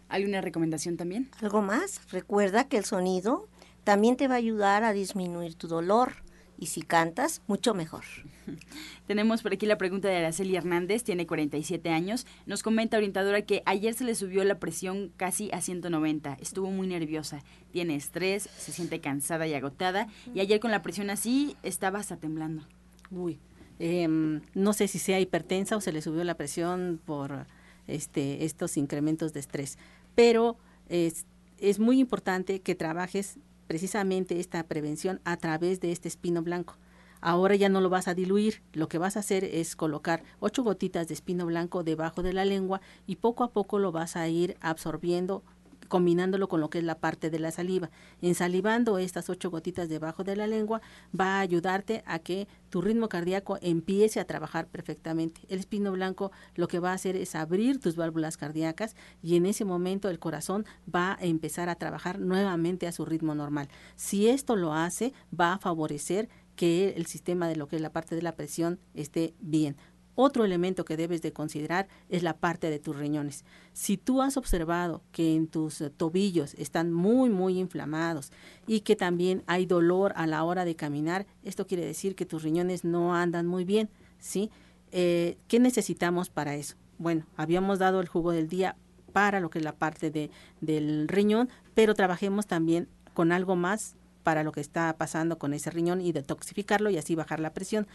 ¿Hay 0.09 0.25
una 0.25 0.41
recomendación 0.41 0.97
también? 0.97 1.29
Algo 1.43 1.61
más. 1.61 2.01
Recuerda 2.11 2.67
que 2.67 2.77
el 2.77 2.85
sonido 2.85 3.47
también 3.83 4.17
te 4.17 4.27
va 4.27 4.33
a 4.33 4.37
ayudar 4.37 4.83
a 4.83 4.93
disminuir 4.93 5.53
tu 5.53 5.67
dolor 5.67 6.13
y 6.57 6.67
si 6.67 6.81
cantas, 6.81 7.41
mucho 7.47 7.73
mejor. 7.73 8.03
Tenemos 9.07 9.41
por 9.41 9.53
aquí 9.53 9.65
la 9.65 9.77
pregunta 9.77 10.07
de 10.07 10.17
Araceli 10.17 10.55
Hernández, 10.55 11.03
tiene 11.03 11.27
47 11.27 11.89
años. 11.89 12.25
Nos 12.45 12.63
comenta 12.63 12.97
orientadora 12.97 13.41
que 13.41 13.63
ayer 13.65 13.93
se 13.93 14.03
le 14.03 14.15
subió 14.15 14.43
la 14.43 14.59
presión 14.59 15.11
casi 15.17 15.51
a 15.51 15.61
190. 15.61 16.37
Estuvo 16.41 16.71
muy 16.71 16.87
nerviosa, 16.87 17.43
tiene 17.71 17.95
estrés, 17.95 18.49
se 18.57 18.71
siente 18.71 18.99
cansada 19.01 19.47
y 19.47 19.53
agotada. 19.53 20.07
Y 20.33 20.39
ayer 20.39 20.59
con 20.59 20.71
la 20.71 20.81
presión 20.81 21.09
así 21.09 21.55
estaba 21.63 21.99
hasta 21.99 22.17
temblando. 22.17 22.63
Uy, 23.11 23.39
em, 23.79 24.41
no 24.53 24.73
sé 24.73 24.87
si 24.87 24.99
sea 24.99 25.19
hipertensa 25.19 25.77
o 25.77 25.81
se 25.81 25.91
le 25.91 26.01
subió 26.01 26.23
la 26.23 26.35
presión 26.35 26.99
por 27.05 27.47
este, 27.87 28.45
estos 28.45 28.77
incrementos 28.77 29.33
de 29.33 29.39
estrés. 29.39 29.77
Pero 30.15 30.57
es, 30.89 31.25
es 31.59 31.79
muy 31.79 31.99
importante 31.99 32.61
que 32.61 32.75
trabajes 32.75 33.37
precisamente 33.67 34.39
esta 34.39 34.63
prevención 34.63 35.21
a 35.23 35.37
través 35.37 35.79
de 35.79 35.91
este 35.91 36.07
espino 36.07 36.41
blanco. 36.41 36.77
Ahora 37.21 37.55
ya 37.55 37.69
no 37.69 37.81
lo 37.81 37.89
vas 37.89 38.07
a 38.07 38.13
diluir, 38.13 38.61
lo 38.73 38.87
que 38.87 38.97
vas 38.99 39.17
a 39.17 39.21
hacer 39.21 39.43
es 39.43 39.75
colocar 39.75 40.23
ocho 40.39 40.63
gotitas 40.63 41.07
de 41.07 41.15
espino 41.15 41.45
blanco 41.45 41.83
debajo 41.83 42.21
de 42.21 42.33
la 42.33 42.45
lengua 42.45 42.81
y 43.07 43.15
poco 43.15 43.43
a 43.43 43.51
poco 43.51 43.79
lo 43.79 43.91
vas 43.91 44.15
a 44.15 44.27
ir 44.27 44.57
absorbiendo 44.61 45.43
combinándolo 45.87 46.47
con 46.47 46.61
lo 46.61 46.69
que 46.69 46.79
es 46.79 46.83
la 46.83 46.99
parte 46.99 47.29
de 47.29 47.39
la 47.39 47.51
saliva. 47.51 47.89
Ensalivando 48.21 48.97
estas 48.97 49.29
ocho 49.29 49.49
gotitas 49.49 49.89
debajo 49.89 50.23
de 50.23 50.35
la 50.35 50.47
lengua 50.47 50.81
va 51.17 51.37
a 51.37 51.39
ayudarte 51.39 52.03
a 52.05 52.19
que 52.19 52.47
tu 52.69 52.81
ritmo 52.81 53.09
cardíaco 53.09 53.57
empiece 53.61 54.19
a 54.19 54.25
trabajar 54.25 54.67
perfectamente. 54.67 55.41
El 55.47 55.59
espino 55.59 55.91
blanco 55.91 56.31
lo 56.55 56.67
que 56.67 56.79
va 56.79 56.91
a 56.91 56.95
hacer 56.95 57.15
es 57.15 57.35
abrir 57.35 57.79
tus 57.79 57.95
válvulas 57.95 58.37
cardíacas 58.37 58.95
y 59.21 59.35
en 59.35 59.45
ese 59.45 59.65
momento 59.65 60.09
el 60.09 60.19
corazón 60.19 60.65
va 60.93 61.13
a 61.13 61.25
empezar 61.25 61.69
a 61.69 61.75
trabajar 61.75 62.19
nuevamente 62.19 62.87
a 62.87 62.91
su 62.91 63.05
ritmo 63.05 63.35
normal. 63.35 63.69
Si 63.95 64.27
esto 64.27 64.55
lo 64.55 64.73
hace, 64.73 65.13
va 65.37 65.53
a 65.53 65.59
favorecer 65.59 66.29
que 66.55 66.93
el 66.95 67.05
sistema 67.05 67.47
de 67.47 67.55
lo 67.55 67.67
que 67.67 67.75
es 67.75 67.81
la 67.81 67.91
parte 67.91 68.15
de 68.15 68.21
la 68.21 68.35
presión 68.35 68.79
esté 68.93 69.33
bien. 69.39 69.75
Otro 70.15 70.45
elemento 70.45 70.85
que 70.85 70.97
debes 70.97 71.21
de 71.21 71.33
considerar 71.33 71.87
es 72.09 72.23
la 72.23 72.37
parte 72.37 72.69
de 72.69 72.79
tus 72.79 72.95
riñones. 72.95 73.43
Si 73.73 73.97
tú 73.97 74.21
has 74.21 74.37
observado 74.37 75.01
que 75.11 75.35
en 75.35 75.47
tus 75.47 75.81
eh, 75.81 75.89
tobillos 75.89 76.53
están 76.55 76.93
muy, 76.93 77.29
muy 77.29 77.59
inflamados 77.59 78.31
y 78.65 78.79
que 78.81 78.95
también 78.95 79.43
hay 79.45 79.65
dolor 79.65 80.13
a 80.15 80.25
la 80.25 80.43
hora 80.43 80.63
de 80.63 80.75
caminar, 80.75 81.25
esto 81.43 81.67
quiere 81.67 81.85
decir 81.85 82.15
que 82.15 82.25
tus 82.25 82.43
riñones 82.43 82.85
no 82.85 83.13
andan 83.13 83.45
muy 83.45 83.65
bien, 83.65 83.89
¿sí? 84.19 84.49
Eh, 84.91 85.37
¿Qué 85.49 85.59
necesitamos 85.59 86.29
para 86.29 86.55
eso? 86.55 86.75
Bueno, 86.97 87.25
habíamos 87.35 87.79
dado 87.79 87.99
el 87.99 88.07
jugo 88.07 88.31
del 88.31 88.47
día 88.47 88.77
para 89.11 89.41
lo 89.41 89.49
que 89.49 89.59
es 89.59 89.65
la 89.65 89.75
parte 89.75 90.11
de, 90.11 90.31
del 90.61 91.07
riñón, 91.09 91.49
pero 91.73 91.93
trabajemos 91.93 92.47
también 92.47 92.87
con 93.13 93.31
algo 93.31 93.55
más 93.55 93.95
para 94.23 94.43
lo 94.43 94.51
que 94.51 94.59
está 94.59 94.97
pasando 94.97 95.37
con 95.37 95.53
ese 95.53 95.69
riñón 95.69 96.01
y 96.01 96.11
detoxificarlo 96.11 96.89
y 96.89 96.97
así 96.97 97.15
bajar 97.15 97.39
la 97.39 97.53
presión. 97.53 97.87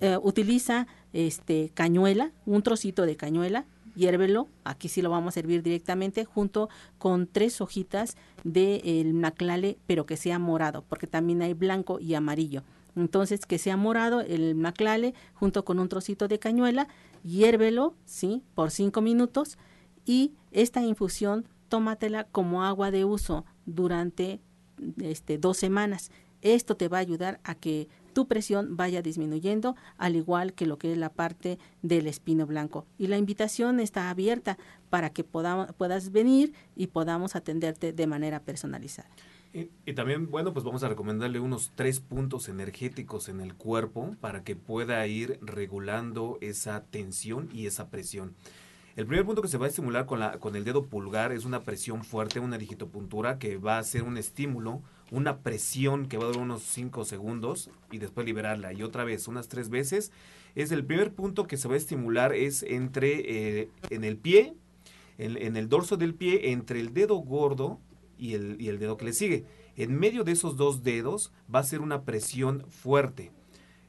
Eh, 0.00 0.18
utiliza 0.22 0.86
este 1.12 1.70
cañuela, 1.74 2.32
un 2.46 2.62
trocito 2.62 3.04
de 3.04 3.16
cañuela, 3.16 3.66
hiérvelo, 3.94 4.48
aquí 4.64 4.88
sí 4.88 5.02
lo 5.02 5.10
vamos 5.10 5.32
a 5.32 5.34
servir 5.34 5.62
directamente, 5.62 6.24
junto 6.24 6.68
con 6.98 7.26
tres 7.26 7.60
hojitas 7.60 8.16
del 8.44 8.82
de 8.82 9.12
maclale, 9.12 9.78
pero 9.86 10.06
que 10.06 10.16
sea 10.16 10.38
morado, 10.38 10.84
porque 10.88 11.06
también 11.06 11.42
hay 11.42 11.54
blanco 11.54 12.00
y 12.00 12.14
amarillo. 12.14 12.62
Entonces, 12.96 13.46
que 13.46 13.58
sea 13.58 13.76
morado 13.76 14.20
el 14.20 14.54
maclale 14.54 15.14
junto 15.34 15.64
con 15.64 15.78
un 15.78 15.88
trocito 15.88 16.28
de 16.28 16.38
cañuela, 16.38 16.88
hiérvelo, 17.22 17.94
¿sí? 18.04 18.42
Por 18.54 18.70
cinco 18.70 19.00
minutos 19.00 19.58
y 20.06 20.32
esta 20.50 20.82
infusión 20.82 21.46
tómatela 21.68 22.24
como 22.24 22.64
agua 22.64 22.90
de 22.90 23.04
uso 23.04 23.44
durante 23.66 24.40
este, 24.98 25.38
dos 25.38 25.56
semanas. 25.56 26.10
Esto 26.42 26.76
te 26.76 26.88
va 26.88 26.98
a 26.98 27.00
ayudar 27.00 27.38
a 27.44 27.54
que 27.54 27.88
tu 28.10 28.26
presión 28.26 28.76
vaya 28.76 29.02
disminuyendo, 29.02 29.76
al 29.96 30.16
igual 30.16 30.52
que 30.52 30.66
lo 30.66 30.78
que 30.78 30.92
es 30.92 30.98
la 30.98 31.10
parte 31.10 31.58
del 31.82 32.06
espino 32.06 32.46
blanco. 32.46 32.86
Y 32.98 33.06
la 33.06 33.16
invitación 33.16 33.80
está 33.80 34.10
abierta 34.10 34.58
para 34.90 35.10
que 35.10 35.24
podamos, 35.24 35.72
puedas 35.74 36.12
venir 36.12 36.52
y 36.76 36.88
podamos 36.88 37.36
atenderte 37.36 37.92
de 37.92 38.06
manera 38.06 38.40
personalizada. 38.40 39.08
Y, 39.52 39.94
también, 39.94 40.30
bueno, 40.30 40.52
pues 40.52 40.64
vamos 40.64 40.84
a 40.84 40.88
recomendarle 40.88 41.40
unos 41.40 41.72
tres 41.74 41.98
puntos 41.98 42.48
energéticos 42.48 43.28
en 43.28 43.40
el 43.40 43.54
cuerpo 43.54 44.14
para 44.20 44.44
que 44.44 44.54
pueda 44.54 45.04
ir 45.08 45.40
regulando 45.42 46.38
esa 46.40 46.84
tensión 46.84 47.48
y 47.52 47.66
esa 47.66 47.90
presión. 47.90 48.36
El 49.00 49.06
primer 49.06 49.24
punto 49.24 49.40
que 49.40 49.48
se 49.48 49.56
va 49.56 49.64
a 49.64 49.68
estimular 49.70 50.04
con, 50.04 50.20
la, 50.20 50.38
con 50.38 50.54
el 50.56 50.64
dedo 50.64 50.84
pulgar 50.84 51.32
es 51.32 51.46
una 51.46 51.62
presión 51.62 52.04
fuerte, 52.04 52.38
una 52.38 52.58
digitopuntura 52.58 53.38
que 53.38 53.56
va 53.56 53.78
a 53.78 53.82
ser 53.82 54.02
un 54.02 54.18
estímulo 54.18 54.82
una 55.10 55.38
presión 55.38 56.06
que 56.06 56.18
va 56.18 56.24
a 56.24 56.26
durar 56.28 56.42
unos 56.42 56.62
5 56.64 57.06
segundos 57.06 57.70
y 57.90 57.96
después 57.96 58.26
liberarla 58.26 58.74
y 58.74 58.82
otra 58.82 59.04
vez 59.04 59.26
unas 59.26 59.48
tres 59.48 59.70
veces. 59.70 60.12
Es 60.54 60.70
el 60.70 60.84
primer 60.84 61.14
punto 61.14 61.46
que 61.46 61.56
se 61.56 61.66
va 61.66 61.74
a 61.74 61.78
estimular 61.78 62.34
es 62.34 62.62
entre 62.62 63.60
eh, 63.60 63.70
en 63.88 64.04
el 64.04 64.18
pie, 64.18 64.54
en, 65.16 65.56
el 65.56 65.70
dorso 65.70 65.96
del 65.96 66.14
pie, 66.14 66.50
entre 66.52 66.78
el 66.78 66.92
dedo 66.92 67.16
gordo 67.16 67.80
y 68.18 68.34
el, 68.34 68.60
y 68.60 68.68
el 68.68 68.78
dedo 68.78 68.98
que 68.98 69.06
le 69.06 69.14
sigue. 69.14 69.46
En 69.76 69.98
medio 69.98 70.24
de 70.24 70.32
esos 70.32 70.58
dos 70.58 70.82
dedos 70.82 71.32
va 71.52 71.60
a 71.60 71.64
ser 71.64 71.80
una 71.80 72.02
presión 72.04 72.66
fuerte. 72.68 73.32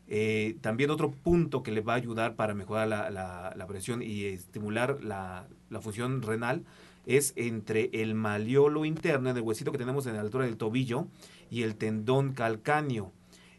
Eh, 0.07 0.57
también 0.61 0.89
otro 0.89 1.11
punto 1.11 1.63
que 1.63 1.71
le 1.71 1.81
va 1.81 1.93
a 1.93 1.97
ayudar 1.97 2.35
para 2.35 2.53
mejorar 2.53 2.87
la, 2.87 3.09
la, 3.09 3.67
presión 3.67 4.01
y 4.01 4.25
estimular 4.25 5.01
la, 5.03 5.47
función 5.81 6.21
renal 6.21 6.63
es 7.05 7.33
entre 7.35 7.89
el 7.93 8.13
maliolo 8.13 8.83
interno, 8.85 9.29
el 9.29 9.41
huesito 9.41 9.71
que 9.71 9.77
tenemos 9.77 10.05
en 10.05 10.15
la 10.15 10.21
altura 10.21 10.45
del 10.45 10.57
tobillo, 10.57 11.07
y 11.49 11.63
el 11.63 11.75
tendón 11.75 12.33
calcáneo. 12.33 13.11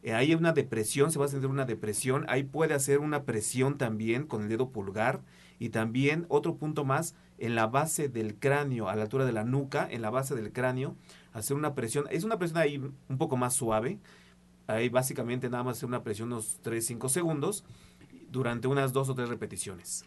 Eh, 0.03 0.15
ahí 0.15 0.31
hay 0.31 0.35
una 0.35 0.53
depresión, 0.53 1.13
se 1.13 1.19
va 1.19 1.27
a 1.27 1.29
sentir 1.29 1.49
una 1.49 1.65
depresión. 1.65 2.25
Ahí 2.29 2.43
puede 2.43 2.75
hacer 2.75 2.99
una 2.99 3.23
presión 3.23 3.79
también 3.79 4.27
con 4.27 4.43
el 4.43 4.49
dedo 4.49 4.71
pulgar. 4.71 5.21
Y 5.61 5.69
también 5.69 6.27
otro 6.29 6.57
punto 6.57 6.85
más, 6.85 7.15
en 7.39 7.55
la 7.55 7.69
base 7.69 8.09
del 8.09 8.35
cráneo, 8.35 8.89
a 8.89 8.97
la 8.97 9.03
altura 9.03 9.25
de 9.25 9.33
la 9.33 9.45
nuca, 9.45 9.87
en 9.89 10.03
la 10.03 10.11
base 10.11 10.35
del 10.35 10.53
cráneo, 10.53 10.97
hacer 11.33 11.57
una 11.57 11.75
presión. 11.75 12.07
Es 12.11 12.25
una 12.25 12.39
presión 12.39 12.59
ahí 12.59 12.79
un 12.79 13.19
poco 13.19 13.37
más 13.37 13.55
suave. 13.55 13.99
Ahí 14.67 14.89
básicamente 14.89 15.49
nada 15.49 15.65
más 15.65 15.79
hacer 15.79 15.89
una 15.89 16.03
presión 16.03 16.33
unos 16.33 16.61
3-5 16.63 17.09
segundos 17.09 17.65
durante 18.31 18.69
unas 18.69 18.93
dos 18.93 19.09
o 19.09 19.15
tres 19.15 19.29
repeticiones. 19.29 20.05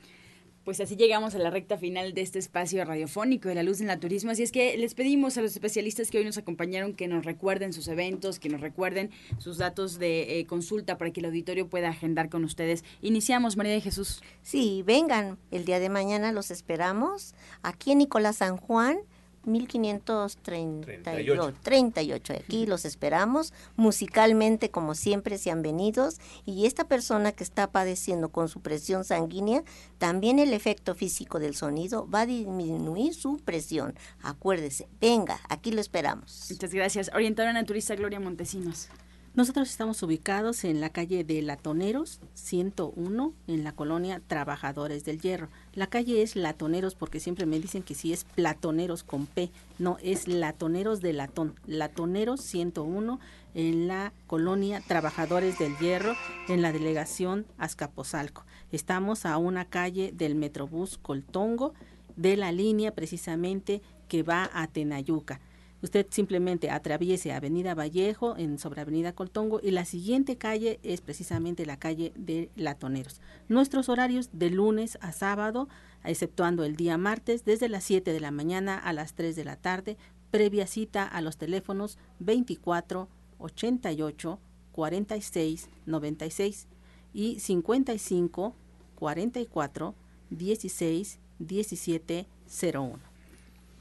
Pues 0.66 0.82
así 0.82 0.96
llegamos 0.96 1.36
a 1.36 1.38
la 1.38 1.52
recta 1.52 1.78
final 1.78 2.16
de 2.16 2.22
este 2.22 2.40
espacio 2.40 2.84
radiofónico 2.84 3.48
de 3.48 3.54
la 3.54 3.62
luz 3.62 3.82
en 3.82 3.90
el 3.92 4.00
turismo. 4.00 4.32
Así 4.32 4.42
es 4.42 4.52
que 4.52 4.76
les 4.78 4.96
pedimos 4.96 5.38
a 5.38 5.44
los 5.44 5.52
especialistas 5.52 6.10
que 6.10 6.18
hoy 6.18 6.26
nos 6.26 6.40
acompañaron 6.40 6.96
que 6.96 7.08
nos 7.08 7.24
recuerden 7.24 7.72
sus 7.72 7.88
eventos, 7.88 8.40
que 8.40 8.50
nos 8.50 8.62
recuerden 8.62 9.12
sus 9.38 9.60
datos 9.60 10.00
de 10.00 10.40
eh, 10.40 10.48
consulta 10.48 10.98
para 10.98 11.12
que 11.12 11.20
el 11.20 11.28
auditorio 11.28 11.68
pueda 11.68 11.90
agendar 11.90 12.30
con 12.30 12.44
ustedes. 12.44 12.84
Iniciamos, 13.04 13.58
María 13.58 13.74
de 13.74 13.82
Jesús. 13.82 14.24
Sí, 14.42 14.84
vengan. 14.88 15.38
El 15.52 15.66
día 15.66 15.80
de 15.80 15.90
mañana 15.90 16.32
los 16.32 16.50
esperamos 16.50 17.36
aquí 17.62 17.92
en 17.92 18.00
Nicolás 18.00 18.38
San 18.38 18.58
Juan 18.58 18.98
1538. 19.46 21.54
38. 21.62 22.34
Aquí 22.34 22.66
los 22.66 22.86
esperamos. 22.86 23.54
Musicalmente, 23.76 24.72
como 24.72 24.96
siempre, 24.96 25.38
sean 25.38 25.62
venidos. 25.62 26.20
Y 26.46 26.66
esta 26.66 26.88
persona 26.88 27.32
que 27.32 27.44
está 27.44 27.72
padeciendo 27.72 28.30
con 28.30 28.50
su 28.50 28.62
presión 28.62 29.04
sanguínea, 29.04 29.64
también 29.98 30.40
el 30.40 30.54
efecto 30.54 30.96
físico 30.96 31.40
del 31.40 31.56
sonido 31.56 32.10
va 32.10 32.22
a 32.22 32.26
disminuir 32.26 33.14
su 33.14 33.38
presión. 33.38 33.96
Acuérdese, 34.22 34.88
venga, 35.00 35.40
aquí 35.50 35.72
lo 35.72 35.82
esperamos. 35.82 36.48
Muchas 36.50 36.74
gracias. 36.74 37.12
Orientadora 37.14 37.54
naturista 37.54 37.96
Gloria 37.96 38.20
Montesinos. 38.20 38.90
Nosotros 39.36 39.70
estamos 39.70 40.02
ubicados 40.02 40.64
en 40.64 40.80
la 40.80 40.92
calle 40.92 41.26
de 41.26 41.42
Latoneros 41.42 42.22
101 42.36 43.34
en 43.48 43.66
la 43.66 43.74
colonia 43.74 44.22
Trabajadores 44.26 45.04
del 45.04 45.20
Hierro. 45.20 45.50
La 45.74 45.88
calle 45.88 46.22
es 46.22 46.38
Latoneros 46.38 46.96
porque 46.96 47.20
siempre 47.20 47.46
me 47.46 47.60
dicen 47.60 47.84
que 47.84 47.96
sí 47.96 48.14
es 48.14 48.24
Platoneros 48.24 49.04
con 49.04 49.26
P, 49.26 49.52
no 49.78 49.98
es 50.02 50.30
Latoneros 50.30 51.02
de 51.02 51.12
Latón. 51.12 51.54
Latoneros 51.68 52.40
101 52.40 53.20
en 53.56 53.90
la 53.90 54.14
colonia 54.26 54.80
Trabajadores 54.80 55.60
del 55.60 55.78
Hierro 55.80 56.14
en 56.48 56.62
la 56.62 56.72
delegación 56.72 57.46
Azcapotzalco. 57.58 58.46
Estamos 58.72 59.26
a 59.26 59.38
una 59.38 59.66
calle 59.66 60.14
del 60.16 60.36
Metrobús 60.36 60.98
Coltongo 60.98 61.74
de 62.16 62.38
la 62.38 62.54
línea 62.54 62.96
precisamente 62.96 63.82
que 64.08 64.24
va 64.24 64.50
a 64.54 64.68
Tenayuca. 64.68 65.42
Usted 65.86 66.08
simplemente 66.10 66.72
atraviese 66.72 67.32
Avenida 67.32 67.76
Vallejo 67.76 68.36
en 68.40 68.58
sobre 68.58 68.82
Avenida 68.82 69.14
Coltongo 69.14 69.60
y 69.62 69.70
la 69.70 69.86
siguiente 69.86 70.36
calle 70.36 70.80
es 70.82 71.00
precisamente 71.02 71.68
la 71.68 71.78
calle 71.78 72.12
de 72.16 72.50
Latoneros. 72.56 73.22
Nuestros 73.50 73.88
horarios 73.88 74.32
de 74.34 74.50
lunes 74.50 74.98
a 75.02 75.12
sábado, 75.12 75.70
exceptuando 76.04 76.64
el 76.64 76.76
día 76.76 76.98
martes, 76.98 77.46
desde 77.46 77.70
las 77.70 77.84
7 77.84 78.14
de 78.14 78.20
la 78.20 78.32
mañana 78.32 78.80
a 78.80 78.94
las 78.94 79.14
3 79.14 79.36
de 79.36 79.46
la 79.46 79.58
tarde, 79.58 79.96
previa 80.32 80.66
cita 80.66 81.04
a 81.04 81.22
los 81.22 81.38
teléfonos 81.38 82.00
24 82.18 83.08
88 83.38 84.40
46 84.72 85.70
96 85.86 86.68
y 87.14 87.40
55 87.40 88.56
44 88.96 89.96
16 90.32 91.20
17 91.38 92.26
01. 92.74 93.00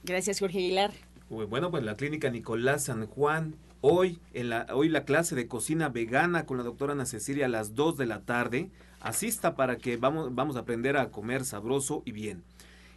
Gracias, 0.03 0.41
Jorge 0.41 0.59
Aguilar. 0.59 0.93
Bueno, 1.35 1.73
pues 1.73 1.83
la 1.83 1.97
clínica 1.97 2.31
Nicolás 2.31 2.85
San 2.85 3.07
Juan, 3.07 3.57
hoy, 3.81 4.21
en 4.35 4.51
la, 4.51 4.67
hoy 4.73 4.89
la 4.89 5.05
clase 5.05 5.35
de 5.35 5.49
cocina 5.49 5.89
vegana 5.89 6.47
con 6.47 6.59
la 6.59 6.63
doctora 6.63 6.93
Ana 6.93 7.07
Cecilia 7.07 7.47
a 7.47 7.49
las 7.49 7.75
2 7.75 7.97
de 7.97 8.07
la 8.07 8.21
tarde. 8.21 8.71
Asista 9.01 9.57
para 9.57 9.77
que 9.77 9.97
vamos, 9.97 10.57
a 10.57 10.61
aprender 10.61 10.97
a 10.97 11.11
comer 11.11 11.45
sabroso 11.45 12.03
y 12.07 12.13
bien. 12.13 12.45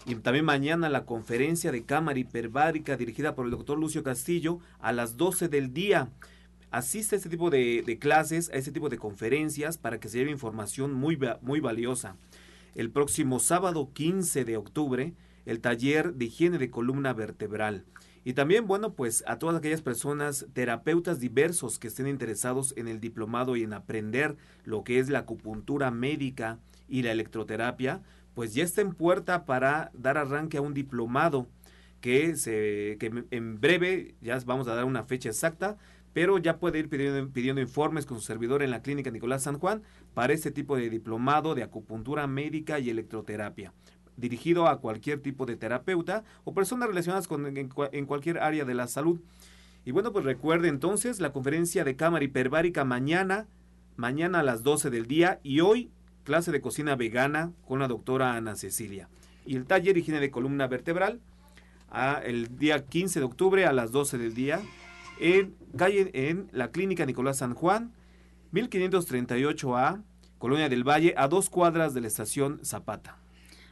Y 0.05 0.13
también 0.15 0.45
mañana 0.45 0.87
la 0.87 1.05
conferencia 1.05 1.71
de 1.71 1.83
cámara 1.83 2.19
hiperbárica 2.19 2.95
dirigida 2.95 3.33
por 3.33 3.45
el 3.45 3.51
doctor 3.51 3.79
Lucio 3.79 4.03
Castillo 4.03 4.59
a 4.79 4.91
las 4.91 5.17
12 5.17 5.49
del 5.49 5.73
día. 5.73 6.09
Asista 6.69 7.15
a 7.15 7.17
este 7.17 7.29
tipo 7.29 7.49
de, 7.49 7.83
de, 7.85 7.97
clases, 7.97 8.51
a 8.51 8.57
este 8.57 8.71
tipo 8.71 8.87
de 8.87 8.99
conferencias 8.99 9.79
para 9.79 9.99
que 9.99 10.09
se 10.09 10.19
lleve 10.19 10.29
información 10.29 10.93
muy, 10.93 11.17
muy 11.41 11.59
valiosa. 11.59 12.15
El 12.75 12.91
próximo 12.91 13.39
sábado 13.39 13.89
15 13.93 14.45
de 14.45 14.57
octubre, 14.57 15.13
el 15.47 15.59
taller 15.59 16.13
de 16.13 16.25
higiene 16.25 16.59
de 16.59 16.69
columna 16.69 17.13
vertebral. 17.13 17.83
Y 18.27 18.33
también, 18.33 18.67
bueno, 18.67 18.91
pues 18.93 19.23
a 19.25 19.39
todas 19.39 19.55
aquellas 19.55 19.81
personas, 19.81 20.47
terapeutas 20.51 21.21
diversos 21.21 21.79
que 21.79 21.87
estén 21.87 22.07
interesados 22.07 22.73
en 22.75 22.89
el 22.89 22.99
diplomado 22.99 23.55
y 23.55 23.63
en 23.63 23.71
aprender 23.71 24.35
lo 24.65 24.83
que 24.83 24.99
es 24.99 25.07
la 25.07 25.19
acupuntura 25.19 25.91
médica 25.91 26.59
y 26.89 27.03
la 27.03 27.13
electroterapia, 27.13 28.01
pues 28.33 28.53
ya 28.53 28.65
está 28.65 28.81
en 28.81 28.93
puerta 28.93 29.45
para 29.45 29.91
dar 29.93 30.17
arranque 30.17 30.57
a 30.57 30.61
un 30.61 30.73
diplomado 30.73 31.47
que, 32.01 32.35
se, 32.35 32.97
que 32.99 33.23
en 33.31 33.61
breve 33.61 34.15
ya 34.19 34.37
vamos 34.45 34.67
a 34.67 34.75
dar 34.75 34.83
una 34.83 35.03
fecha 35.03 35.29
exacta, 35.29 35.77
pero 36.11 36.37
ya 36.37 36.59
puede 36.59 36.79
ir 36.79 36.89
pidiendo, 36.89 37.31
pidiendo, 37.31 37.61
informes 37.61 38.05
con 38.05 38.17
su 38.17 38.25
servidor 38.25 38.61
en 38.61 38.71
la 38.71 38.81
clínica 38.81 39.09
Nicolás 39.09 39.43
San 39.43 39.57
Juan 39.57 39.83
para 40.13 40.33
este 40.33 40.51
tipo 40.51 40.75
de 40.75 40.89
diplomado 40.89 41.55
de 41.55 41.63
acupuntura 41.63 42.27
médica 42.27 42.77
y 42.77 42.89
electroterapia 42.89 43.71
dirigido 44.17 44.67
a 44.67 44.79
cualquier 44.79 45.21
tipo 45.21 45.45
de 45.45 45.55
terapeuta 45.55 46.23
o 46.43 46.53
personas 46.53 46.89
relacionadas 46.89 47.27
con 47.27 47.55
en, 47.55 48.05
cualquier 48.05 48.39
área 48.39 48.65
de 48.65 48.73
la 48.73 48.87
salud. 48.87 49.19
Y 49.85 49.91
bueno, 49.91 50.11
pues 50.11 50.25
recuerde 50.25 50.67
entonces 50.67 51.21
la 51.21 51.31
conferencia 51.31 51.83
de 51.83 51.95
cámara 51.95 52.25
hiperbárica 52.25 52.83
mañana, 52.83 53.47
mañana 53.95 54.39
a 54.39 54.43
las 54.43 54.63
12 54.63 54.89
del 54.89 55.07
día 55.07 55.39
y 55.43 55.61
hoy 55.61 55.91
clase 56.23 56.51
de 56.51 56.59
cocina 56.59 56.95
vegana 56.95 57.53
con 57.65 57.79
la 57.79 57.87
doctora 57.87 58.35
Ana 58.35 58.55
Cecilia. 58.55 59.07
Y 59.45 59.55
el 59.55 59.65
taller 59.65 59.97
higiene 59.97 60.19
de 60.19 60.29
columna 60.29 60.67
vertebral 60.67 61.21
a 61.89 62.19
el 62.25 62.57
día 62.57 62.85
15 62.85 63.19
de 63.19 63.25
octubre 63.25 63.65
a 63.65 63.71
las 63.71 63.93
12 63.93 64.17
del 64.17 64.33
día 64.33 64.59
en 65.19 65.55
calle 65.77 66.11
en 66.13 66.49
la 66.51 66.71
clínica 66.71 67.05
Nicolás 67.05 67.37
San 67.37 67.53
Juan, 67.53 67.93
1538A, 68.51 70.03
Colonia 70.37 70.69
del 70.69 70.83
Valle, 70.87 71.13
a 71.17 71.27
dos 71.27 71.49
cuadras 71.49 71.93
de 71.93 72.01
la 72.01 72.07
estación 72.07 72.59
Zapata. 72.63 73.17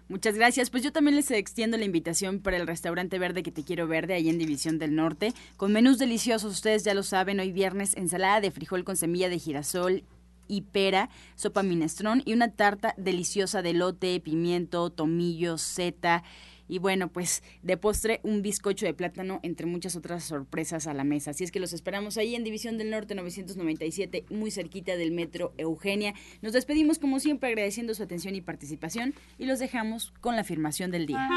Muchas 0.07 0.35
gracias. 0.35 0.69
Pues 0.69 0.83
yo 0.83 0.91
también 0.91 1.15
les 1.15 1.31
extiendo 1.31 1.77
la 1.77 1.85
invitación 1.85 2.39
para 2.39 2.57
el 2.57 2.67
restaurante 2.67 3.17
verde 3.17 3.41
que 3.41 3.51
te 3.51 3.63
quiero 3.63 3.87
verde 3.87 4.13
ahí 4.13 4.29
en 4.29 4.37
División 4.37 4.77
del 4.77 4.95
Norte, 4.95 5.33
con 5.57 5.73
menús 5.73 5.97
deliciosos. 5.97 6.53
Ustedes 6.53 6.83
ya 6.83 6.93
lo 6.93 7.01
saben, 7.01 7.39
hoy 7.39 7.51
viernes 7.51 7.95
ensalada 7.95 8.39
de 8.39 8.51
frijol 8.51 8.83
con 8.83 8.97
semilla 8.97 9.29
de 9.29 9.39
girasol 9.39 10.03
y 10.47 10.61
pera, 10.61 11.09
sopa 11.35 11.63
minestrón 11.63 12.21
y 12.23 12.33
una 12.33 12.51
tarta 12.51 12.93
deliciosa 12.97 13.63
de 13.63 13.73
lote, 13.73 14.19
pimiento, 14.19 14.91
tomillo, 14.91 15.57
seta 15.57 16.23
y 16.67 16.79
bueno, 16.79 17.07
pues 17.09 17.43
de 17.61 17.77
postre 17.77 18.19
un 18.23 18.41
bizcocho 18.41 18.85
de 18.85 18.93
plátano 18.93 19.39
entre 19.43 19.65
muchas 19.65 19.95
otras 19.95 20.23
sorpresas 20.23 20.87
a 20.87 20.93
la 20.93 21.03
mesa. 21.03 21.31
Así 21.31 21.43
es 21.43 21.51
que 21.51 21.59
los 21.59 21.73
esperamos 21.73 22.17
ahí 22.17 22.35
en 22.35 22.43
División 22.43 22.77
del 22.77 22.89
Norte 22.89 23.15
997, 23.15 24.25
muy 24.29 24.51
cerquita 24.51 24.97
del 24.97 25.11
Metro 25.11 25.53
Eugenia. 25.57 26.13
Nos 26.41 26.53
despedimos 26.53 26.99
como 26.99 27.19
siempre 27.19 27.49
agradeciendo 27.49 27.93
su 27.93 28.03
atención 28.03 28.35
y 28.35 28.41
participación 28.41 29.13
y 29.37 29.45
los 29.45 29.59
dejamos 29.59 30.13
con 30.21 30.35
la 30.35 30.41
afirmación 30.41 30.91
del 30.91 31.05
día. 31.05 31.29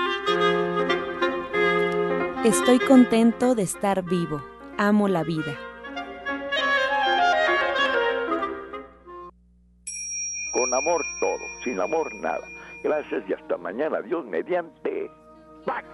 Estoy 2.44 2.78
contento 2.78 3.54
de 3.54 3.62
estar 3.62 4.04
vivo. 4.04 4.42
Amo 4.76 5.08
la 5.08 5.24
vida. 5.24 5.58
Con 10.52 10.72
amor 10.72 11.04
todo, 11.20 11.38
sin 11.64 11.80
amor 11.80 12.14
nada. 12.14 12.57
Gracias 12.82 13.24
y 13.28 13.32
hasta 13.34 13.56
mañana. 13.56 14.00
Dios 14.02 14.24
mediante. 14.24 15.10
Pax. 15.64 15.86